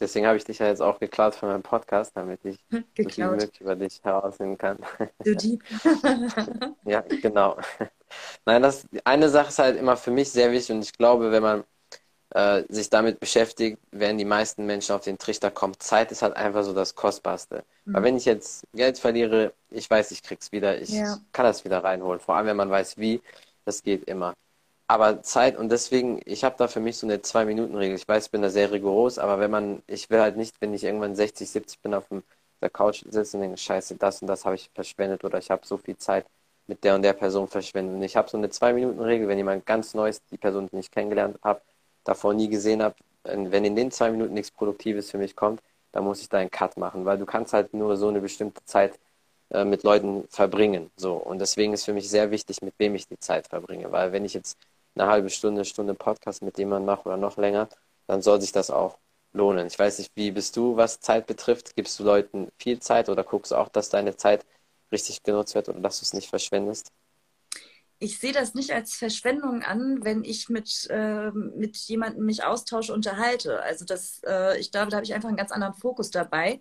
Deswegen 0.00 0.26
habe 0.26 0.36
ich 0.36 0.44
dich 0.44 0.58
ja 0.58 0.66
jetzt 0.66 0.82
auch 0.82 0.98
geklaut 0.98 1.36
für 1.36 1.46
meinen 1.46 1.62
Podcast, 1.62 2.16
damit 2.16 2.44
ich 2.44 2.58
so 2.70 3.08
viel 3.08 3.26
möglich 3.28 3.60
über 3.60 3.76
dich 3.76 4.02
herausfinden 4.02 4.58
kann. 4.58 4.78
So 5.24 5.34
deep. 5.34 5.62
ja, 6.84 7.00
genau. 7.00 7.56
Nein, 8.44 8.62
das 8.62 8.86
eine 9.04 9.28
Sache 9.28 9.48
ist 9.48 9.58
halt 9.58 9.78
immer 9.78 9.96
für 9.96 10.10
mich 10.10 10.30
sehr 10.30 10.50
wichtig 10.50 10.74
und 10.74 10.82
ich 10.82 10.92
glaube, 10.92 11.30
wenn 11.30 11.42
man 11.42 11.64
äh, 12.34 12.64
sich 12.68 12.90
damit 12.90 13.20
beschäftigt, 13.20 13.78
werden 13.92 14.18
die 14.18 14.24
meisten 14.24 14.66
Menschen 14.66 14.94
auf 14.94 15.02
den 15.02 15.18
Trichter 15.18 15.50
kommen. 15.50 15.78
Zeit 15.78 16.10
ist 16.10 16.22
halt 16.22 16.36
einfach 16.36 16.64
so 16.64 16.72
das 16.72 16.94
Kostbarste. 16.96 17.64
Mhm. 17.84 17.94
Weil 17.94 18.02
wenn 18.02 18.16
ich 18.16 18.24
jetzt 18.24 18.64
Geld 18.74 18.98
verliere, 18.98 19.52
ich 19.70 19.88
weiß, 19.88 20.10
ich 20.10 20.22
krieg's 20.22 20.50
wieder, 20.50 20.80
ich 20.80 20.90
ja. 20.90 21.18
kann 21.32 21.44
das 21.44 21.64
wieder 21.64 21.82
reinholen. 21.84 22.20
Vor 22.20 22.34
allem, 22.34 22.48
wenn 22.48 22.56
man 22.56 22.70
weiß, 22.70 22.98
wie, 22.98 23.22
das 23.64 23.82
geht 23.82 24.04
immer. 24.04 24.34
Aber 24.88 25.22
Zeit 25.22 25.56
und 25.56 25.70
deswegen, 25.70 26.20
ich 26.24 26.44
habe 26.44 26.56
da 26.58 26.68
für 26.68 26.80
mich 26.80 26.98
so 26.98 27.06
eine 27.06 27.22
Zwei-Minuten-Regel. 27.22 27.96
Ich 27.96 28.06
weiß, 28.06 28.26
ich 28.26 28.30
bin 28.32 28.42
da 28.42 28.50
sehr 28.50 28.70
rigoros, 28.70 29.18
aber 29.18 29.38
wenn 29.38 29.50
man, 29.50 29.82
ich 29.86 30.10
will 30.10 30.20
halt 30.20 30.36
nicht, 30.36 30.60
wenn 30.60 30.74
ich 30.74 30.84
irgendwann 30.84 31.14
60, 31.14 31.48
70 31.48 31.80
bin 31.80 31.94
auf 31.94 32.08
dem, 32.08 32.22
der 32.60 32.70
Couch 32.70 33.04
sitze 33.08 33.36
und 33.36 33.42
denke, 33.42 33.56
scheiße, 33.58 33.94
das 33.94 34.20
und 34.22 34.28
das 34.28 34.44
habe 34.44 34.56
ich 34.56 34.70
verschwendet 34.74 35.24
oder 35.24 35.38
ich 35.38 35.50
habe 35.50 35.64
so 35.64 35.78
viel 35.78 35.96
Zeit 35.96 36.26
mit 36.66 36.82
der 36.82 36.96
und 36.96 37.02
der 37.02 37.12
Person 37.12 37.46
verschwendet. 37.48 37.94
Und 37.94 38.02
ich 38.02 38.16
habe 38.16 38.28
so 38.28 38.36
eine 38.36 38.50
Zwei-Minuten-Regel, 38.50 39.28
wenn 39.28 39.38
jemand 39.38 39.64
ganz 39.66 39.94
Neues, 39.94 40.20
die 40.30 40.38
Person, 40.38 40.68
die 40.72 40.78
ich 40.78 40.90
kennengelernt 40.90 41.38
habe, 41.42 41.60
davor 42.04 42.34
nie 42.34 42.48
gesehen 42.48 42.82
habe, 42.82 42.96
wenn 43.24 43.64
in 43.64 43.76
den 43.76 43.90
zwei 43.90 44.10
Minuten 44.10 44.34
nichts 44.34 44.50
Produktives 44.50 45.10
für 45.10 45.18
mich 45.18 45.34
kommt, 45.34 45.62
dann 45.92 46.04
muss 46.04 46.20
ich 46.20 46.28
da 46.28 46.38
einen 46.38 46.50
Cut 46.50 46.76
machen, 46.76 47.04
weil 47.04 47.18
du 47.18 47.26
kannst 47.26 47.52
halt 47.52 47.72
nur 47.72 47.96
so 47.96 48.08
eine 48.08 48.20
bestimmte 48.20 48.64
Zeit 48.64 48.98
äh, 49.50 49.64
mit 49.64 49.82
Leuten 49.84 50.26
verbringen. 50.28 50.90
So. 50.96 51.14
Und 51.14 51.38
deswegen 51.38 51.72
ist 51.72 51.84
für 51.84 51.92
mich 51.92 52.08
sehr 52.10 52.30
wichtig, 52.30 52.62
mit 52.62 52.74
wem 52.78 52.94
ich 52.94 53.06
die 53.08 53.18
Zeit 53.18 53.46
verbringe. 53.48 53.92
Weil 53.92 54.12
wenn 54.12 54.24
ich 54.24 54.34
jetzt 54.34 54.58
eine 54.96 55.08
halbe 55.08 55.30
Stunde, 55.30 55.64
Stunde 55.64 55.94
Podcast 55.94 56.42
mit 56.42 56.58
jemandem 56.58 56.86
mache 56.86 57.08
oder 57.08 57.16
noch 57.16 57.36
länger, 57.36 57.68
dann 58.06 58.22
soll 58.22 58.40
sich 58.40 58.52
das 58.52 58.70
auch 58.70 58.98
lohnen. 59.32 59.66
Ich 59.66 59.78
weiß 59.78 59.98
nicht, 59.98 60.12
wie 60.16 60.30
bist 60.30 60.56
du, 60.56 60.76
was 60.76 61.00
Zeit 61.00 61.26
betrifft? 61.26 61.76
Gibst 61.76 61.98
du 61.98 62.04
Leuten 62.04 62.48
viel 62.58 62.80
Zeit 62.80 63.08
oder 63.08 63.24
guckst 63.24 63.52
du 63.52 63.56
auch, 63.56 63.68
dass 63.68 63.88
deine 63.90 64.16
Zeit 64.16 64.44
richtig 64.92 65.22
genutzt 65.22 65.54
wird 65.54 65.68
oder 65.68 65.80
dass 65.80 66.00
du 66.00 66.04
es 66.04 66.12
nicht 66.14 66.28
verschwendest? 66.28 66.92
Ich 67.98 68.18
sehe 68.18 68.32
das 68.32 68.54
nicht 68.54 68.72
als 68.72 68.94
Verschwendung 68.94 69.62
an, 69.62 70.04
wenn 70.04 70.24
ich 70.24 70.48
mit, 70.48 70.86
äh, 70.90 71.30
mit 71.30 71.76
jemandem 71.76 72.24
mich 72.26 72.44
austausche, 72.44 72.92
unterhalte. 72.92 73.62
Also 73.62 73.84
das, 73.84 74.20
äh, 74.26 74.58
ich 74.58 74.72
glaube, 74.72 74.90
da 74.90 74.96
habe 74.96 75.04
ich 75.04 75.14
einfach 75.14 75.28
einen 75.28 75.36
ganz 75.36 75.52
anderen 75.52 75.74
Fokus 75.74 76.10
dabei. 76.10 76.60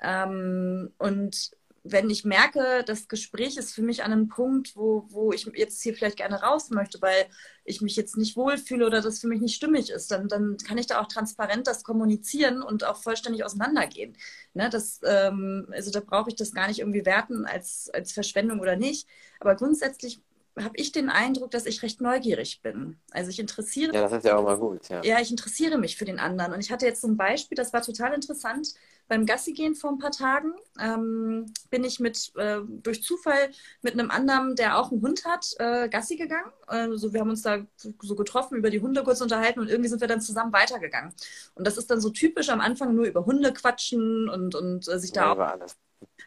Ähm, 0.00 0.92
und 0.98 1.52
wenn 1.84 2.10
ich 2.10 2.24
merke, 2.24 2.84
das 2.86 3.08
Gespräch 3.08 3.56
ist 3.56 3.74
für 3.74 3.82
mich 3.82 4.04
an 4.04 4.12
einem 4.12 4.28
Punkt, 4.28 4.76
wo, 4.76 5.06
wo 5.08 5.32
ich 5.32 5.46
jetzt 5.56 5.82
hier 5.82 5.94
vielleicht 5.94 6.16
gerne 6.16 6.40
raus 6.40 6.70
möchte, 6.70 7.02
weil 7.02 7.26
ich 7.64 7.80
mich 7.80 7.96
jetzt 7.96 8.16
nicht 8.16 8.36
wohlfühle 8.36 8.86
oder 8.86 9.00
das 9.00 9.20
für 9.20 9.26
mich 9.26 9.40
nicht 9.40 9.56
stimmig 9.56 9.90
ist, 9.90 10.10
dann, 10.10 10.28
dann 10.28 10.56
kann 10.58 10.78
ich 10.78 10.86
da 10.86 11.00
auch 11.00 11.08
transparent 11.08 11.66
das 11.66 11.82
kommunizieren 11.82 12.62
und 12.62 12.84
auch 12.84 13.02
vollständig 13.02 13.44
auseinandergehen. 13.44 14.16
Ne, 14.54 14.70
das, 14.70 15.00
ähm, 15.04 15.66
also 15.72 15.90
da 15.90 16.00
brauche 16.00 16.30
ich 16.30 16.36
das 16.36 16.52
gar 16.52 16.68
nicht 16.68 16.80
irgendwie 16.80 17.04
werten 17.04 17.46
als, 17.46 17.90
als 17.92 18.12
Verschwendung 18.12 18.60
oder 18.60 18.76
nicht. 18.76 19.08
Aber 19.40 19.56
grundsätzlich 19.56 20.20
habe 20.58 20.76
ich 20.76 20.92
den 20.92 21.08
Eindruck, 21.08 21.50
dass 21.50 21.66
ich 21.66 21.82
recht 21.82 22.00
neugierig 22.00 22.60
bin. 22.62 22.98
Also 23.10 23.30
ich 23.30 23.38
interessiere 23.38 23.94
Ja, 23.94 24.02
das 24.02 24.12
ist 24.12 24.24
ja 24.24 24.36
auch 24.36 24.44
mal 24.44 24.58
gut, 24.58 24.88
ja. 24.88 25.02
Ja, 25.02 25.20
ich 25.20 25.30
interessiere 25.30 25.78
mich 25.78 25.96
für 25.96 26.04
den 26.04 26.18
anderen. 26.18 26.52
Und 26.52 26.60
ich 26.60 26.70
hatte 26.70 26.86
jetzt 26.86 27.04
ein 27.04 27.16
Beispiel, 27.16 27.56
das 27.56 27.72
war 27.72 27.82
total 27.82 28.12
interessant. 28.12 28.74
Beim 29.08 29.26
Gassi 29.26 29.52
gehen 29.52 29.74
vor 29.74 29.90
ein 29.90 29.98
paar 29.98 30.10
Tagen 30.10 30.52
ähm, 30.78 31.52
bin 31.70 31.84
ich 31.84 32.00
mit 32.00 32.32
äh, 32.36 32.60
durch 32.66 33.02
Zufall 33.02 33.50
mit 33.82 33.94
einem 33.94 34.10
anderen, 34.10 34.54
der 34.56 34.78
auch 34.78 34.92
einen 34.92 35.02
Hund 35.02 35.24
hat, 35.24 35.54
äh, 35.58 35.88
Gassi 35.88 36.16
gegangen. 36.16 36.50
Also 36.66 37.12
wir 37.12 37.20
haben 37.20 37.30
uns 37.30 37.42
da 37.42 37.66
so 38.00 38.14
getroffen, 38.14 38.56
über 38.56 38.70
die 38.70 38.80
Hunde 38.80 39.02
kurz 39.02 39.20
unterhalten 39.20 39.60
und 39.60 39.68
irgendwie 39.68 39.88
sind 39.88 40.00
wir 40.00 40.08
dann 40.08 40.20
zusammen 40.20 40.52
weitergegangen. 40.52 41.12
Und 41.54 41.66
das 41.66 41.78
ist 41.78 41.90
dann 41.90 42.00
so 42.00 42.10
typisch 42.10 42.48
am 42.48 42.60
Anfang 42.60 42.94
nur 42.94 43.06
über 43.06 43.26
Hunde 43.26 43.52
quatschen 43.52 44.28
und, 44.28 44.54
und 44.54 44.88
äh, 44.88 44.98
sich 44.98 45.12
da 45.12 45.24
ja, 45.24 45.32
auch 45.32 45.38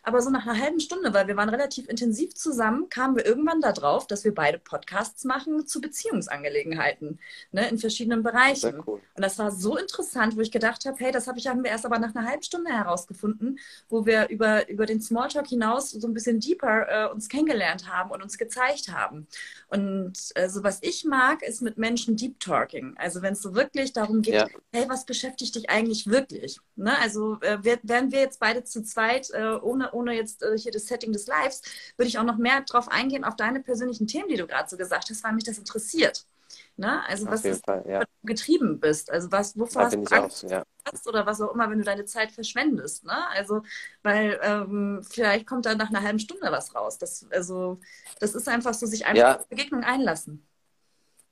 Aber 0.03 0.21
so 0.21 0.29
nach 0.29 0.45
einer 0.45 0.60
halben 0.60 0.79
Stunde, 0.79 1.13
weil 1.13 1.27
wir 1.27 1.36
waren 1.36 1.49
relativ 1.49 1.88
intensiv 1.88 2.34
zusammen, 2.36 2.89
kamen 2.89 3.15
wir 3.15 3.25
irgendwann 3.25 3.62
darauf, 3.62 4.08
dass 4.08 4.23
wir 4.23 4.34
beide 4.34 4.60
Podcasts 4.60 5.23
machen 5.23 5.65
zu 5.67 5.81
Beziehungsangelegenheiten 5.81 7.19
ne, 7.51 7.69
in 7.69 7.77
verschiedenen 7.77 8.23
Bereichen. 8.23 8.84
Cool. 8.86 9.01
Und 9.13 9.21
das 9.21 9.38
war 9.39 9.51
so 9.51 9.77
interessant, 9.77 10.36
wo 10.36 10.41
ich 10.41 10.51
gedacht 10.51 10.86
habe, 10.86 10.97
hey, 10.99 11.12
das 11.12 11.27
hab 11.27 11.38
ich, 11.38 11.47
haben 11.47 11.63
wir 11.63 11.71
erst 11.71 11.86
aber 11.86 11.99
nach 11.99 12.15
einer 12.15 12.27
halben 12.27 12.43
Stunde 12.43 12.71
herausgefunden, 12.71 13.60
wo 13.89 14.05
wir 14.05 14.29
über, 14.29 14.67
über 14.69 14.86
den 14.86 15.01
Smalltalk 15.01 15.47
hinaus 15.47 15.91
so 15.91 16.08
ein 16.08 16.13
bisschen 16.13 16.39
deeper 16.39 16.88
äh, 16.89 17.12
uns 17.12 17.29
kennengelernt 17.29 17.89
haben 17.89 18.12
und 18.12 18.21
uns 18.21 18.38
gezeigt 18.38 18.89
haben. 18.91 19.27
Und 19.67 20.13
äh, 20.36 20.49
so 20.49 20.63
was 20.63 20.79
ich 20.81 21.05
mag, 21.05 21.41
ist 21.41 21.62
mit 21.62 21.77
Menschen 21.77 22.15
Deep 22.15 22.39
Talking. 22.39 22.95
Also 22.97 23.21
wenn 23.21 23.34
es 23.34 23.41
so 23.41 23.55
wirklich 23.55 23.93
darum 23.93 24.21
geht, 24.21 24.34
ja. 24.34 24.47
hey, 24.71 24.86
was 24.88 25.05
beschäftigt 25.05 25.55
dich 25.55 25.69
eigentlich 25.69 26.08
wirklich? 26.08 26.60
Ne? 26.75 26.97
Also 26.99 27.39
äh, 27.41 27.58
wären 27.63 28.12
wir 28.12 28.19
jetzt 28.19 28.39
beide 28.39 28.63
zu 28.63 28.84
zweit, 28.84 29.29
äh, 29.31 29.55
ohne, 29.93 30.05
ohne 30.05 30.13
jetzt 30.13 30.43
äh, 30.43 30.57
hier 30.57 30.71
das 30.71 30.87
Setting 30.87 31.11
des 31.11 31.27
Lives, 31.27 31.61
würde 31.97 32.07
ich 32.07 32.17
auch 32.17 32.23
noch 32.23 32.37
mehr 32.37 32.61
drauf 32.61 32.87
eingehen, 32.89 33.23
auf 33.23 33.35
deine 33.35 33.61
persönlichen 33.61 34.07
Themen, 34.07 34.29
die 34.29 34.37
du 34.37 34.47
gerade 34.47 34.69
so 34.69 34.77
gesagt 34.77 35.09
hast, 35.09 35.23
weil 35.23 35.33
mich 35.33 35.43
das 35.43 35.57
interessiert. 35.57 36.25
Ne? 36.77 37.01
Also 37.07 37.27
was 37.27 37.43
ist, 37.43 37.65
Fall, 37.65 37.83
ja. 37.87 37.99
du 37.99 38.05
getrieben 38.23 38.79
bist, 38.79 39.11
also 39.11 39.31
was, 39.31 39.57
wovor 39.57 39.83
hast 39.83 39.95
du 39.95 40.03
Angst 40.03 40.45
auch, 40.45 40.49
ja. 40.49 40.63
oder 41.05 41.25
was 41.25 41.41
auch 41.41 41.53
immer, 41.53 41.69
wenn 41.69 41.79
du 41.79 41.85
deine 41.85 42.05
Zeit 42.05 42.31
verschwendest. 42.31 43.05
Ne? 43.05 43.27
Also, 43.31 43.61
weil 44.03 44.39
ähm, 44.41 45.01
vielleicht 45.09 45.47
kommt 45.47 45.65
da 45.65 45.75
nach 45.75 45.89
einer 45.89 46.03
halben 46.03 46.19
Stunde 46.19 46.51
was 46.51 46.75
raus. 46.75 46.97
Das, 46.97 47.25
also, 47.31 47.79
das 48.19 48.35
ist 48.35 48.47
einfach 48.47 48.73
so, 48.73 48.85
sich 48.85 49.05
einfach 49.05 49.17
ja. 49.17 49.37
auf 49.37 49.47
Begegnung 49.47 49.83
einlassen. 49.83 50.45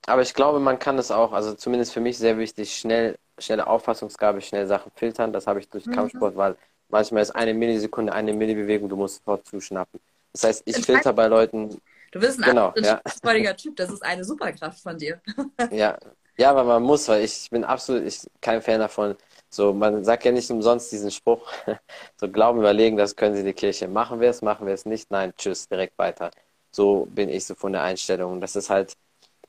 Aber 0.06 0.22
ich 0.22 0.34
glaube, 0.34 0.60
man 0.60 0.80
kann 0.80 0.98
es 0.98 1.12
auch, 1.12 1.32
also 1.32 1.54
zumindest 1.54 1.94
für 1.94 2.02
mich 2.02 2.18
sehr 2.18 2.38
wichtig, 2.38 2.76
schnell, 2.78 3.18
schnelle 3.38 3.68
Auffassungsgabe, 3.68 4.42
schnell 4.42 4.68
Sachen 4.68 4.92
filtern. 4.96 5.32
Das 5.32 5.48
habe 5.48 5.60
ich 5.60 5.70
durch 5.70 5.86
mhm. 5.86 5.92
Kampfsport, 5.92 6.36
weil 6.36 6.58
manchmal 6.94 7.24
ist 7.24 7.32
eine 7.32 7.54
Millisekunde, 7.54 8.14
eine 8.14 8.32
Millibewegung, 8.34 8.88
du 8.88 8.96
musst 8.96 9.18
sofort 9.18 9.46
zuschnappen. 9.46 10.00
Das 10.32 10.44
heißt, 10.46 10.64
ich 10.66 10.78
filter 10.78 11.12
bei 11.12 11.28
Leuten. 11.28 11.82
Du 12.12 12.20
bist 12.20 12.40
ein 12.40 12.46
genau, 12.46 12.74
ja. 12.76 13.54
Typ, 13.54 13.76
das 13.76 13.92
ist 13.92 14.04
eine 14.04 14.24
Superkraft 14.24 14.80
von 14.80 14.98
dir. 14.98 15.20
ja. 15.72 15.98
ja, 16.38 16.52
aber 16.52 16.64
man 16.64 16.84
muss, 16.84 17.08
weil 17.08 17.24
ich 17.24 17.50
bin 17.50 17.64
absolut 17.64 18.04
ich, 18.04 18.22
kein 18.40 18.62
Fan 18.62 18.80
davon. 18.80 19.16
So, 19.50 19.74
man 19.74 20.04
sagt 20.04 20.24
ja 20.24 20.32
nicht 20.32 20.50
umsonst 20.50 20.92
diesen 20.92 21.12
Spruch, 21.12 21.52
so 22.18 22.30
Glauben 22.30 22.60
überlegen, 22.60 22.98
das 22.98 23.16
können 23.16 23.36
Sie 23.36 23.44
die 23.44 23.54
Kirche. 23.54 23.88
Machen 23.88 24.20
wir 24.20 24.30
es, 24.30 24.42
machen 24.42 24.66
wir 24.68 24.74
es 24.74 24.86
nicht? 24.86 25.12
Nein, 25.12 25.34
tschüss, 25.36 25.68
direkt 25.68 25.98
weiter. 25.98 26.32
So 26.72 27.08
bin 27.12 27.30
ich 27.30 27.46
so 27.46 27.56
von 27.56 27.74
der 27.74 27.82
Einstellung. 27.82 28.40
Das 28.42 28.56
ist 28.56 28.70
halt, 28.70 28.94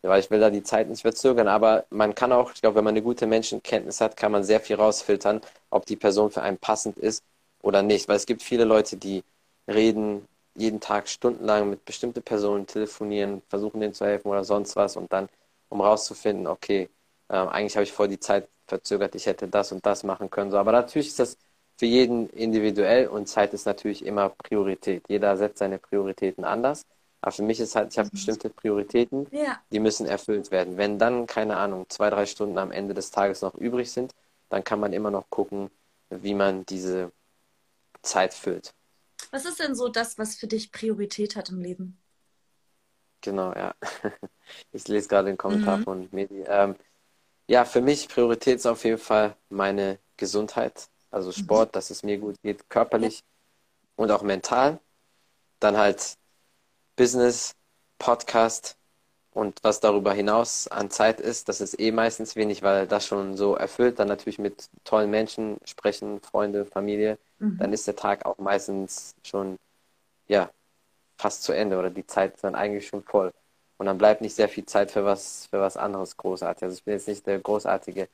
weil 0.03 0.21
ich 0.21 0.31
will 0.31 0.41
da 0.41 0.51
die 0.51 0.63
Zeit 0.63 0.89
nicht 0.89 1.03
verzögern, 1.03 1.49
aber 1.49 1.85
man 1.91 2.15
kann 2.15 2.33
auch, 2.33 2.53
ich 2.53 2.61
glaube, 2.63 2.77
wenn 2.77 2.85
man 2.85 2.93
eine 2.93 3.03
gute 3.03 3.27
Menschenkenntnis 3.27 4.01
hat, 4.01 4.17
kann 4.17 4.33
man 4.33 4.45
sehr 4.45 4.61
viel 4.61 4.77
rausfiltern, 4.77 5.41
ob 5.71 5.87
die 5.87 5.97
Person 5.97 6.31
für 6.31 6.43
einen 6.43 6.59
passend 6.59 6.99
ist 6.99 7.23
oder 7.65 7.83
nicht. 7.83 8.09
Weil 8.09 8.17
es 8.17 8.27
gibt 8.27 8.43
viele 8.43 8.65
Leute, 8.65 8.97
die 8.97 9.25
reden 9.67 10.27
jeden 10.55 10.81
Tag 10.81 11.09
stundenlang 11.09 11.71
mit 11.71 11.85
bestimmten 11.85 12.23
Personen, 12.23 12.67
telefonieren, 12.67 13.43
versuchen 13.49 13.81
denen 13.81 13.95
zu 13.95 14.07
helfen 14.07 14.29
oder 14.29 14.45
sonst 14.45 14.77
was 14.77 14.97
und 14.97 15.13
dann, 15.13 15.29
um 15.69 15.81
rauszufinden, 15.81 16.47
okay, 16.47 16.89
äh, 17.29 17.35
eigentlich 17.35 17.77
habe 17.77 17.85
ich 17.85 17.93
vor 17.93 18.07
die 18.07 18.21
Zeit 18.21 18.49
verzögert, 18.67 19.15
ich 19.15 19.27
hätte 19.27 19.49
das 19.49 19.73
und 19.73 19.85
das 19.85 20.05
machen 20.05 20.31
können. 20.31 20.51
So. 20.51 20.59
Aber 20.59 20.73
natürlich 20.73 21.09
ist 21.09 21.19
das 21.19 21.37
für 21.77 21.87
jeden 21.87 22.29
individuell 22.31 23.09
und 23.09 23.27
Zeit 23.29 23.53
ist 23.53 23.67
natürlich 23.67 24.05
immer 24.07 24.29
Priorität. 24.29 25.03
Jeder 25.09 25.37
setzt 25.37 25.59
seine 25.59 25.79
Prioritäten 25.79 26.45
anders. 26.45 26.87
Aber 27.21 27.33
für 27.33 27.43
mich 27.43 27.59
ist 27.59 27.75
halt, 27.75 27.91
ich 27.93 27.99
habe 27.99 28.11
bestimmte 28.11 28.51
Prioritäten, 28.51 29.27
ja. 29.33 29.59
die 29.73 29.81
müssen 29.81 30.07
erfüllt 30.07 30.51
werden. 30.51 30.77
Wenn 30.77 30.99
dann, 30.99 31.27
keine 31.27 31.57
Ahnung, 31.57 31.87
zwei, 31.89 32.11
drei 32.11 32.27
Stunden 32.27 32.59
am 32.59 32.71
Ende 32.71 32.95
des 32.95 33.11
Tages 33.11 33.41
noch 33.41 33.55
übrig 33.55 33.91
sind, 33.91 34.13
dann 34.51 34.63
kann 34.63 34.79
man 34.79 34.93
immer 34.93 35.11
noch 35.11 35.31
gucken, 35.31 35.71
wie 36.11 36.35
man 36.35 36.67
diese 36.67 37.11
Zeit 38.05 38.35
füllt. 38.35 38.75
Was 39.31 39.45
ist 39.45 39.59
denn 39.59 39.75
so 39.75 39.89
das, 39.89 40.19
was 40.19 40.37
für 40.37 40.47
dich 40.47 40.71
Priorität 40.71 41.37
hat 41.37 41.51
im 41.51 41.61
Leben? 41.61 41.99
Genau, 43.21 43.53
ja. 43.53 43.75
Ich 44.73 44.87
lese 44.87 45.09
gerade 45.09 45.29
den 45.29 45.39
Kommentar 45.39 45.79
mhm. 45.79 45.85
von 45.85 46.09
Medi. 46.13 46.45
Ähm, 46.47 46.77
ja, 47.49 47.65
für 47.65 47.81
mich 47.81 48.09
Priorität 48.09 48.57
ist 48.57 48.67
auf 48.67 48.85
jeden 48.85 48.99
Fall 48.99 49.37
meine 49.49 49.99
Gesundheit. 50.17 50.89
Also 51.11 51.29
mhm. 51.31 51.33
Sport, 51.33 51.69
mhm. 51.71 51.73
dass 51.73 51.91
es 51.91 52.03
mir 52.03 52.19
gut 52.19 52.37
geht, 52.43 52.69
körperlich 52.69 53.21
ja. 53.21 53.25
und 53.97 54.11
auch 54.11 54.23
mental. 54.23 54.79
Dann 55.61 55.77
halt 55.77 56.19
Business, 56.97 57.55
Podcast 57.99 58.77
und 59.33 59.59
was 59.63 59.81
darüber 59.81 60.13
hinaus 60.13 60.69
an 60.69 60.91
Zeit 60.91 61.21
ist, 61.21 61.49
das 61.49 61.61
ist 61.61 61.81
eh 61.81 61.91
meistens 61.91 62.37
wenig, 62.37 62.63
weil 62.63 62.87
das 62.87 63.07
schon 63.07 63.37
so 63.37 63.57
erfüllt. 63.57 63.99
Dann 63.99 64.09
natürlich 64.09 64.39
mit 64.39 64.69
tollen 64.85 65.11
Menschen 65.11 65.57
sprechen, 65.65 66.21
Freunde, 66.21 66.65
Familie. 66.67 67.19
Mhm. 67.45 67.59
Dann 67.59 67.73
ist 67.73 67.87
der 67.87 67.97
Tag 67.97 68.25
auch 68.27 68.39
meistens 68.39 69.15
schon, 69.25 69.59
ja, 70.29 70.51
fast 71.19 71.43
zu 71.45 71.53
Ende 71.53 71.79
oder 71.79 71.91
die 71.91 72.07
Zeit 72.07 72.35
ist 72.35 72.45
dann 72.45 72.55
eigentlich 72.55 72.87
schon 72.89 73.03
voll. 73.05 73.33
Und 73.79 73.87
dann 73.87 73.99
bleibt 73.99 74.21
nicht 74.21 74.35
sehr 74.35 74.49
viel 74.49 74.67
Zeit 74.67 74.91
für 74.93 75.05
was, 75.05 75.47
für 75.47 75.61
was 75.61 75.77
anderes 75.77 76.17
Großartiges. 76.17 76.63
Also 76.65 76.79
ich 76.79 76.85
bin 76.85 76.95
jetzt 76.95 77.09
nicht 77.09 77.27
der 77.27 77.39
großartige 77.41 78.09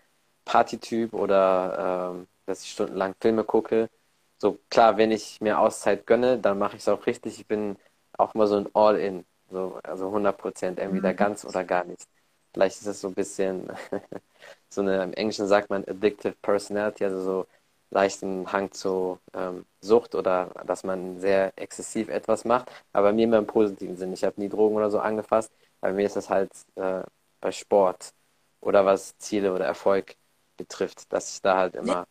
Partytyp 0.45 1.13
oder 1.15 2.13
ähm, 2.15 2.29
dass 2.47 2.63
ich 2.65 2.71
stundenlang 2.73 3.15
Filme 3.21 3.45
gucke. 3.45 3.91
So 4.39 4.59
klar, 4.71 4.97
wenn 4.97 5.13
ich 5.13 5.41
mir 5.41 5.59
Auszeit 5.59 6.07
gönne, 6.07 6.39
dann 6.39 6.59
mache 6.59 6.77
ich 6.77 6.83
es 6.83 6.89
auch 6.89 7.07
richtig. 7.07 7.39
Ich 7.41 7.47
bin 7.47 7.77
auch 8.19 8.35
mal 8.35 8.47
so 8.47 8.57
ein 8.57 8.69
All-In, 8.75 9.25
so, 9.51 9.79
also 9.83 10.07
100 10.07 10.37
Prozent, 10.39 10.79
entweder 10.79 11.13
mhm. 11.13 11.17
ganz 11.17 11.45
oder 11.45 11.65
gar 11.65 11.85
nicht. 11.85 12.07
Vielleicht 12.53 12.81
ist 12.81 12.87
es 12.87 13.01
so 13.01 13.09
ein 13.09 13.15
bisschen, 13.15 13.71
so 14.71 14.81
eine, 14.83 15.03
im 15.05 15.13
Englischen 15.15 15.47
sagt 15.47 15.71
man 15.71 15.85
addictive 15.85 16.35
personality, 16.43 17.05
also 17.05 17.21
so 17.21 17.47
leichten 17.91 18.51
Hang 18.53 18.73
zu 18.73 19.19
ähm, 19.35 19.67
Sucht 19.81 20.15
oder 20.15 20.51
dass 20.67 20.85
man 20.85 21.19
sehr 21.21 21.53
exzessiv 21.57 22.09
etwas 22.09 22.45
macht, 22.45 22.71
aber 22.93 23.13
mir 23.13 23.25
immer 23.25 23.39
im 23.39 23.47
positiven 23.47 23.97
Sinn. 23.97 24.13
Ich 24.13 24.25
habe 24.25 24.41
nie 24.41 24.49
Drogen 24.49 24.77
oder 24.77 24.91
so 24.91 25.01
angefasst, 25.01 25.53
aber 25.81 25.93
mir 25.95 26.07
ist 26.07 26.17
das 26.17 26.31
halt 26.31 26.53
äh, 26.77 27.03
bei 27.41 27.53
Sport 27.53 28.13
oder 28.61 28.85
was 28.85 29.17
Ziele 29.19 29.53
oder 29.55 29.65
Erfolg 29.65 30.17
betrifft, 30.57 31.13
dass 31.13 31.35
ich 31.35 31.43
da 31.43 31.57
halt 31.57 31.75
immer 31.75 32.07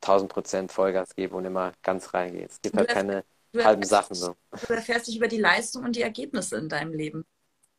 1000 0.00 0.32
Prozent 0.32 0.72
Vollgas 0.72 1.14
gebe 1.14 1.34
und 1.36 1.44
immer 1.44 1.72
ganz 1.82 2.14
reingehe. 2.14 2.46
Es 2.46 2.60
gibt 2.62 2.76
halt 2.76 2.88
keine 2.88 3.24
halben 3.56 3.82
Sachen 3.82 4.14
so. 4.14 4.36
Du 4.66 4.72
erfährst 4.72 5.08
dich 5.08 5.16
über 5.16 5.28
die 5.28 5.38
Leistung 5.38 5.84
und 5.84 5.96
die 5.96 6.02
Ergebnisse 6.02 6.56
in 6.56 6.68
deinem 6.68 6.92
Leben. 6.92 7.24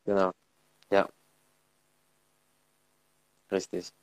Genau. 0.05 0.31
Ja. 0.91 1.09
Richtig. 3.51 3.93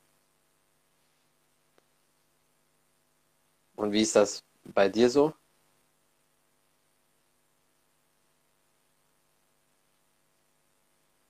Und 3.77 3.93
wie 3.93 4.01
ist 4.01 4.15
das 4.17 4.43
bei 4.65 4.89
dir 4.89 5.09
so? 5.09 5.33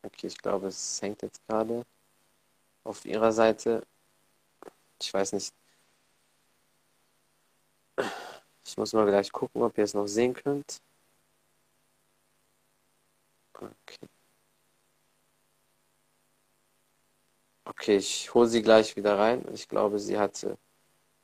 Okay, 0.03 0.25
ich 0.27 0.37
glaube, 0.39 0.67
es 0.69 0.99
hängt 1.03 1.21
jetzt 1.21 1.45
gerade 1.47 1.85
auf 2.83 3.05
ihrer 3.05 3.31
Seite. 3.31 3.83
Ich 5.01 5.13
weiß 5.13 5.33
nicht. 5.33 5.53
Ich 8.63 8.77
muss 8.77 8.93
mal 8.93 9.05
gleich 9.07 9.31
gucken, 9.31 9.63
ob 9.63 9.75
ihr 9.79 9.83
es 9.83 9.95
noch 9.95 10.05
sehen 10.07 10.33
könnt. 10.35 10.79
Okay. 13.55 14.07
Okay, 17.65 17.97
ich 17.97 18.33
hole 18.33 18.47
sie 18.47 18.61
gleich 18.63 18.95
wieder 18.95 19.17
rein. 19.19 19.45
Ich 19.53 19.67
glaube, 19.67 19.99
sie 19.99 20.17
hatte 20.17 20.57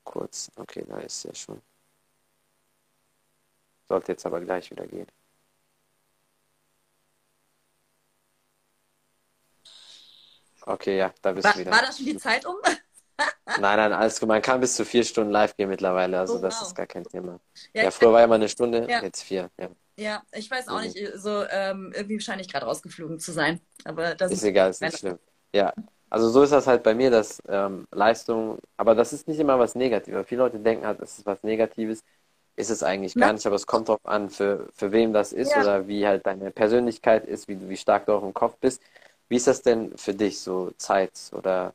kurz. 0.04 0.52
Okay, 0.56 0.86
da 0.88 0.98
ist 1.00 1.22
sie 1.22 1.30
ja 1.30 1.36
schon. 1.36 1.62
Sollte 3.88 4.12
jetzt 4.14 4.26
aber 4.26 4.42
gleich 4.42 4.72
wieder 4.72 4.88
gehen. 4.88 5.08
Okay, 10.66 10.98
ja, 10.98 11.14
da 11.22 11.32
bist 11.34 11.46
war, 11.46 11.54
du 11.54 11.60
wieder. 11.60 11.72
War 11.72 11.82
das 11.82 11.98
schon 11.98 12.06
die 12.06 12.18
Zeit 12.18 12.46
um? 12.46 12.56
Nein, 13.46 13.78
nein, 13.78 13.94
alles 13.94 14.20
gut. 14.20 14.28
Man 14.28 14.42
kann 14.42 14.60
bis 14.60 14.76
zu 14.76 14.86
vier 14.86 15.04
Stunden 15.04 15.32
live 15.32 15.56
gehen 15.56 15.70
mittlerweile, 15.70 16.20
also 16.20 16.38
oh, 16.38 16.42
das 16.42 16.60
wow. 16.60 16.68
ist 16.68 16.76
gar 16.76 16.88
kein 16.88 17.04
Thema. 17.04 17.40
Ja, 17.74 17.84
ja 17.84 17.92
früher 17.92 18.12
war 18.12 18.22
ja 18.22 18.28
mal 18.28 18.36
eine 18.36 18.50
Stunde, 18.50 18.88
ja. 18.90 19.04
jetzt 19.04 19.22
vier. 19.22 19.52
Ja. 19.60 19.70
ja, 19.98 20.24
ich 20.32 20.50
weiß 20.50 20.68
auch 20.70 20.80
mhm. 20.80 20.86
nicht, 20.86 21.12
so 21.16 21.46
ähm, 21.50 21.94
irgendwie 21.96 22.20
scheine 22.20 22.42
ich 22.42 22.52
gerade 22.52 22.66
rausgeflogen 22.66 23.20
zu 23.20 23.32
sein. 23.32 23.62
Aber 23.86 24.16
das 24.16 24.32
ist, 24.32 24.40
ist 24.40 24.46
egal, 24.46 24.72
ist 24.72 24.82
nicht 24.82 24.98
schlimm. 24.98 25.20
Ja, 25.54 25.74
also 26.14 26.30
so 26.30 26.44
ist 26.44 26.54
das 26.54 26.68
halt 26.68 26.84
bei 26.84 26.94
mir, 26.94 27.10
dass 27.10 27.42
ähm, 27.48 27.88
Leistung, 27.92 28.60
aber 28.78 28.94
das 28.94 29.14
ist 29.14 29.28
nicht 29.28 29.40
immer 29.40 29.58
was 29.58 29.74
Negatives. 29.74 30.28
Viele 30.28 30.44
Leute 30.44 30.60
denken 30.60 30.86
halt, 30.86 31.00
es 31.00 31.18
ist 31.18 31.26
was 31.26 31.42
Negatives, 31.42 32.04
ist 32.56 32.70
es 32.70 32.84
eigentlich 32.84 33.16
gar 33.16 33.34
nicht, 33.34 33.48
aber 33.48 33.56
es 33.56 33.66
kommt 33.66 33.90
darauf 33.90 34.06
an, 34.06 34.30
für, 34.30 34.70
für 34.76 34.92
wem 34.92 35.12
das 35.12 35.34
ist 35.34 35.54
ja. 35.54 35.62
oder 35.62 35.88
wie 35.88 36.06
halt 36.06 36.28
deine 36.28 36.52
Persönlichkeit 36.52 37.26
ist, 37.26 37.48
wie, 37.48 37.68
wie 37.68 37.78
stark 37.78 38.06
du 38.06 38.14
auch 38.14 38.22
im 38.22 38.36
Kopf 38.36 38.58
bist. 38.62 38.80
Wie 39.28 39.38
ist 39.38 39.48
das 39.48 39.64
denn 39.64 39.98
für 39.98 40.14
dich, 40.14 40.40
so 40.40 40.72
Zeit 40.78 41.14
oder 41.32 41.74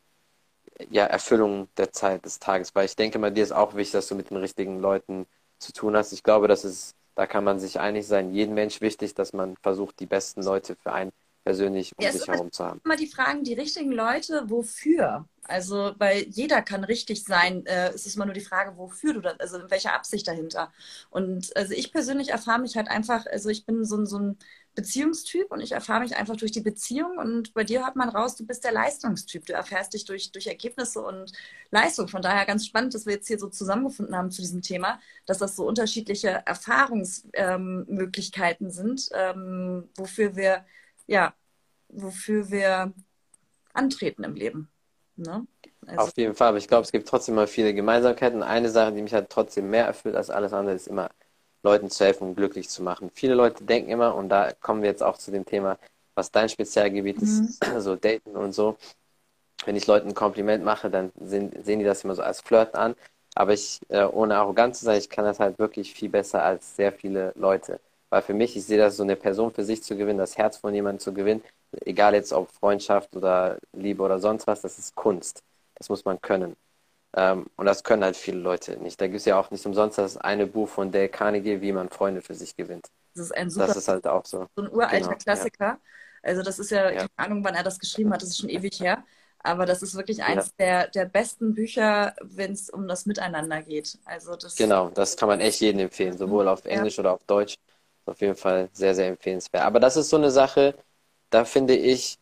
ja, 0.89 1.05
Erfüllung 1.07 1.67
der 1.77 1.93
Zeit 1.93 2.25
des 2.25 2.39
Tages, 2.39 2.77
weil 2.77 2.85
ich 2.87 2.95
denke 2.95 3.19
mal, 3.19 3.33
dir 3.33 3.43
ist 3.43 3.51
auch 3.53 3.75
wichtig, 3.75 3.95
dass 3.95 4.07
du 4.07 4.15
mit 4.15 4.31
den 4.31 4.37
richtigen 4.37 4.79
Leuten 4.79 5.27
zu 5.59 5.73
tun 5.73 5.97
hast. 5.97 6.13
Ich 6.13 6.23
glaube, 6.23 6.47
das 6.47 6.65
ist, 6.65 6.95
da 7.17 7.27
kann 7.27 7.43
man 7.43 7.59
sich 7.59 7.81
einig 7.81 8.07
sein, 8.07 8.33
jedem 8.33 8.55
Mensch 8.55 8.81
wichtig, 8.81 9.15
dass 9.15 9.33
man 9.33 9.57
versucht, 9.63 9.99
die 9.99 10.07
besten 10.07 10.45
Leute 10.45 10.77
für 10.77 10.93
einen 10.93 11.11
persönlich 11.49 11.93
um 11.97 12.05
ja, 12.05 12.13
sich 12.13 12.29
herum 12.29 12.53
zu 12.53 12.63
haben. 12.63 12.79
Immer 12.85 12.97
die 12.97 13.07
Fragen, 13.07 13.43
die 13.43 13.55
richtigen 13.55 13.91
Leute, 13.91 14.51
wofür? 14.51 15.27
Also, 15.45 15.95
weil 15.97 16.27
jeder 16.29 16.61
kann 16.61 16.85
richtig 16.85 17.25
sein. 17.25 17.65
Äh, 17.65 17.89
es 17.95 18.05
ist 18.05 18.17
immer 18.17 18.27
nur 18.27 18.35
die 18.35 18.43
Frage, 18.43 18.77
wofür 18.77 19.15
du 19.15 19.23
das, 19.23 19.41
also 19.41 19.59
in 19.59 19.71
welcher 19.71 19.95
Absicht 19.95 20.29
dahinter. 20.29 20.71
Und 21.09 21.57
also 21.57 21.73
ich 21.73 21.91
persönlich 21.91 22.29
erfahre 22.29 22.61
mich 22.61 22.77
halt 22.77 22.89
einfach, 22.89 23.25
also 23.25 23.49
ich 23.49 23.65
bin 23.65 23.87
so, 23.87 24.05
so 24.05 24.19
ein 24.19 24.37
Beziehungstyp 24.75 25.51
und 25.51 25.61
ich 25.61 25.73
erfahre 25.73 26.01
mich 26.01 26.17
einfach 26.17 26.37
durch 26.37 26.53
die 26.53 26.61
Beziehung 26.61 27.17
und 27.17 27.55
bei 27.55 27.65
dir 27.65 27.85
hört 27.85 27.97
man 27.97 28.11
raus, 28.11 28.37
du 28.37 28.47
bist 28.47 28.63
der 28.63 28.73
Leistungstyp. 28.73 29.47
Du 29.47 29.55
erfährst 29.55 29.95
dich 29.95 30.05
durch, 30.05 30.33
durch 30.33 30.47
Ergebnisse 30.47 31.01
und 31.01 31.33
Leistung. 31.71 32.09
Von 32.09 32.21
daher 32.21 32.45
ganz 32.45 32.67
spannend, 32.67 32.93
dass 32.95 33.07
wir 33.07 33.15
jetzt 33.15 33.27
hier 33.27 33.39
so 33.39 33.49
zusammengefunden 33.49 34.15
haben 34.15 34.31
zu 34.31 34.43
diesem 34.43 34.61
Thema, 34.61 35.01
dass 35.25 35.39
das 35.39 35.57
so 35.57 35.67
unterschiedliche 35.67 36.43
Erfahrungsmöglichkeiten 36.45 38.67
ähm, 38.67 38.73
sind, 38.73 39.09
ähm, 39.15 39.89
wofür 39.97 40.37
wir, 40.37 40.67
ja, 41.09 41.35
wofür 41.89 42.51
wir 42.51 42.93
antreten 43.73 44.23
im 44.23 44.35
Leben. 44.35 44.71
Ne? 45.17 45.47
Also 45.87 46.05
Auf 46.05 46.13
jeden 46.17 46.35
Fall, 46.35 46.49
aber 46.49 46.59
ich 46.59 46.69
glaube, 46.69 46.85
es 46.85 46.93
gibt 46.93 47.09
trotzdem 47.09 47.35
mal 47.35 47.49
viele 47.49 47.75
Gemeinsamkeiten. 47.75 48.43
Eine 48.43 48.71
Sache, 48.71 48.93
die 48.93 49.03
mich 49.03 49.15
halt 49.15 49.31
trotzdem 49.31 49.71
mehr 49.71 49.87
erfüllt 49.87 50.15
als 50.15 50.31
alles 50.31 50.53
andere, 50.53 50.77
ist 50.77 50.87
immer 50.87 51.11
Leuten 51.63 51.91
zu 51.91 52.05
helfen 52.05 52.29
und 52.29 52.35
glücklich 52.37 52.69
zu 52.69 52.83
machen. 52.83 53.11
Viele 53.15 53.35
Leute 53.35 53.65
denken 53.65 53.91
immer, 53.91 54.15
und 54.15 54.29
da 54.29 54.53
kommen 54.61 54.83
wir 54.83 54.91
jetzt 54.91 55.03
auch 55.03 55.19
zu 55.19 55.33
dem 55.33 55.45
Thema, 55.45 55.79
was 56.15 56.31
dein 56.31 56.49
Spezialgebiet 56.49 57.21
mhm. 57.21 57.49
ist, 57.49 57.65
so 57.79 57.97
Daten 57.97 58.37
und 58.37 58.53
so. 58.53 58.77
Wenn 59.65 59.75
ich 59.75 59.87
Leuten 59.87 60.09
ein 60.09 60.15
Kompliment 60.15 60.65
mache, 60.65 60.89
dann 60.89 61.11
sehen, 61.21 61.51
sehen 61.65 61.81
die 61.81 61.85
das 61.85 62.05
immer 62.05 62.15
so 62.15 62.23
als 62.23 62.41
Flirt 62.41 62.75
an. 62.75 62.95
Aber 63.35 63.53
ich, 63.55 63.81
äh, 63.89 64.05
ohne 64.05 64.37
arrogant 64.37 64.77
zu 64.77 64.85
sein, 64.85 64.99
ich 64.99 65.11
kann 65.11 65.25
das 65.25 65.41
halt 65.41 65.59
wirklich 65.59 65.95
viel 65.95 66.09
besser 66.09 66.43
als 66.43 66.77
sehr 66.77 66.93
viele 66.93 67.33
Leute. 67.35 67.81
Weil 68.11 68.23
für 68.23 68.35
mich, 68.35 68.57
ich 68.57 68.65
sehe 68.65 68.79
das 68.79 68.97
so 68.97 69.03
eine 69.03 69.17
Person 69.17 69.53
für 69.53 69.65
sich 69.65 69.83
zu 69.83 69.97
gewinnen, 69.97 70.19
das 70.19 70.39
Herz 70.39 70.57
von 70.57 70.75
jemandem 70.75 71.01
zu 71.01 71.13
gewinnen, 71.13 71.43
egal 71.85 72.15
jetzt 72.15 72.33
ob 72.33 72.51
Freundschaft 72.51 73.15
oder 73.15 73.59
Liebe 73.73 74.03
oder 74.03 74.19
sonst 74.19 74.47
was, 74.47 74.63
das 74.63 74.79
ist 74.79 74.95
Kunst. 74.95 75.43
Das 75.75 75.89
muss 75.89 76.05
man 76.05 76.21
können. 76.21 76.57
Ähm, 77.15 77.47
und 77.57 77.67
das 77.67 77.85
können 77.85 78.05
halt 78.05 78.17
viele 78.17 78.39
Leute 78.39 78.77
nicht. 78.79 79.01
Da 79.01 79.07
gibt 79.07 79.19
es 79.19 79.25
ja 79.25 79.39
auch 79.39 79.51
nicht 79.51 79.65
umsonst 79.65 79.99
das 79.99 80.17
eine 80.17 80.47
Buch 80.47 80.69
von 80.69 80.91
Dale 80.91 81.09
Carnegie, 81.09 81.61
wie 81.61 81.73
man 81.73 81.89
Freunde 81.89 82.23
für 82.23 82.35
sich 82.35 82.57
gewinnt. 82.57 82.89
Das 83.15 83.27
ist 83.27 83.33
ein 83.33 83.51
super, 83.51 83.67
das 83.67 83.77
ist 83.77 83.89
halt 83.89 84.07
auch 84.07 84.25
so. 84.25 84.47
So 84.57 84.63
ein 84.63 84.71
uralter 84.71 85.01
genau, 85.01 85.17
Klassiker. 85.17 85.65
Ja. 85.65 85.79
Also 86.23 86.43
das 86.43 86.59
ist 86.59 86.71
ja, 86.71 86.91
ja, 86.91 86.99
keine 86.99 87.11
Ahnung, 87.17 87.45
wann 87.45 87.55
er 87.55 87.63
das 87.63 87.79
geschrieben 87.79 88.13
hat, 88.13 88.23
das 88.23 88.31
ist 88.31 88.39
schon 88.39 88.51
ewig 88.51 88.81
her. 88.81 89.05
Aber 89.41 89.67
das 89.67 89.83
ist 89.83 89.95
wirklich 89.95 90.23
eins 90.23 90.53
ja. 90.59 90.65
der, 90.65 90.89
der 90.89 91.05
besten 91.05 91.55
Bücher, 91.55 92.15
wenn 92.21 92.53
es 92.53 92.71
um 92.71 92.89
das 92.89 93.07
Miteinander 93.07 93.63
geht. 93.63 93.99
Also 94.05 94.35
das 94.37 94.57
genau, 94.57 94.91
das 94.91 95.17
kann 95.17 95.29
man 95.29 95.41
echt 95.41 95.61
jedem 95.61 95.81
empfehlen, 95.81 96.19
sowohl 96.19 96.49
auf 96.49 96.65
Englisch 96.65 96.99
oder 96.99 97.13
auf 97.13 97.25
Deutsch. 97.25 97.57
Auf 98.09 98.21
jeden 98.21 98.37
Fall 98.37 98.69
sehr, 98.73 98.95
sehr 98.95 99.09
empfehlenswert. 99.09 99.65
Aber 99.65 99.81
das 99.81 99.97
ist 99.97 100.09
so 100.11 100.17
eine 100.17 100.31
Sache, 100.31 100.75
da 101.31 101.45
finde 101.45 101.77
ich, 101.77 102.19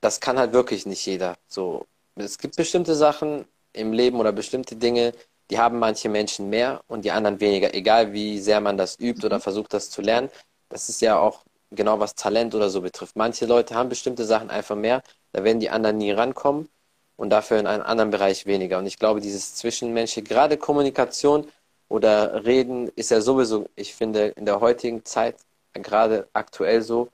das 0.00 0.20
kann 0.20 0.38
halt 0.38 0.52
wirklich 0.52 0.86
nicht 0.86 1.04
jeder. 1.06 1.36
So, 1.48 1.86
es 2.16 2.38
gibt 2.38 2.56
bestimmte 2.56 2.94
Sachen, 2.94 3.46
im 3.72 3.92
Leben 3.92 4.18
oder 4.18 4.32
bestimmte 4.32 4.76
Dinge, 4.76 5.12
die 5.50 5.58
haben 5.58 5.78
manche 5.78 6.08
Menschen 6.08 6.50
mehr 6.50 6.82
und 6.88 7.04
die 7.04 7.10
anderen 7.10 7.40
weniger, 7.40 7.74
egal 7.74 8.12
wie 8.12 8.38
sehr 8.38 8.60
man 8.60 8.76
das 8.76 8.98
übt 8.98 9.24
oder 9.24 9.36
mhm. 9.36 9.42
versucht, 9.42 9.72
das 9.72 9.90
zu 9.90 10.02
lernen. 10.02 10.30
Das 10.68 10.88
ist 10.88 11.00
ja 11.00 11.18
auch 11.18 11.44
genau 11.70 12.00
was 12.00 12.14
Talent 12.14 12.54
oder 12.54 12.70
so 12.70 12.80
betrifft. 12.80 13.16
Manche 13.16 13.46
Leute 13.46 13.74
haben 13.74 13.88
bestimmte 13.88 14.24
Sachen 14.24 14.50
einfach 14.50 14.76
mehr, 14.76 15.02
da 15.32 15.44
werden 15.44 15.60
die 15.60 15.70
anderen 15.70 15.98
nie 15.98 16.10
rankommen 16.10 16.68
und 17.16 17.30
dafür 17.30 17.58
in 17.58 17.66
einem 17.66 17.82
anderen 17.82 18.10
Bereich 18.10 18.46
weniger. 18.46 18.78
Und 18.78 18.86
ich 18.86 18.98
glaube, 18.98 19.20
dieses 19.20 19.54
Zwischenmenschliche, 19.54 20.26
gerade 20.26 20.56
Kommunikation 20.56 21.46
oder 21.88 22.44
Reden 22.44 22.88
ist 22.96 23.10
ja 23.10 23.20
sowieso, 23.20 23.68
ich 23.76 23.94
finde, 23.94 24.28
in 24.28 24.44
der 24.44 24.60
heutigen 24.60 25.04
Zeit, 25.04 25.36
gerade 25.72 26.28
aktuell 26.32 26.82
so, 26.82 27.08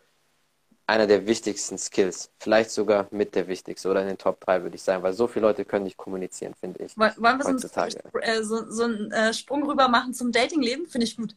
einer 0.87 1.07
der 1.07 1.27
wichtigsten 1.27 1.79
Skills. 1.79 2.31
Vielleicht 2.39 2.71
sogar 2.71 3.07
mit 3.11 3.35
der 3.35 3.49
wichtigste 3.49 3.89
oder 3.89 4.03
in 4.03 4.09
den 4.09 4.19
Top 4.19 4.41
3, 4.41 4.63
würde 4.63 4.77
ich 4.77 4.83
sagen, 4.83 5.03
weil 5.03 5.15
so 5.15 5.27
viele 5.27 5.47
Leute 5.47 5.65
können 5.65 5.85
nicht 5.85 5.97
kommunizieren, 5.97 6.55
finde 6.55 6.85
ich. 6.85 6.97
Wollen 6.97 7.15
wir 7.17 7.45
heutzutage. 7.45 8.03
so, 8.13 8.19
äh, 8.19 8.45
so, 8.45 8.71
so 8.71 8.85
einen 8.85 9.11
äh, 9.11 9.33
Sprung 9.33 9.65
rüber 9.69 9.89
machen 9.89 10.13
zum 10.13 10.31
Datingleben? 10.31 10.87
Finde 10.87 11.07
ich 11.07 11.17
gut. 11.17 11.35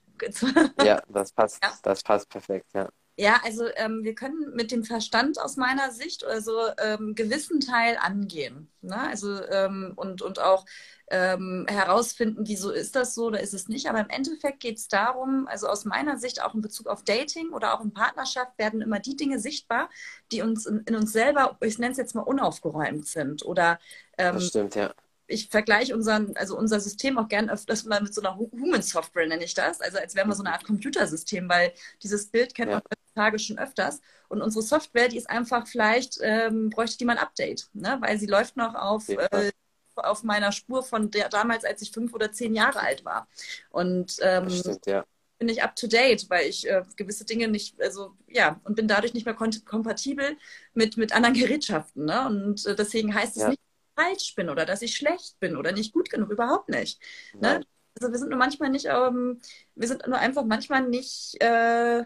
ja, 0.83 1.01
das 1.07 1.31
passt, 1.31 1.63
ja. 1.63 1.71
das 1.81 2.03
passt 2.03 2.27
perfekt, 2.29 2.67
ja. 2.73 2.89
Ja, 3.20 3.41
also 3.43 3.65
ähm, 3.78 4.03
wir 4.03 4.13
können 4.13 4.53
mit 4.53 4.72
dem 4.72 4.84
Verstand 4.84 5.39
aus 5.39 5.57
meiner 5.57 5.91
Sicht 5.91 6.24
also 6.24 6.51
ähm, 6.78 7.15
gewissen 7.15 7.59
Teil 7.59 7.97
angehen. 7.99 8.70
Ne? 8.82 8.95
Also 8.95 9.43
ähm, 9.49 9.93
und, 9.95 10.22
und 10.22 10.38
auch 10.38 10.65
ähm, 11.09 11.65
herausfinden, 11.68 12.47
wieso 12.47 12.70
ist 12.70 12.95
das 12.95 13.15
so 13.15 13.26
oder 13.26 13.41
ist 13.41 13.55
es 13.55 13.70
nicht. 13.70 13.89
Aber 13.89 13.99
im 14.01 14.09
Endeffekt 14.09 14.59
geht 14.59 14.78
es 14.78 14.88
darum, 14.88 15.47
also 15.47 15.68
aus 15.68 15.84
meiner 15.84 16.20
Sicht 16.20 16.43
auch 16.43 16.53
in 16.53 16.61
Bezug 16.61 16.86
auf 16.86 17.03
Dating 17.03 17.53
oder 17.53 17.74
auch 17.74 17.84
in 17.84 17.91
Partnerschaft 17.91 18.55
werden 18.59 18.82
immer 18.82 18.99
die 18.99 19.15
Dinge 19.15 19.39
sichtbar, 19.39 19.89
die 20.32 20.43
uns 20.43 20.68
in, 20.68 20.82
in 20.82 20.95
uns 20.95 21.11
selber, 21.11 21.57
ich 21.61 21.80
nenne 21.80 21.93
es 21.93 21.97
jetzt 21.97 22.13
mal 22.13 22.22
unaufgeräumt 22.22 23.07
sind. 23.07 23.43
Oder 23.43 23.80
ähm, 24.20 24.36
das 24.36 24.45
stimmt, 24.45 24.76
ja 24.76 24.93
ich 25.28 25.49
vergleiche 25.49 25.93
unseren, 25.93 26.36
also 26.38 26.57
unser 26.57 26.80
System 26.80 27.17
auch 27.17 27.28
gern 27.28 27.49
öfters 27.49 27.84
mal 27.84 28.01
mit 28.01 28.13
so 28.13 28.21
einer 28.21 28.38
Human 28.38 28.82
Software, 28.82 29.28
nenne 29.28 29.43
ich 29.43 29.53
das. 29.53 29.82
Also 29.82 29.97
als 29.97 30.15
wären 30.15 30.30
wir 30.30 30.36
so 30.36 30.43
eine 30.43 30.53
Art 30.53 30.63
Computersystem, 30.63 31.47
weil 31.49 31.73
dieses 32.01 32.28
Bild 32.28 32.55
kennt 32.55 32.71
ja. 32.71 32.78
man 32.78 32.84
heutzutage 32.84 33.39
schon 33.39 33.59
öfters. 33.59 33.99
Und 34.30 34.41
unsere 34.41 34.63
Software, 34.63 35.09
die 35.09 35.17
ist 35.17 35.30
einfach 35.30 35.67
vielleicht, 35.67 36.17
ähm, 36.21 36.69
bräuchte 36.69 36.97
die 36.97 37.05
mal 37.05 37.17
ein 37.17 37.23
Update, 37.23 37.69
ne? 37.73 37.97
weil 37.99 38.17
sie 38.17 38.28
läuft 38.28 38.55
noch 38.57 38.75
auf 38.75 39.09
äh, 39.09 39.51
auf 39.97 40.23
meiner 40.23 40.51
Spur 40.51 40.84
von 40.84 41.09
der 41.09 41.30
damals, 41.30 41.65
als 41.65 41.82
ich 41.82 41.91
fünf 41.91 42.13
oder 42.13 42.32
zehn 42.32 42.53
Jahre 42.53 42.80
alt 42.80 43.03
war. 43.03 43.28
Und 43.69 44.17
ähm, 44.21 44.49
stimmt, 44.49 44.86
ja. 44.86 45.03
bin 45.39 45.49
ich 45.49 45.63
up 45.63 45.75
to 45.75 45.88
date, 45.88 46.30
weil 46.30 46.47
ich 46.47 46.67
äh, 46.69 46.84
gewisse 46.95 47.25
Dinge 47.25 47.47
nicht, 47.47 47.82
also 47.82 48.15
ja, 48.28 48.59
und 48.63 48.75
bin 48.75 48.88
dadurch 48.88 49.13
nicht 49.13 49.25
mehr 49.25 49.34
kompatibel 49.36 50.38
mit, 50.73 50.97
mit 50.97 51.13
anderen 51.13 51.34
Gerätschaften. 51.34 52.05
Ne? 52.05 52.28
Und 52.28 52.65
äh, 52.65 52.75
deswegen 52.75 53.13
heißt 53.13 53.38
es 53.38 53.43
ja. 53.43 53.49
nicht, 53.49 53.61
falsch 53.98 54.36
bin 54.36 54.50
oder 54.50 54.66
dass 54.66 54.82
ich 54.82 54.95
schlecht 54.95 55.39
bin 55.39 55.58
oder 55.58 55.72
nicht 55.72 55.93
gut 55.93 56.10
genug, 56.10 56.30
überhaupt 56.32 56.70
nicht. 56.70 57.02
Ne? 57.39 57.62
Also 58.00 58.12
wir 58.12 58.20
sind 58.20 58.30
nur 58.30 58.38
manchmal 58.38 58.70
nicht, 58.70 58.86
ähm, 58.86 59.39
wir 59.76 59.88
sind 59.88 60.06
nur 60.08 60.18
einfach 60.18 60.45
manchmal 60.45 60.84
nicht, 60.88 61.41
äh, 61.41 62.04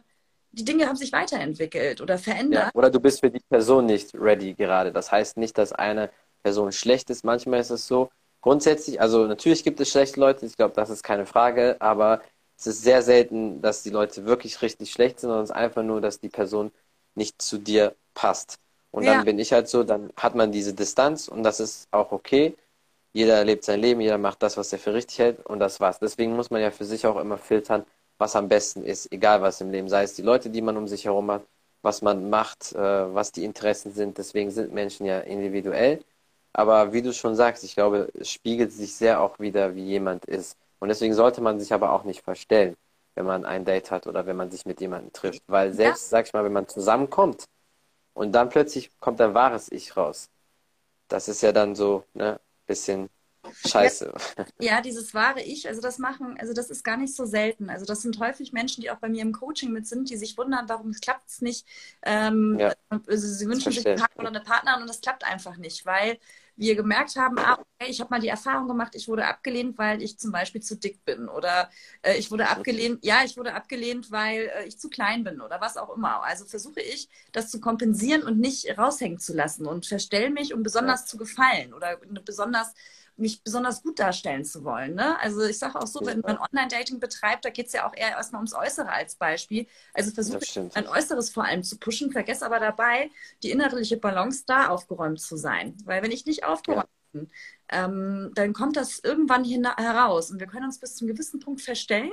die 0.52 0.66
Dinge 0.66 0.88
haben 0.88 0.96
sich 0.96 1.12
weiterentwickelt 1.12 2.02
oder 2.02 2.18
verändert. 2.18 2.66
Ja, 2.66 2.72
oder 2.74 2.90
du 2.90 3.00
bist 3.00 3.20
für 3.20 3.30
die 3.30 3.42
Person 3.50 3.86
nicht 3.86 4.14
ready 4.14 4.54
gerade. 4.54 4.92
Das 4.92 5.12
heißt 5.12 5.38
nicht, 5.38 5.58
dass 5.58 5.74
eine 5.74 6.10
Person 6.44 6.72
schlecht 6.72 7.10
ist. 7.10 7.24
Manchmal 7.24 7.60
ist 7.60 7.70
es 7.70 7.88
so. 7.88 8.10
Grundsätzlich, 8.42 9.00
also 9.00 9.28
natürlich 9.28 9.64
gibt 9.64 9.80
es 9.80 9.90
schlechte 9.90 10.20
Leute, 10.20 10.46
ich 10.46 10.58
glaube, 10.58 10.74
das 10.76 10.90
ist 10.90 11.04
keine 11.04 11.26
Frage, 11.26 11.78
aber 11.80 12.22
es 12.58 12.68
ist 12.68 12.84
sehr 12.84 13.02
selten, 13.02 13.62
dass 13.62 13.84
die 13.84 13.92
Leute 13.92 14.26
wirklich 14.26 14.62
richtig 14.62 14.92
schlecht 14.92 15.20
sind, 15.20 15.30
sondern 15.30 15.44
es 15.44 15.52
ist 15.52 15.56
einfach 15.56 15.84
nur, 15.84 16.02
dass 16.02 16.20
die 16.20 16.30
Person 16.30 16.72
nicht 17.16 17.42
zu 17.42 17.58
dir 17.58 17.96
passt. 18.14 18.60
Und 18.92 19.04
ja. 19.04 19.16
dann 19.16 19.26
bin 19.26 19.40
ich 19.40 19.54
halt 19.54 19.70
so, 19.70 19.84
dann 19.84 20.12
hat 20.18 20.36
man 20.36 20.52
diese 20.52 20.74
Distanz 20.74 21.28
und 21.28 21.44
das 21.44 21.60
ist 21.60 21.88
auch 21.92 22.12
okay. 22.12 22.56
Jeder 23.14 23.44
lebt 23.44 23.64
sein 23.64 23.80
Leben, 23.80 24.02
jeder 24.02 24.18
macht 24.18 24.44
das, 24.44 24.58
was 24.58 24.72
er 24.72 24.80
für 24.80 24.94
richtig 24.94 25.20
hält 25.20 25.46
und 25.46 25.60
das 25.60 25.80
war's. 25.80 26.00
Deswegen 26.00 26.36
muss 26.36 26.50
man 26.50 26.62
ja 26.62 26.72
für 26.72 26.86
sich 26.86 27.06
auch 27.06 27.18
immer 27.18 27.38
filtern, 27.38 27.86
was 28.18 28.36
am 28.36 28.48
besten 28.48 28.84
ist, 28.84 29.12
egal 29.12 29.42
was 29.42 29.62
im 29.62 29.72
Leben, 29.72 29.90
sei 29.90 30.04
es 30.04 30.14
die 30.14 30.22
Leute, 30.22 30.50
die 30.50 30.62
man 30.62 30.78
um 30.78 30.88
sich 30.88 31.06
herum 31.06 31.32
hat, 31.32 31.44
was 31.82 32.02
man 32.02 32.30
macht, 32.30 32.74
äh, 32.74 33.14
was 33.14 33.32
die 33.32 33.44
Interessen 33.44 33.94
sind. 33.94 34.18
Deswegen 34.18 34.52
sind 34.52 34.74
Menschen 34.74 35.06
ja 35.06 35.20
individuell. 35.22 36.04
Aber 36.54 36.94
wie 36.94 37.02
du 37.02 37.14
schon 37.14 37.36
sagst, 37.36 37.64
ich 37.64 37.76
glaube, 37.76 38.10
es 38.14 38.30
spiegelt 38.30 38.72
sich 38.72 38.94
sehr 38.96 39.22
auch 39.22 39.40
wieder, 39.40 39.76
wie 39.76 39.86
jemand 39.86 40.26
ist. 40.26 40.58
Und 40.80 40.90
deswegen 40.90 41.14
sollte 41.14 41.42
man 41.42 41.60
sich 41.60 41.74
aber 41.74 41.92
auch 41.94 42.04
nicht 42.04 42.22
verstellen, 42.24 42.76
wenn 43.16 43.26
man 43.26 43.46
ein 43.46 43.66
Date 43.66 43.92
hat 43.92 44.08
oder 44.08 44.26
wenn 44.26 44.36
man 44.36 44.52
sich 44.52 44.66
mit 44.66 44.82
jemandem 44.82 45.14
trifft. 45.14 45.44
Weil 45.48 45.74
selbst, 45.74 46.12
ja. 46.12 46.18
sag 46.18 46.28
ich 46.28 46.34
mal, 46.34 46.44
wenn 46.44 46.54
man 46.54 46.68
zusammenkommt 46.68 47.46
und 48.14 48.32
dann 48.34 48.50
plötzlich 48.50 48.98
kommt 49.00 49.22
ein 49.22 49.34
wahres 49.34 49.72
Ich 49.72 49.96
raus, 49.98 50.30
das 51.08 51.28
ist 51.28 51.42
ja 51.42 51.52
dann 51.52 51.76
so, 51.76 52.06
ne, 52.14 52.40
bisschen 52.68 53.10
Scheiße. 53.66 54.14
Ja, 54.38 54.76
ja, 54.76 54.82
dieses 54.82 55.14
wahre 55.14 55.42
Ich, 55.42 55.68
also 55.68 55.82
das 55.82 55.98
machen, 55.98 56.38
also 56.40 56.54
das 56.54 56.70
ist 56.70 56.84
gar 56.84 56.98
nicht 56.98 57.16
so 57.16 57.26
selten. 57.26 57.70
Also 57.70 57.86
das 57.86 58.02
sind 58.04 58.20
häufig 58.20 58.54
Menschen, 58.54 58.82
die 58.82 58.92
auch 58.92 59.00
bei 59.00 59.10
mir 59.10 59.22
im 59.24 59.34
Coaching 59.34 59.72
mit 59.72 59.88
sind, 59.88 60.10
die 60.10 60.18
sich 60.18 60.38
wundern, 60.38 60.70
warum 60.70 60.92
klappt 60.94 61.30
es 61.30 61.42
nicht. 61.42 61.66
Ähm, 62.04 62.58
ja, 62.60 62.74
also 63.08 63.28
sie 63.28 63.48
wünschen 63.48 63.72
sich 63.74 63.88
einen 63.88 63.96
Partner 63.96 64.22
oder 64.22 64.30
eine 64.30 64.42
Partnerin 64.42 64.82
und 64.82 64.88
das 64.90 65.02
klappt 65.02 65.24
einfach 65.24 65.58
nicht, 65.58 65.86
weil 65.86 66.20
wir 66.56 66.76
gemerkt 66.76 67.16
haben, 67.16 67.38
ah, 67.40 67.54
okay, 67.54 67.90
ich 67.90 68.00
habe 68.00 68.10
mal 68.10 68.20
die 68.20 68.28
Erfahrung 68.28 68.68
gemacht, 68.68 68.94
ich 68.96 69.08
wurde 69.08 69.26
abgelehnt, 69.26 69.78
weil 69.78 70.02
ich 70.02 70.20
zum 70.20 70.32
Beispiel 70.32 70.62
zu 70.62 70.78
dick 70.78 71.04
bin 71.06 71.28
oder 71.28 71.70
äh, 72.02 72.18
ich 72.18 72.32
wurde 72.32 72.50
abgelehnt, 72.50 73.04
ja, 73.04 73.24
ich 73.24 73.38
wurde 73.38 73.54
abgelehnt, 73.54 74.12
weil 74.12 74.52
äh, 74.56 74.66
ich 74.66 74.80
zu 74.80 74.90
klein 74.90 75.24
bin 75.24 75.42
oder 75.42 75.62
was 75.62 75.78
auch 75.78 75.96
immer. 75.96 76.24
Also 76.24 76.46
versuche 76.46 76.82
ich, 76.82 77.10
das 77.32 77.50
zu 77.50 77.60
kompensieren 77.60 78.24
und 78.24 78.40
nicht 78.40 78.78
raushängen 78.78 79.20
zu 79.20 79.34
lassen 79.34 79.66
und 79.66 79.86
verstelle 79.86 80.30
mich, 80.30 80.54
um 80.54 80.64
besonders 80.64 81.02
ja. 81.02 81.06
zu 81.08 81.18
gefallen 81.18 81.74
oder 81.74 81.98
besonders 82.24 82.74
mich 83.22 83.44
besonders 83.44 83.84
gut 83.84 84.00
darstellen 84.00 84.44
zu 84.44 84.64
wollen. 84.64 84.96
Ne? 84.96 85.18
Also 85.22 85.44
ich 85.44 85.58
sage 85.58 85.80
auch 85.80 85.88
so, 85.88 86.02
wenn 86.04 86.20
man 86.20 86.38
Online-Dating 86.38 87.00
betreibt, 87.00 87.46
da 87.46 87.50
geht 87.50 87.68
es 87.68 87.74
ja 87.74 87.88
auch 87.88 87.96
eher 87.96 88.10
erstmal 88.10 88.40
ums 88.40 88.54
Äußere 88.54 88.90
als 88.90 89.16
Beispiel. 89.16 89.68
Also 89.94 90.12
versuche 90.12 90.70
ein 90.74 90.88
Äußeres 90.88 91.30
vor 91.30 91.46
allem 91.46 91.64
zu 91.64 91.78
pushen, 91.78 92.12
vergesse 92.12 92.46
aber 92.46 92.60
dabei, 92.60 93.10
die 93.44 93.52
innerliche 93.52 93.98
Balance 93.98 94.44
da 94.46 94.68
aufgeräumt 94.70 95.22
zu 95.22 95.38
sein. 95.38 95.78
Weil 95.86 96.04
wenn 96.04 96.12
ich 96.12 96.26
nicht 96.26 96.44
aufgeräumt 96.44 96.90
ja. 97.14 97.20
bin, 97.20 97.32
ähm, 97.70 98.32
dann 98.34 98.54
kommt 98.54 98.76
das 98.76 99.00
irgendwann 99.00 99.46
heraus. 99.46 100.32
Und 100.32 100.40
wir 100.40 100.48
können 100.48 100.66
uns 100.66 100.80
bis 100.80 100.96
zum 100.96 101.08
gewissen 101.08 101.40
Punkt 101.40 101.62
verstellen, 101.62 102.12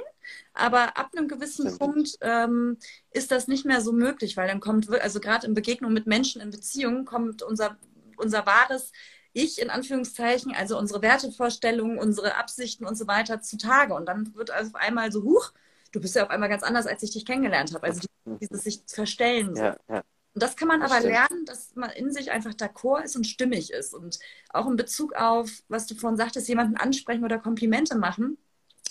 aber 0.53 0.97
ab 0.97 1.11
einem 1.17 1.27
gewissen 1.27 1.67
Stimmt. 1.67 1.79
Punkt 1.79 2.19
ähm, 2.21 2.77
ist 3.11 3.31
das 3.31 3.49
nicht 3.49 3.65
mehr 3.65 3.81
so 3.81 3.93
möglich, 3.93 4.37
weil 4.37 4.47
dann 4.47 4.61
kommt, 4.61 4.91
also 4.91 5.21
gerade 5.21 5.47
in 5.47 5.55
Begegnung 5.55 5.93
mit 5.93 6.07
Menschen 6.07 6.41
in 6.41 6.51
Beziehungen, 6.51 7.05
kommt 7.07 7.43
unser, 7.43 7.79
unser 8.17 8.47
wahres 8.47 8.93
ich 9.33 9.61
in 9.61 9.71
Anführungszeichen, 9.71 10.55
also 10.55 10.79
unsere 10.79 11.03
Wertevorstellungen, 11.03 11.99
unsere 11.99 12.37
Absichten 12.37 12.85
und 12.85 12.97
so 12.97 13.07
weiter 13.07 13.41
zutage. 13.41 13.95
Und 13.95 14.07
dann 14.07 14.35
wird 14.35 14.51
also 14.51 14.71
auf 14.71 14.75
einmal 14.75 15.13
so, 15.13 15.23
huch, 15.23 15.53
du 15.93 16.01
bist 16.01 16.15
ja 16.17 16.25
auf 16.25 16.31
einmal 16.31 16.49
ganz 16.49 16.63
anders, 16.63 16.87
als 16.87 17.03
ich 17.03 17.11
dich 17.11 17.27
kennengelernt 17.27 17.75
habe. 17.75 17.87
Also 17.87 18.07
dieses 18.41 18.65
sich 18.65 18.83
verstellen. 18.87 19.55
So. 19.55 19.63
Ja, 19.63 19.77
ja. 19.89 20.03
Und 20.35 20.43
das 20.43 20.57
kann 20.57 20.69
man 20.69 20.81
das 20.81 20.91
aber 20.91 21.01
stimmt. 21.01 21.15
lernen, 21.15 21.45
dass 21.47 21.75
man 21.75 21.91
in 21.91 22.13
sich 22.13 22.31
einfach 22.31 22.53
d'accord 22.53 23.03
ist 23.03 23.17
und 23.17 23.27
stimmig 23.27 23.73
ist. 23.73 23.95
Und 23.95 24.19
auch 24.51 24.69
in 24.69 24.77
Bezug 24.77 25.15
auf, 25.15 25.51
was 25.69 25.87
du 25.87 25.95
vorhin 25.95 26.17
sagtest, 26.17 26.49
jemanden 26.49 26.77
ansprechen 26.77 27.25
oder 27.25 27.39
Komplimente 27.39 27.97
machen. 27.97 28.39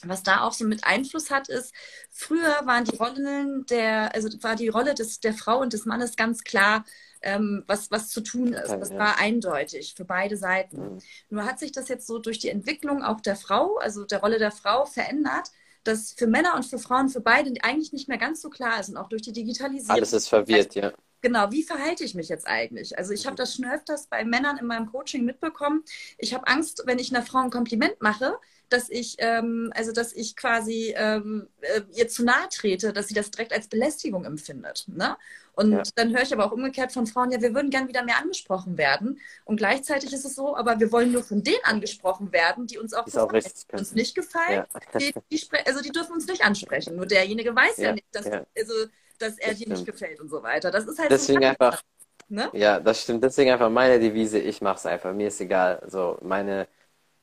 Was 0.03 0.23
da 0.23 0.41
auch 0.41 0.53
so 0.53 0.65
mit 0.65 0.83
Einfluss 0.83 1.31
hat, 1.31 1.49
ist, 1.49 1.73
früher 2.09 2.61
waren 2.65 2.85
die 2.85 2.95
Rollen 2.95 3.65
der, 3.65 4.13
also 4.13 4.29
war 4.41 4.55
die 4.55 4.67
Rolle 4.67 4.93
des, 4.93 5.19
der 5.19 5.33
Frau 5.33 5.59
und 5.59 5.73
des 5.73 5.85
Mannes 5.85 6.15
ganz 6.15 6.43
klar, 6.43 6.85
ähm, 7.21 7.63
was, 7.67 7.91
was 7.91 8.09
zu 8.09 8.21
tun 8.21 8.53
ist. 8.53 8.69
Das 8.69 8.93
war 8.93 9.19
eindeutig 9.19 9.93
für 9.95 10.05
beide 10.05 10.37
Seiten. 10.37 10.95
Mhm. 10.95 10.99
Nur 11.29 11.45
hat 11.45 11.59
sich 11.59 11.71
das 11.71 11.87
jetzt 11.87 12.07
so 12.07 12.19
durch 12.19 12.39
die 12.39 12.49
Entwicklung 12.49 13.03
auch 13.03 13.21
der 13.21 13.35
Frau, 13.35 13.77
also 13.77 14.05
der 14.05 14.19
Rolle 14.19 14.39
der 14.39 14.51
Frau 14.51 14.85
verändert, 14.85 15.51
dass 15.83 16.13
für 16.13 16.27
Männer 16.27 16.55
und 16.55 16.65
für 16.65 16.79
Frauen, 16.79 17.09
für 17.09 17.21
beide 17.21 17.51
eigentlich 17.63 17.93
nicht 17.93 18.07
mehr 18.07 18.17
ganz 18.17 18.41
so 18.41 18.49
klar 18.49 18.79
ist 18.79 18.89
und 18.89 18.97
auch 18.97 19.09
durch 19.09 19.21
die 19.21 19.31
Digitalisierung. 19.31 19.95
Alles 19.95 20.13
ist 20.13 20.27
verwirrt, 20.27 20.75
ja. 20.75 20.91
Genau, 21.21 21.51
wie 21.51 21.63
verhalte 21.63 22.03
ich 22.03 22.15
mich 22.15 22.29
jetzt 22.29 22.47
eigentlich? 22.47 22.97
Also 22.97 23.13
ich 23.13 23.25
habe 23.25 23.35
das 23.35 23.55
schon 23.55 23.65
öfters 23.65 24.07
bei 24.07 24.23
Männern 24.23 24.57
in 24.57 24.67
meinem 24.67 24.91
Coaching 24.91 25.25
mitbekommen. 25.25 25.83
Ich 26.17 26.33
habe 26.33 26.47
Angst, 26.47 26.83
wenn 26.85 26.99
ich 26.99 27.13
einer 27.13 27.25
Frau 27.25 27.39
ein 27.39 27.49
Kompliment 27.49 28.01
mache, 28.01 28.37
dass 28.69 28.89
ich, 28.89 29.15
ähm, 29.19 29.71
also 29.75 29.91
dass 29.91 30.13
ich 30.13 30.35
quasi 30.35 30.93
ähm, 30.95 31.47
äh, 31.61 31.81
ihr 31.95 32.07
zu 32.07 32.23
nahe 32.23 32.49
trete, 32.49 32.93
dass 32.93 33.07
sie 33.07 33.13
das 33.13 33.31
direkt 33.31 33.53
als 33.53 33.67
Belästigung 33.67 34.25
empfindet. 34.25 34.85
Ne? 34.87 35.17
Und 35.53 35.71
ja. 35.71 35.83
dann 35.95 36.13
höre 36.13 36.21
ich 36.21 36.33
aber 36.33 36.45
auch 36.45 36.51
umgekehrt 36.51 36.91
von 36.91 37.07
Frauen, 37.07 37.31
ja, 37.31 37.41
wir 37.41 37.55
würden 37.55 37.71
gern 37.71 37.87
wieder 37.87 38.03
mehr 38.03 38.17
angesprochen 38.17 38.77
werden. 38.77 39.19
Und 39.45 39.57
gleichzeitig 39.57 40.13
ist 40.13 40.25
es 40.25 40.35
so, 40.35 40.55
aber 40.55 40.79
wir 40.79 40.91
wollen 40.91 41.11
nur 41.11 41.23
von 41.23 41.43
denen 41.43 41.63
angesprochen 41.63 42.31
werden, 42.31 42.67
die 42.67 42.77
uns 42.77 42.93
auch, 42.93 43.07
auch 43.15 43.33
uns 43.33 43.93
nicht 43.93 44.13
gefallen. 44.13 44.65
Ja. 44.93 44.99
Die, 44.99 45.13
die 45.31 45.41
also 45.65 45.81
die 45.81 45.91
dürfen 45.91 46.13
uns 46.13 46.27
nicht 46.27 46.43
ansprechen. 46.43 46.95
Nur 46.95 47.07
derjenige 47.07 47.55
weiß 47.55 47.77
ja, 47.77 47.85
ja 47.85 47.93
nicht, 47.93 48.05
dass, 48.11 48.27
also, 48.27 48.73
dass 49.19 49.37
er 49.37 49.49
das 49.49 49.59
dir 49.59 49.69
nicht 49.69 49.85
gefällt 49.85 50.19
und 50.19 50.29
so 50.29 50.41
weiter. 50.43 50.71
Das 50.71 50.85
ist 50.85 50.99
halt 50.99 51.11
Deswegen 51.11 51.41
so 51.41 51.47
einfach. 51.47 51.81
Ne? 52.29 52.49
Ja, 52.53 52.79
das 52.79 53.01
stimmt. 53.03 53.23
Deswegen 53.23 53.51
einfach 53.51 53.69
meine 53.69 53.99
Devise, 53.99 54.39
ich 54.39 54.61
mache 54.61 54.77
es 54.77 54.85
einfach. 54.85 55.13
Mir 55.13 55.29
ist 55.29 55.39
egal. 55.39 55.81
So, 55.87 56.17
meine 56.21 56.67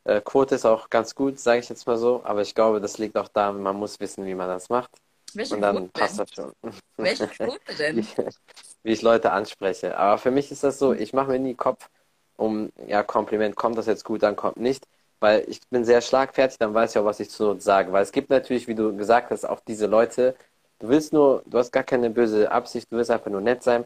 äh, 0.04 0.20
Quote 0.20 0.54
ist 0.54 0.64
auch 0.64 0.88
ganz 0.88 1.14
gut, 1.14 1.38
sage 1.38 1.60
ich 1.60 1.68
jetzt 1.68 1.86
mal 1.86 1.98
so. 1.98 2.22
Aber 2.24 2.42
ich 2.42 2.54
glaube, 2.54 2.80
das 2.80 2.98
liegt 2.98 3.16
auch 3.16 3.28
daran, 3.28 3.62
man 3.62 3.76
muss 3.76 4.00
wissen, 4.00 4.24
wie 4.24 4.34
man 4.34 4.48
das 4.48 4.68
macht. 4.68 4.90
Welche 5.34 5.56
und 5.56 5.60
dann 5.60 5.76
Quote 5.76 5.90
passt 5.92 6.18
denn? 6.18 6.26
das 6.26 6.34
schon. 6.34 6.52
Welche 6.96 7.26
Quote 7.28 7.74
denn? 7.78 7.96
Wie, 7.98 8.06
wie, 8.82 8.92
ich 8.92 9.02
Leute 9.02 9.32
anspreche. 9.32 9.96
Aber 9.98 10.18
für 10.18 10.30
mich 10.30 10.50
ist 10.50 10.64
das 10.64 10.78
so, 10.78 10.92
ich 10.94 11.12
mache 11.12 11.32
mir 11.32 11.38
nie 11.38 11.54
Kopf 11.54 11.88
um, 12.36 12.72
ja, 12.86 13.02
Kompliment, 13.02 13.56
kommt 13.56 13.78
das 13.78 13.86
jetzt 13.86 14.04
gut, 14.04 14.22
dann 14.22 14.36
kommt 14.36 14.56
nicht. 14.56 14.86
Weil 15.20 15.44
ich 15.48 15.60
bin 15.70 15.84
sehr 15.84 16.00
schlagfertig, 16.00 16.58
dann 16.58 16.74
weiß 16.74 16.90
ich 16.90 16.98
auch, 16.98 17.04
was 17.04 17.20
ich 17.20 17.30
zu 17.30 17.58
sage. 17.60 17.92
Weil 17.92 18.02
es 18.02 18.12
gibt 18.12 18.30
natürlich, 18.30 18.68
wie 18.68 18.74
du 18.74 18.96
gesagt 18.96 19.30
hast, 19.30 19.44
auch 19.44 19.60
diese 19.60 19.86
Leute, 19.86 20.34
du 20.80 20.88
willst 20.88 21.12
nur, 21.12 21.42
du 21.46 21.58
hast 21.58 21.72
gar 21.72 21.84
keine 21.84 22.10
böse 22.10 22.50
Absicht, 22.50 22.90
du 22.90 22.96
willst 22.96 23.10
einfach 23.10 23.30
nur 23.30 23.40
nett 23.40 23.62
sein. 23.62 23.84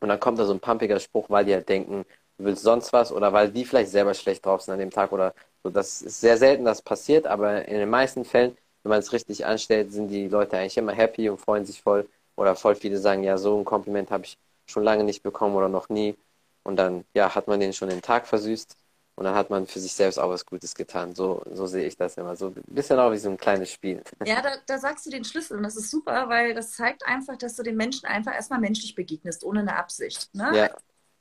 Und 0.00 0.08
dann 0.08 0.20
kommt 0.20 0.38
da 0.38 0.44
so 0.44 0.52
ein 0.52 0.60
pumpiger 0.60 1.00
Spruch, 1.00 1.28
weil 1.30 1.44
die 1.44 1.54
halt 1.54 1.68
denken, 1.68 2.04
du 2.38 2.44
willst 2.44 2.62
sonst 2.62 2.92
was 2.92 3.12
oder 3.12 3.32
weil 3.32 3.50
die 3.50 3.64
vielleicht 3.64 3.90
selber 3.90 4.14
schlecht 4.14 4.46
drauf 4.46 4.62
sind 4.62 4.74
an 4.74 4.80
dem 4.80 4.90
Tag 4.90 5.12
oder 5.12 5.34
so. 5.64 5.70
Das 5.70 6.02
ist 6.02 6.20
sehr 6.20 6.36
selten, 6.38 6.64
dass 6.64 6.82
passiert, 6.82 7.26
aber 7.26 7.66
in 7.66 7.78
den 7.78 7.90
meisten 7.90 8.24
Fällen 8.24 8.56
wenn 8.82 8.90
man 8.90 9.00
es 9.00 9.12
richtig 9.12 9.44
anstellt, 9.44 9.92
sind 9.92 10.08
die 10.08 10.28
Leute 10.28 10.56
eigentlich 10.56 10.78
immer 10.78 10.92
happy 10.92 11.28
und 11.28 11.38
freuen 11.38 11.66
sich 11.66 11.82
voll. 11.82 12.08
Oder 12.36 12.54
voll 12.56 12.74
viele 12.74 12.98
sagen, 12.98 13.22
ja, 13.24 13.36
so 13.36 13.58
ein 13.58 13.64
Kompliment 13.64 14.10
habe 14.10 14.24
ich 14.24 14.38
schon 14.66 14.84
lange 14.84 15.04
nicht 15.04 15.22
bekommen 15.22 15.56
oder 15.56 15.68
noch 15.68 15.88
nie. 15.88 16.16
Und 16.62 16.76
dann, 16.76 17.04
ja, 17.14 17.34
hat 17.34 17.48
man 17.48 17.60
den 17.60 17.72
schon 17.72 17.88
den 17.88 18.02
Tag 18.02 18.26
versüßt 18.26 18.76
und 19.18 19.24
dann 19.24 19.34
hat 19.34 19.50
man 19.50 19.66
für 19.66 19.80
sich 19.80 19.92
selbst 19.92 20.16
auch 20.16 20.30
was 20.30 20.46
Gutes 20.46 20.76
getan. 20.76 21.12
So, 21.12 21.42
so 21.52 21.66
sehe 21.66 21.88
ich 21.88 21.96
das 21.96 22.16
immer. 22.16 22.36
So 22.36 22.46
ein 22.46 22.62
bisschen 22.68 23.00
auch 23.00 23.10
wie 23.10 23.18
so 23.18 23.28
ein 23.28 23.36
kleines 23.36 23.72
Spiel. 23.72 24.00
Ja, 24.24 24.40
da, 24.42 24.50
da 24.64 24.78
sagst 24.78 25.06
du 25.06 25.10
den 25.10 25.24
Schlüssel 25.24 25.56
und 25.56 25.64
das 25.64 25.76
ist 25.76 25.90
super, 25.90 26.28
weil 26.28 26.54
das 26.54 26.70
zeigt 26.70 27.04
einfach, 27.04 27.36
dass 27.36 27.56
du 27.56 27.64
den 27.64 27.76
Menschen 27.76 28.06
einfach 28.06 28.32
erstmal 28.32 28.60
menschlich 28.60 28.94
begegnest, 28.94 29.42
ohne 29.42 29.60
eine 29.60 29.74
Absicht. 29.74 30.32
Ne? 30.36 30.52
Ja, 30.54 30.70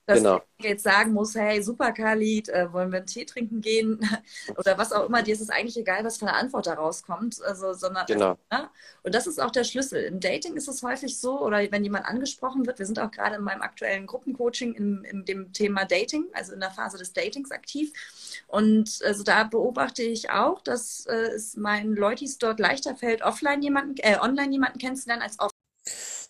dass 0.08 0.20
genau. 0.20 0.42
ich 0.58 0.66
jetzt 0.66 0.84
sagen 0.84 1.12
muss, 1.12 1.36
hey, 1.36 1.62
super 1.62 1.92
Khalid, 1.92 2.48
äh, 2.48 2.72
wollen 2.72 2.92
wir 2.92 3.00
einen 3.00 3.08
Tee 3.08 3.26
trinken 3.26 3.60
gehen? 3.60 4.00
Oder 4.58 4.78
was 4.78 4.94
auch 4.94 5.08
immer, 5.08 5.22
dir 5.22 5.34
ist 5.34 5.42
es 5.42 5.50
eigentlich 5.50 5.78
egal, 5.78 6.06
was 6.06 6.18
für 6.18 6.28
eine 6.28 6.38
Antwort 6.38 6.66
da 6.66 6.76
rauskommt. 6.76 7.42
Also, 7.44 7.74
sondern, 7.74 8.06
genau. 8.06 8.38
ne? 8.50 8.70
Und 9.04 9.14
das 9.14 9.28
ist 9.28 9.38
auch 9.38 9.52
der 9.52 9.66
Schlüssel. 9.66 10.02
Im 10.04 10.22
Dating 10.22 10.56
ist 10.56 10.70
es 10.70 10.82
häufig 10.82 11.20
so, 11.20 11.42
oder 11.42 11.58
wenn 11.72 11.84
jemand 11.84 12.06
angesprochen 12.06 12.66
wird, 12.66 12.80
wir 12.80 12.86
sind 12.86 13.00
auch 13.00 13.12
gerade 13.12 13.36
in 13.36 13.42
meinem 13.42 13.62
aktuellen 13.62 14.08
Gruppencoaching 14.08 14.76
in, 14.76 15.04
in 15.04 15.26
dem 15.26 15.52
Thema 15.52 15.84
Dating, 15.84 16.26
also 16.32 16.54
in 16.54 16.62
der 16.62 16.72
Phase 16.72 16.98
des 16.98 17.12
Datings 17.12 17.52
aktiv. 17.52 17.92
Und 18.48 19.02
also 19.06 19.24
da 19.24 19.44
beobachte 19.44 20.04
ich 20.04 20.30
auch, 20.30 20.62
dass 20.62 21.06
äh, 21.08 21.34
es 21.36 21.58
meinen 21.58 21.98
Leutis 21.98 22.38
dort 22.38 22.62
leichter 22.62 22.96
fällt, 22.96 23.24
offline 23.24 23.62
jemanden, 23.62 23.96
äh, 23.98 24.18
online 24.22 24.54
jemanden 24.54 24.80
kennenzulernen 24.80 25.22
als 25.22 25.38
offline. 25.38 25.57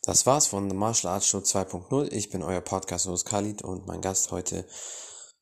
Das 0.07 0.25
war's 0.25 0.47
von 0.47 0.69
The 0.69 0.75
Martial 0.77 1.11
Arts 1.11 1.27
Show 1.27 1.39
2.0. 1.39 2.13
Ich 2.13 2.29
bin 2.29 2.41
euer 2.41 2.61
Podcast-Host 2.61 3.25
Khalid 3.25 3.61
und 3.61 3.87
mein 3.87 3.99
Gast 3.99 4.31
heute 4.31 4.65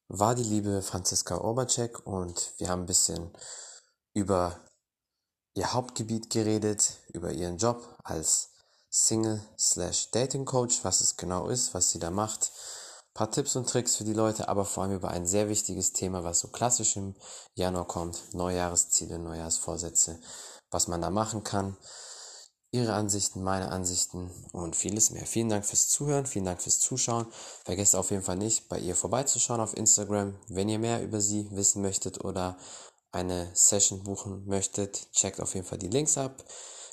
war 0.08 0.34
die 0.34 0.42
liebe 0.42 0.82
Franziska 0.82 1.38
Orbacek 1.38 2.08
und 2.08 2.52
wir 2.58 2.70
haben 2.70 2.82
ein 2.82 2.88
bisschen 2.88 3.32
über 4.16 4.60
ihr 5.54 5.72
Hauptgebiet 5.72 6.32
geredet, 6.32 6.94
über 7.14 7.32
ihren 7.32 7.58
Job 7.58 7.96
als 8.04 8.56
Single 8.90 9.40
slash 9.56 10.10
Dating 10.10 10.46
Coach, 10.46 10.80
was 10.82 11.00
es 11.00 11.16
genau 11.16 11.48
ist, 11.48 11.76
was 11.76 11.92
sie 11.92 12.00
da 12.00 12.10
macht, 12.10 12.52
ein 13.10 13.14
paar 13.14 13.30
Tipps 13.30 13.56
und 13.56 13.70
Tricks 13.70 13.96
für 13.96 14.04
die 14.04 14.14
Leute, 14.14 14.50
aber 14.50 14.66
vor 14.66 14.82
allem 14.82 14.96
über 14.96 15.12
ein 15.12 15.28
sehr 15.28 15.48
wichtiges 15.48 15.94
Thema, 15.94 16.24
was 16.24 16.40
so 16.40 16.48
klassisch 16.48 16.96
im 16.96 17.14
Januar 17.54 17.86
kommt, 17.86 18.34
Neujahresziele, 18.34 19.20
Neujahrsvorsätze, 19.20 20.20
was 20.72 20.88
man 20.88 21.04
da 21.04 21.12
machen 21.12 21.44
kann 21.44 21.78
Ihre 22.76 22.94
Ansichten, 22.94 23.42
meine 23.42 23.72
Ansichten 23.72 24.30
und 24.52 24.76
vieles 24.76 25.10
mehr. 25.12 25.26
Vielen 25.26 25.48
Dank 25.48 25.66
fürs 25.66 25.88
Zuhören, 25.88 26.26
vielen 26.26 26.44
Dank 26.44 26.62
fürs 26.62 26.80
Zuschauen. 26.80 27.26
Vergesst 27.64 27.96
auf 27.96 28.12
jeden 28.12 28.22
Fall 28.22 28.36
nicht, 28.36 28.68
bei 28.68 28.78
ihr 28.78 28.96
vorbeizuschauen 28.96 29.62
auf 29.62 29.78
Instagram. 29.78 30.36
Wenn 30.50 30.68
ihr 30.68 30.80
mehr 30.80 31.02
über 31.02 31.22
sie 31.22 31.48
wissen 31.52 31.82
möchtet 31.82 32.26
oder 32.26 32.58
eine 33.14 33.50
Session 33.54 34.04
buchen 34.04 34.46
möchtet, 34.46 35.10
checkt 35.14 35.40
auf 35.40 35.54
jeden 35.56 35.66
Fall 35.66 35.78
die 35.78 35.88
Links 35.88 36.18
ab. 36.18 36.44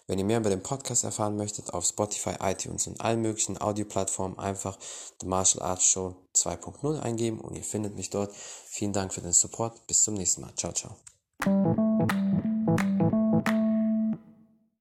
Wenn 0.07 0.20
ihr 0.20 0.24
mehr 0.24 0.39
über 0.39 0.51
den 0.51 0.62
Podcast 0.62 1.03
erfahren 1.03 1.37
möchtet, 1.37 1.74
auf 1.74 1.85
Spotify, 1.85 2.35
iTunes 2.41 2.87
und 2.87 3.01
allen 3.01 3.20
möglichen 3.20 3.61
Audioplattformen 3.61 4.39
einfach 4.39 4.78
The 5.20 5.26
Martial 5.26 5.64
Arts 5.64 5.85
Show 5.85 6.14
2.0 6.37 7.01
eingeben 7.01 7.41
und 7.41 7.57
ihr 7.57 7.64
findet 7.64 7.97
mich 7.97 8.11
dort. 8.11 8.33
Vielen 8.35 8.93
Dank 8.93 9.12
für 9.12 9.20
den 9.20 9.33
Support. 9.33 9.87
Bis 9.89 10.05
zum 10.05 10.14
nächsten 10.14 10.43
Mal. 10.43 10.55
Ciao, 10.55 10.72
ciao. 10.72 10.97